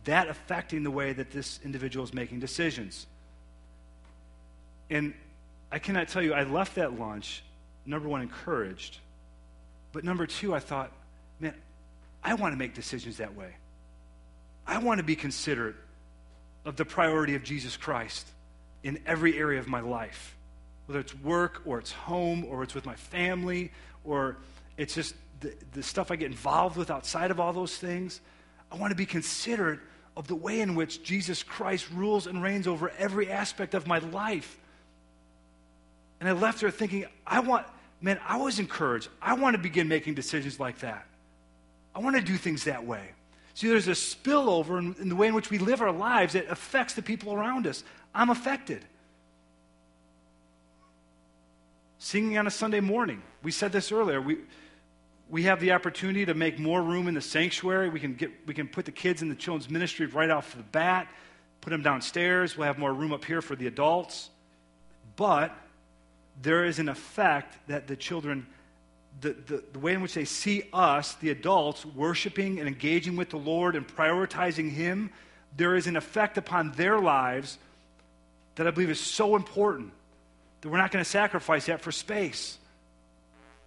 that 0.03 0.27
affecting 0.29 0.83
the 0.83 0.91
way 0.91 1.11
that 1.11 1.31
this 1.31 1.59
individual 1.65 2.05
is 2.05 2.13
making 2.13 2.39
decisions. 2.39 3.07
And 4.91 5.15
I 5.71 5.79
cannot 5.79 6.07
tell 6.07 6.21
you, 6.21 6.35
I 6.35 6.43
left 6.43 6.75
that 6.75 6.99
lunch, 6.99 7.41
number 7.83 8.07
one, 8.07 8.21
encouraged, 8.21 8.99
but 9.91 10.03
number 10.03 10.27
two, 10.27 10.53
I 10.53 10.59
thought, 10.59 10.91
man, 11.39 11.55
I 12.23 12.35
want 12.35 12.53
to 12.53 12.59
make 12.59 12.75
decisions 12.75 13.17
that 13.17 13.35
way. 13.35 13.55
I 14.67 14.77
want 14.77 14.99
to 14.99 15.03
be 15.03 15.15
considerate 15.15 15.77
of 16.63 16.75
the 16.75 16.85
priority 16.85 17.33
of 17.33 17.43
Jesus 17.43 17.75
Christ 17.75 18.27
in 18.83 18.99
every 19.07 19.35
area 19.35 19.59
of 19.59 19.67
my 19.67 19.79
life, 19.79 20.35
whether 20.89 21.01
it's 21.01 21.13
work 21.19 21.61
or 21.65 21.77
it's 21.77 21.91
home 21.91 22.43
or 22.49 22.63
it's 22.63 22.73
with 22.73 22.83
my 22.83 22.95
family 22.95 23.71
or 24.03 24.37
it's 24.75 24.95
just 24.95 25.13
the, 25.39 25.53
the 25.73 25.83
stuff 25.83 26.09
I 26.09 26.15
get 26.15 26.31
involved 26.31 26.77
with 26.77 26.89
outside 26.89 27.29
of 27.29 27.39
all 27.39 27.53
those 27.53 27.77
things. 27.77 28.21
I 28.71 28.75
want 28.75 28.89
to 28.89 28.95
be 28.95 29.05
considerate 29.05 29.81
of 30.17 30.27
the 30.27 30.33
way 30.33 30.61
in 30.61 30.73
which 30.73 31.03
Jesus 31.03 31.43
Christ 31.43 31.91
rules 31.91 32.25
and 32.25 32.41
reigns 32.41 32.65
over 32.65 32.91
every 32.97 33.29
aspect 33.29 33.75
of 33.75 33.85
my 33.85 33.99
life. 33.99 34.57
And 36.19 36.27
I 36.27 36.31
left 36.31 36.59
there 36.59 36.71
thinking, 36.71 37.05
I 37.25 37.41
want, 37.41 37.67
man, 38.01 38.19
I 38.27 38.37
was 38.37 38.57
encouraged. 38.57 39.09
I 39.21 39.35
want 39.35 39.55
to 39.55 39.61
begin 39.61 39.87
making 39.87 40.15
decisions 40.15 40.59
like 40.59 40.79
that. 40.79 41.05
I 41.93 41.99
want 41.99 42.15
to 42.15 42.21
do 42.23 42.35
things 42.35 42.63
that 42.63 42.83
way. 42.83 43.11
See, 43.53 43.67
there's 43.67 43.87
a 43.87 43.91
spillover 43.91 44.79
in, 44.79 44.95
in 44.99 45.09
the 45.09 45.15
way 45.15 45.27
in 45.27 45.35
which 45.35 45.51
we 45.51 45.59
live 45.59 45.83
our 45.83 45.91
lives 45.91 46.33
that 46.33 46.49
affects 46.49 46.95
the 46.95 47.03
people 47.03 47.31
around 47.31 47.67
us. 47.67 47.83
I'm 48.15 48.31
affected. 48.31 48.83
Singing 51.99 52.37
on 52.37 52.47
a 52.47 52.51
Sunday 52.51 52.79
morning. 52.79 53.21
We 53.43 53.51
said 53.51 53.73
this 53.73 53.91
earlier. 53.91 54.21
We, 54.21 54.37
we 55.29 55.43
have 55.43 55.59
the 55.59 55.73
opportunity 55.73 56.25
to 56.25 56.33
make 56.33 56.57
more 56.57 56.81
room 56.81 57.09
in 57.09 57.13
the 57.13 57.21
sanctuary. 57.21 57.89
We 57.89 57.99
can, 57.99 58.15
get, 58.15 58.31
we 58.47 58.53
can 58.53 58.69
put 58.69 58.85
the 58.85 58.91
kids 58.91 59.21
in 59.21 59.27
the 59.27 59.35
children's 59.35 59.69
ministry 59.69 60.05
right 60.05 60.29
off 60.29 60.55
the 60.55 60.63
bat, 60.63 61.07
put 61.59 61.71
them 61.71 61.83
downstairs. 61.83 62.57
We'll 62.57 62.67
have 62.67 62.77
more 62.77 62.93
room 62.93 63.11
up 63.11 63.25
here 63.25 63.41
for 63.41 63.55
the 63.55 63.67
adults. 63.67 64.29
But 65.17 65.53
there 66.41 66.63
is 66.63 66.79
an 66.79 66.87
effect 66.87 67.67
that 67.67 67.87
the 67.87 67.97
children 67.97 68.47
the, 69.21 69.33
the, 69.33 69.63
the, 69.73 69.79
way 69.79 69.93
in 69.93 70.01
which 70.01 70.13
they 70.13 70.23
see 70.23 70.63
us, 70.71 71.15
the 71.15 71.29
adults, 71.29 71.85
worshiping 71.85 72.59
and 72.59 72.67
engaging 72.69 73.17
with 73.17 73.29
the 73.29 73.37
Lord 73.37 73.75
and 73.75 73.85
prioritizing 73.85 74.71
Him, 74.71 75.11
there 75.57 75.75
is 75.75 75.87
an 75.87 75.97
effect 75.97 76.37
upon 76.37 76.71
their 76.73 76.99
lives 76.99 77.57
that 78.55 78.65
I 78.65 78.71
believe 78.71 78.89
is 78.89 79.01
so 79.01 79.35
important 79.35 79.91
that 80.61 80.69
we're 80.69 80.77
not 80.77 80.91
going 80.91 81.03
to 81.03 81.09
sacrifice 81.09 81.67
that 81.67 81.81
for 81.81 81.91
space. 81.91 82.57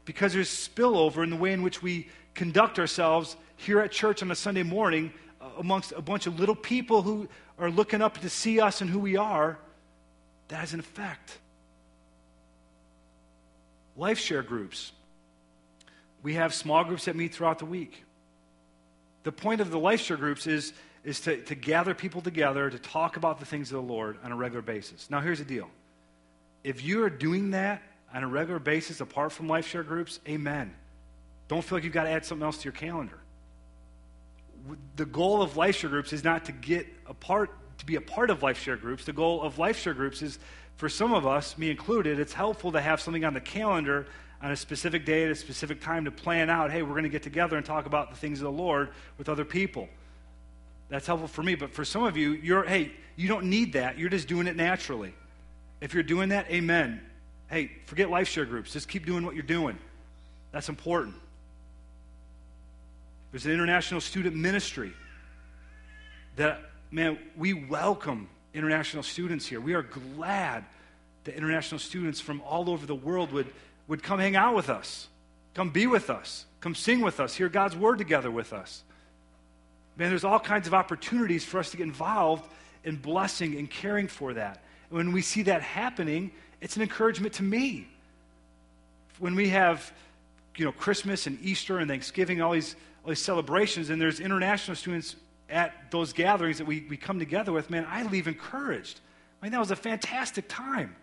Because 0.05 0.32
there's 0.32 0.49
spillover 0.49 1.22
in 1.22 1.30
the 1.30 1.36
way 1.36 1.53
in 1.53 1.62
which 1.62 1.82
we 1.82 2.09
conduct 2.34 2.78
ourselves 2.78 3.36
here 3.57 3.80
at 3.80 3.93
church 3.93 4.22
on 4.22 4.30
a 4.30 4.34
Sunday 4.34 4.62
morning 4.62 5.12
uh, 5.40 5.47
amongst 5.59 5.93
a 5.93 6.03
bunch 6.03 6.26
of 6.26 6.40
little 6.40 6.57
people 6.57 7.03
who 7.03 7.28
are 7.59 7.70
looking 7.70 8.03
up 8.03 8.18
to 8.18 8.28
see 8.28 8.61
us 8.61 8.80
and 8.80 8.90
who 8.90 8.99
we 8.99 9.16
are. 9.16 9.59
That 10.49 10.57
has 10.57 10.74
an 10.74 10.80
effect. 10.80 11.38
Life 13.97 14.18
share 14.18 14.43
groups 14.43 14.93
we 16.22 16.34
have 16.34 16.55
small 16.55 16.84
groups 16.84 17.07
that 17.07 17.16
meet 17.16 17.34
throughout 17.34 17.59
the 17.59 17.66
week. 17.66 18.05
The 19.24 19.32
point 19.32 19.61
of 19.61 19.70
the 19.70 19.78
life 19.78 20.01
share 20.01 20.16
groups 20.16 20.47
is, 20.47 20.72
is 21.05 21.20
to, 21.20 21.43
to 21.43 21.55
gather 21.55 21.95
people 21.95 22.20
together 22.20 22.70
to 22.70 22.78
talk 22.78 23.16
about 23.16 23.40
the 23.40 23.47
things 23.47 23.72
of 23.72 23.76
the 23.76 23.93
Lord 23.93 24.18
on 24.22 24.32
a 24.32 24.36
regular 24.36 24.62
basis. 24.62 25.11
Now, 25.11 25.20
here's 25.20 25.38
the 25.38 25.45
deal 25.45 25.68
if 26.64 26.82
you 26.84 27.04
are 27.04 27.10
doing 27.10 27.50
that 27.50 27.82
on 28.14 28.22
a 28.22 28.28
regular 28.28 28.58
basis 28.58 29.00
apart 29.00 29.32
from 29.32 29.48
life 29.48 29.66
share 29.66 29.82
groups, 29.82 30.20
amen. 30.28 30.74
Don't 31.48 31.62
feel 31.62 31.76
like 31.76 31.84
you've 31.84 31.92
got 31.92 32.04
to 32.04 32.10
add 32.10 32.24
something 32.24 32.44
else 32.44 32.58
to 32.58 32.64
your 32.64 32.72
calendar. 32.72 33.18
The 34.96 35.06
goal 35.06 35.42
of 35.42 35.56
life 35.56 35.76
share 35.76 35.90
groups 35.90 36.12
is 36.12 36.22
not 36.22 36.44
to 36.44 36.52
get 36.52 36.86
a 37.06 37.14
part, 37.14 37.50
to 37.78 37.86
be 37.86 37.96
a 37.96 38.00
part 38.00 38.30
of 38.30 38.42
life 38.42 38.60
share 38.60 38.76
groups. 38.76 39.04
The 39.04 39.12
goal 39.12 39.42
of 39.42 39.58
life 39.58 39.78
share 39.78 39.94
groups 39.94 40.22
is, 40.22 40.38
for 40.76 40.88
some 40.88 41.12
of 41.12 41.26
us, 41.26 41.58
me 41.58 41.70
included, 41.70 42.20
it's 42.20 42.32
helpful 42.32 42.72
to 42.72 42.80
have 42.80 43.00
something 43.00 43.24
on 43.24 43.34
the 43.34 43.40
calendar 43.40 44.06
on 44.40 44.50
a 44.50 44.56
specific 44.56 45.04
day 45.04 45.24
at 45.24 45.30
a 45.30 45.34
specific 45.34 45.80
time 45.80 46.04
to 46.04 46.10
plan 46.10 46.50
out, 46.50 46.70
hey, 46.70 46.82
we're 46.82 46.90
going 46.90 47.04
to 47.04 47.08
get 47.08 47.22
together 47.22 47.56
and 47.56 47.64
talk 47.64 47.86
about 47.86 48.10
the 48.10 48.16
things 48.16 48.40
of 48.40 48.44
the 48.44 48.52
Lord 48.52 48.90
with 49.16 49.28
other 49.28 49.44
people. 49.44 49.88
That's 50.88 51.06
helpful 51.06 51.28
for 51.28 51.42
me. 51.42 51.54
But 51.54 51.72
for 51.72 51.84
some 51.84 52.04
of 52.04 52.16
you, 52.16 52.32
you're, 52.32 52.64
hey, 52.64 52.92
you 53.16 53.28
don't 53.28 53.46
need 53.46 53.74
that. 53.74 53.98
You're 53.98 54.10
just 54.10 54.28
doing 54.28 54.46
it 54.46 54.56
naturally. 54.56 55.14
If 55.83 55.95
you're 55.95 56.05
doing 56.05 56.28
that, 56.28 56.49
amen. 56.49 57.01
Hey, 57.51 57.72
forget 57.87 58.09
life 58.09 58.28
share 58.28 58.47
groups. 58.47 58.72
Just 58.72 58.89
keep 58.89 59.05
doing 59.05 59.26
what 59.26 59.35
you're 59.35 59.43
doing. 59.43 59.76
That's 60.53 60.68
important. 60.68 61.14
There's 63.33 63.47
an 63.47 63.53
international 63.53 64.01
student 64.01 64.37
ministry 64.37 64.93
that, 66.37 66.61
man, 66.93 67.18
we 67.37 67.53
welcome 67.53 68.28
international 68.55 69.03
students 69.03 69.45
here. 69.45 69.61
We 69.61 69.74
are 69.74 69.83
glad 69.83 70.64
that 71.24 71.35
international 71.35 71.80
students 71.80 72.20
from 72.20 72.41
all 72.43 72.70
over 72.70 72.87
the 72.87 72.95
world 72.95 73.33
would 73.33 73.53
would 73.89 74.03
come 74.03 74.20
hang 74.20 74.37
out 74.37 74.55
with 74.55 74.70
us, 74.70 75.09
come 75.55 75.70
be 75.70 75.87
with 75.87 76.11
us, 76.11 76.47
come 76.61 76.74
sing 76.74 77.01
with 77.01 77.20
us, 77.20 77.35
hear 77.35 77.49
God's 77.49 77.76
word 77.76 77.99
together 77.99 78.30
with 78.30 78.53
us. 78.53 78.85
Man, 79.97 80.11
there's 80.11 80.24
all 80.24 80.41
kinds 80.41 80.66
of 80.66 80.74
opportunities 80.74 81.45
for 81.45 81.59
us 81.59 81.70
to 81.72 81.76
get 81.76 81.83
involved 81.83 82.49
in 82.85 82.97
blessing 82.97 83.57
and 83.59 83.68
caring 83.68 84.07
for 84.07 84.35
that. 84.35 84.62
When 84.93 85.12
we 85.12 85.22
see 85.22 85.40
that 85.45 85.62
happening, 85.62 86.32
it's 86.61 86.76
an 86.76 86.82
encouragement 86.82 87.32
to 87.34 87.43
me. 87.43 87.88
When 89.20 89.34
we 89.34 89.49
have, 89.49 89.90
you 90.55 90.66
know, 90.66 90.72
Christmas 90.72 91.26
and 91.26 91.38
Easter 91.40 91.78
and 91.78 91.88
Thanksgiving, 91.88 92.43
all 92.43 92.53
these, 92.53 92.76
all 93.03 93.09
these 93.09 93.22
celebrations, 93.22 93.88
and 93.88 93.99
there's 93.99 94.20
international 94.20 94.76
students 94.76 95.16
at 95.49 95.90
those 95.90 96.12
gatherings 96.12 96.59
that 96.59 96.66
we, 96.66 96.84
we 96.90 96.99
come 96.99 97.18
together 97.18 97.53
with, 97.53 97.70
man, 97.70 97.86
I 97.88 98.03
leave 98.03 98.28
encouraged. 98.28 99.01
I 99.40 99.47
mean, 99.47 99.53
that 99.53 99.61
was 99.61 99.70
a 99.70 99.76
fantastic 99.76 100.45
time. 100.47 100.95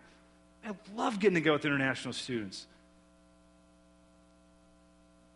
I 0.64 0.70
love 0.94 1.18
getting 1.18 1.34
to 1.34 1.40
go 1.40 1.54
with 1.54 1.64
international 1.64 2.14
students. 2.14 2.68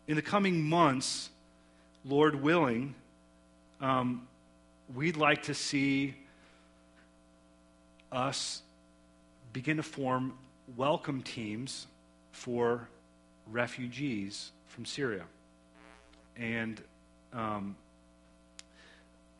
In 0.06 0.14
the 0.14 0.22
coming 0.22 0.62
months, 0.62 1.28
Lord 2.04 2.36
willing, 2.36 2.94
um, 3.80 4.28
we'd 4.94 5.16
like 5.16 5.42
to 5.44 5.54
see 5.54 6.14
us 8.14 8.62
begin 9.52 9.76
to 9.76 9.82
form 9.82 10.34
welcome 10.76 11.22
teams 11.22 11.86
for 12.32 12.88
refugees 13.50 14.52
from 14.66 14.84
Syria. 14.84 15.24
And 16.36 16.80
um, 17.32 17.76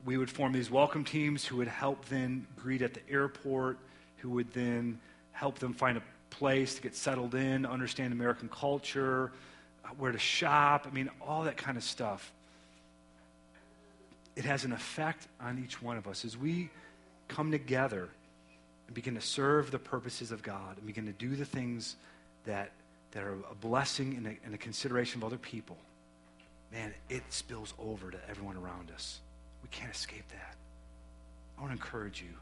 we 0.05 0.17
would 0.19 0.31
form 0.31 0.53
these 0.53 0.71
welcome 0.71 1.05
teams 1.05 1.45
who 1.45 1.57
would 1.57 1.69
help 1.69 2.05
then 2.07 2.47
greet 2.57 2.83
at 2.83 2.95
the 2.95 3.01
airport, 3.11 3.79
who 4.19 4.31
would 4.31 4.53
then 4.53 4.99
help 5.33 5.59
them 5.59 5.73
find 5.73 5.97
a 5.97 6.03
place 6.31 6.75
to 6.75 6.83
get 6.83 6.95
settled 6.95 7.35
in, 7.35 7.65
understand 7.65 8.13
American 8.13 8.49
culture, 8.49 9.33
uh, 9.85 9.89
where 9.99 10.13
to 10.13 10.19
shop. 10.19 10.87
I 10.89 10.93
mean, 10.93 11.11
all 11.21 11.45
that 11.45 11.57
kind 11.57 11.77
of 11.77 11.85
stuff. 11.85 12.33
It 14.37 14.45
has 14.45 14.65
an 14.65 14.73
effect 14.73 15.29
on 15.41 15.63
each 15.65 15.81
one 15.81 15.97
of 15.97 16.09
us 16.09 16.25
as 16.25 16.37
we 16.37 16.71
come 17.29 17.53
together 17.53 18.09
and 18.87 18.95
begin 18.95 19.15
to 19.15 19.21
serve 19.21 19.71
the 19.71 19.79
purposes 19.79 20.33
of 20.33 20.43
God 20.43 20.77
and 20.77 20.87
begin 20.87 21.07
to 21.07 21.13
do 21.13 21.37
the 21.37 21.45
things 21.45 21.97
that, 22.45 22.73
that 23.13 23.23
are 23.23 23.37
a 23.51 23.55
blessing 23.55 24.15
and 24.17 24.27
a, 24.27 24.37
and 24.45 24.55
a 24.55 24.59
consideration 24.59 25.21
of 25.21 25.25
other 25.25 25.39
people. 25.39 25.77
Man, 26.73 26.93
it 27.09 27.23
spills 27.31 27.75
over 27.79 28.11
to 28.11 28.19
everyone 28.29 28.57
around 28.57 28.91
us. 28.91 29.21
We 29.63 29.69
can't 29.71 29.93
escape 29.93 30.29
that. 30.31 30.57
I 31.57 31.61
want 31.61 31.71
to 31.71 31.77
encourage 31.77 32.21
you. 32.21 32.35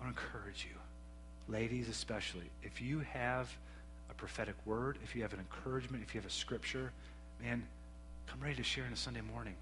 I 0.00 0.04
want 0.04 0.16
to 0.16 0.22
encourage 0.22 0.66
you 0.68 0.76
ladies 1.50 1.88
especially, 1.88 2.48
if 2.62 2.80
you 2.80 3.00
have 3.00 3.54
a 4.10 4.14
prophetic 4.14 4.54
word, 4.64 4.98
if 5.02 5.14
you 5.14 5.22
have 5.22 5.32
an 5.32 5.40
encouragement, 5.40 6.02
if 6.02 6.14
you 6.14 6.20
have 6.20 6.28
a 6.28 6.32
scripture, 6.32 6.92
man, 7.42 7.62
come 8.26 8.40
ready 8.40 8.56
to 8.56 8.62
share 8.62 8.84
on 8.84 8.92
a 8.92 8.96
Sunday 8.96 9.20
morning. 9.20 9.54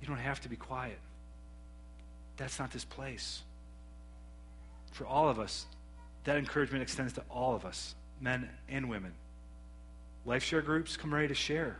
You 0.00 0.08
don't 0.08 0.18
have 0.18 0.40
to 0.42 0.48
be 0.48 0.56
quiet. 0.56 0.98
That's 2.36 2.58
not 2.58 2.70
this 2.70 2.84
place. 2.84 3.42
For 4.96 5.06
all 5.06 5.28
of 5.28 5.38
us, 5.38 5.66
that 6.24 6.38
encouragement 6.38 6.82
extends 6.82 7.12
to 7.12 7.22
all 7.30 7.54
of 7.54 7.66
us, 7.66 7.94
men 8.18 8.48
and 8.66 8.88
women. 8.88 9.12
Life 10.24 10.42
share 10.42 10.62
groups, 10.62 10.96
come 10.96 11.12
ready 11.12 11.28
to 11.28 11.34
share. 11.34 11.76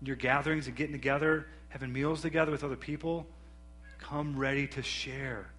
Your 0.00 0.16
gatherings 0.16 0.66
and 0.66 0.74
getting 0.74 0.94
together, 0.94 1.48
having 1.68 1.92
meals 1.92 2.22
together 2.22 2.50
with 2.50 2.64
other 2.64 2.76
people, 2.76 3.26
come 3.98 4.38
ready 4.38 4.66
to 4.68 4.80
share. 4.80 5.50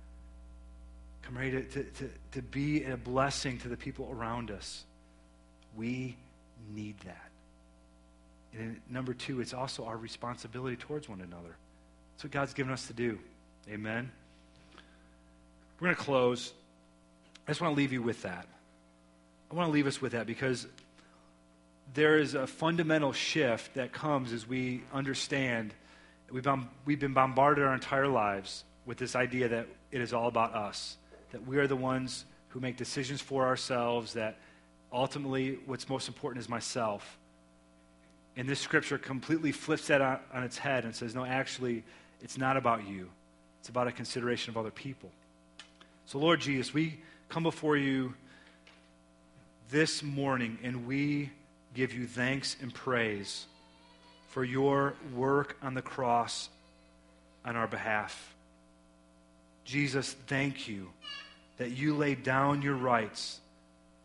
Come 1.21 1.37
ready 1.37 1.51
to, 1.51 1.63
to, 1.65 1.83
to, 1.83 2.09
to 2.31 2.41
be 2.41 2.83
a 2.85 2.97
blessing 2.97 3.59
to 3.59 3.67
the 3.67 3.77
people 3.77 4.09
around 4.11 4.49
us. 4.49 4.83
We 5.75 6.17
need 6.73 6.97
that. 7.01 7.29
And 8.57 8.81
number 8.89 9.13
two, 9.13 9.39
it's 9.39 9.53
also 9.53 9.85
our 9.85 9.97
responsibility 9.97 10.77
towards 10.77 11.07
one 11.07 11.21
another. 11.21 11.55
That's 12.15 12.23
what 12.23 12.31
God's 12.31 12.55
given 12.55 12.73
us 12.73 12.87
to 12.87 12.93
do. 12.93 13.19
Amen. 13.69 14.11
We're 15.79 15.89
going 15.89 15.95
to 15.95 16.01
close. 16.01 16.53
I 17.47 17.51
just 17.51 17.61
want 17.61 17.73
to 17.73 17.77
leave 17.77 17.93
you 17.93 18.01
with 18.01 18.23
that. 18.23 18.45
I 19.49 19.55
want 19.55 19.69
to 19.69 19.71
leave 19.71 19.87
us 19.87 20.01
with 20.01 20.11
that 20.11 20.27
because 20.27 20.67
there 21.93 22.17
is 22.17 22.33
a 22.33 22.45
fundamental 22.45 23.13
shift 23.13 23.75
that 23.75 23.93
comes 23.93 24.33
as 24.33 24.45
we 24.45 24.83
understand 24.93 25.73
we've, 26.29 26.99
been 26.99 27.13
bombarded 27.13 27.63
our 27.63 27.73
entire 27.73 28.07
lives 28.07 28.65
with 28.85 28.97
this 28.97 29.15
idea 29.15 29.47
that 29.47 29.67
it 29.91 30.01
is 30.01 30.11
all 30.13 30.27
about 30.27 30.53
us 30.53 30.97
that 31.31 31.45
we 31.45 31.57
are 31.57 31.67
the 31.67 31.75
ones 31.75 32.25
who 32.49 32.59
make 32.59 32.77
decisions 32.77 33.21
for 33.21 33.45
ourselves, 33.45 34.13
that 34.13 34.37
ultimately 34.91 35.59
what's 35.65 35.89
most 35.89 36.07
important 36.07 36.41
is 36.41 36.49
myself. 36.49 37.17
And 38.35 38.47
this 38.47 38.59
scripture 38.59 38.97
completely 38.97 39.51
flips 39.51 39.87
that 39.87 40.01
on, 40.01 40.19
on, 40.33 40.43
its 40.43 40.57
head 40.57 40.85
and 40.85 40.95
says, 40.95 41.15
no, 41.15 41.25
actually, 41.25 41.83
it's 42.21 42.37
not 42.37 42.55
about 42.55 42.87
you. 42.87 43.09
It's 43.59 43.69
about 43.69 43.87
a 43.87 43.91
consideration 43.91 44.51
of 44.51 44.57
other 44.57 44.71
people. 44.71 45.09
So, 46.05 46.19
Lord 46.19 46.39
Jesus, 46.39 46.73
we 46.73 46.99
come 47.29 47.43
before 47.43 47.77
you 47.77 48.13
this 49.69 50.01
morning 50.01 50.57
and 50.63 50.87
we 50.87 51.29
give 51.73 51.93
you 51.93 52.07
thanks 52.07 52.55
and 52.61 52.73
praise 52.73 53.45
for 54.29 54.43
your 54.43 54.95
work 55.13 55.57
on 55.61 55.73
the 55.73 55.81
cross 55.81 56.49
on 57.43 57.55
our 57.55 57.67
behalf. 57.67 58.35
Jesus, 59.65 60.15
thank 60.27 60.67
you 60.67 60.89
that 61.57 61.71
you 61.71 61.95
laid 61.95 62.23
down 62.23 62.61
your 62.61 62.75
rights 62.75 63.39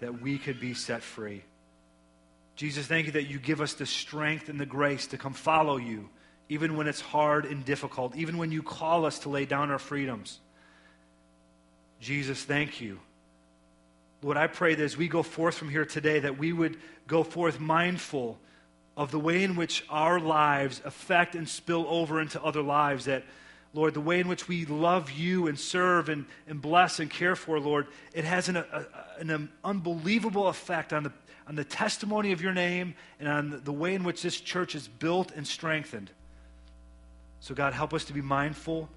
that 0.01 0.21
we 0.21 0.39
could 0.39 0.59
be 0.59 0.75
set 0.75 1.03
free. 1.03 1.43
Jesus, 2.57 2.87
thank 2.87 3.07
you 3.07 3.13
that 3.13 3.29
you 3.29 3.39
give 3.39 3.61
us 3.61 3.75
the 3.75 3.87
strength 3.87 4.49
and 4.49 4.59
the 4.59 4.67
grace 4.67 5.07
to 5.09 5.19
come 5.19 5.33
follow 5.33 5.77
you, 5.77 6.09
even 6.49 6.77
when 6.77 6.89
it's 6.89 7.01
hard 7.01 7.45
and 7.45 7.65
difficult, 7.65 8.17
even 8.17 8.37
when 8.37 8.51
you 8.51 8.63
call 8.63 9.07
us 9.07 9.21
to 9.21 9.29
lay 9.29 9.45
down 9.47 9.71
our 9.71 9.79
freedoms. 9.79 10.41
Jesus, 12.01 12.43
thank 12.43 12.81
you. 12.81 12.99
Lord, 14.23 14.37
I 14.37 14.47
pray 14.47 14.75
that 14.77 14.83
as 14.83 14.97
we 14.97 15.09
go 15.09 15.23
forth 15.23 15.57
from 15.57 15.69
here 15.69 15.85
today, 15.85 16.21
that 16.21 16.39
we 16.39 16.53
would 16.53 16.79
go 17.09 17.25
forth 17.25 17.59
mindful 17.59 18.39
of 18.97 19.11
the 19.11 19.19
way 19.19 19.43
in 19.43 19.57
which 19.57 19.85
our 19.91 20.21
lives 20.21 20.81
affect 20.85 21.35
and 21.35 21.49
spill 21.49 21.87
over 21.89 22.21
into 22.21 22.41
other 22.43 22.63
lives, 22.63 23.07
that 23.07 23.25
Lord, 23.75 23.95
the 23.95 24.01
way 24.01 24.21
in 24.21 24.29
which 24.29 24.47
we 24.49 24.65
love 24.67 25.11
you 25.11 25.49
and 25.49 25.59
serve 25.59 26.09
and, 26.09 26.27
and 26.47 26.61
bless 26.61 27.01
and 27.01 27.11
care 27.11 27.35
for, 27.35 27.59
Lord, 27.59 27.89
it 28.13 28.25
has 28.25 28.49
an, 28.49 28.57
a, 28.57 28.87
an 29.19 29.51
unbelievable 29.65 30.49
effect 30.49 30.93
on 30.93 31.05
the, 31.05 31.13
on 31.49 31.57
the 31.57 31.65
testimony 31.65 32.33
of 32.33 32.43
your 32.43 32.53
name 32.53 32.95
and 33.19 33.29
on 33.29 33.61
the 33.65 33.73
way 33.73 33.95
in 33.95 34.05
which 34.05 34.23
this 34.23 34.39
church 34.41 34.75
is 34.75 34.87
built 34.87 35.33
and 35.33 35.47
strengthened. 35.47 36.11
So, 37.41 37.55
God, 37.55 37.73
help 37.73 37.93
us 37.95 38.05
to 38.05 38.13
be 38.13 38.21
mindful. 38.21 38.89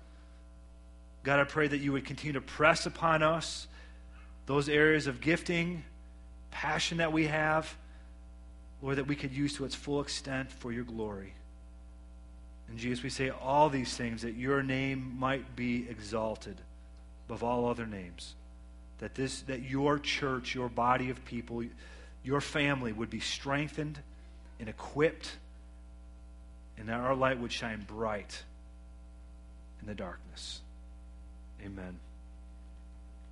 God, 1.24 1.40
I 1.40 1.46
pray 1.46 1.68
that 1.68 1.78
you 1.78 1.94
would 1.94 2.06
continue 2.06 2.34
to 2.34 2.42
press 2.42 2.86
upon 2.86 3.24
us 3.24 3.68
those 4.46 4.70
areas 4.70 5.08
of 5.08 5.22
gifting, 5.22 5.84
passion 6.52 7.00
that 7.00 7.12
we 7.12 7.28
have, 7.28 7.76
Lord, 8.82 8.98
that 8.98 9.08
we 9.08 9.16
could 9.16 9.32
use 9.32 9.56
to 9.56 9.66
its 9.66 9.76
full 9.76 10.02
extent 10.02 10.52
for 10.52 10.72
your 10.72 10.84
glory. 10.84 11.34
And 12.68 12.78
Jesus, 12.78 13.04
we 13.04 13.10
say 13.10 13.30
all 13.30 13.70
these 13.70 13.96
things 13.96 14.22
that 14.24 14.36
your 14.36 14.64
name 14.64 15.16
might 15.18 15.56
be 15.56 15.88
exalted 15.90 16.60
above 17.28 17.44
all 17.44 17.68
other 17.68 17.86
names. 17.86 18.36
That 19.00 19.16
this 19.16 19.42
that 19.42 19.64
your 19.64 20.00
church, 20.00 20.56
your 20.56 20.70
body 20.70 21.10
of 21.10 21.24
people, 21.26 21.64
your 22.24 22.42
family 22.42 22.94
would 22.94 23.10
be 23.10 23.20
strengthened 23.20 24.00
and 24.60 24.70
equipped, 24.70 25.36
and 26.78 26.90
that 26.90 27.00
our 27.00 27.16
light 27.16 27.40
would 27.40 27.52
shine 27.52 27.84
bright 27.88 28.44
in 29.82 29.88
the 29.88 29.96
darkness. 29.96 30.62
Amen. 31.64 32.00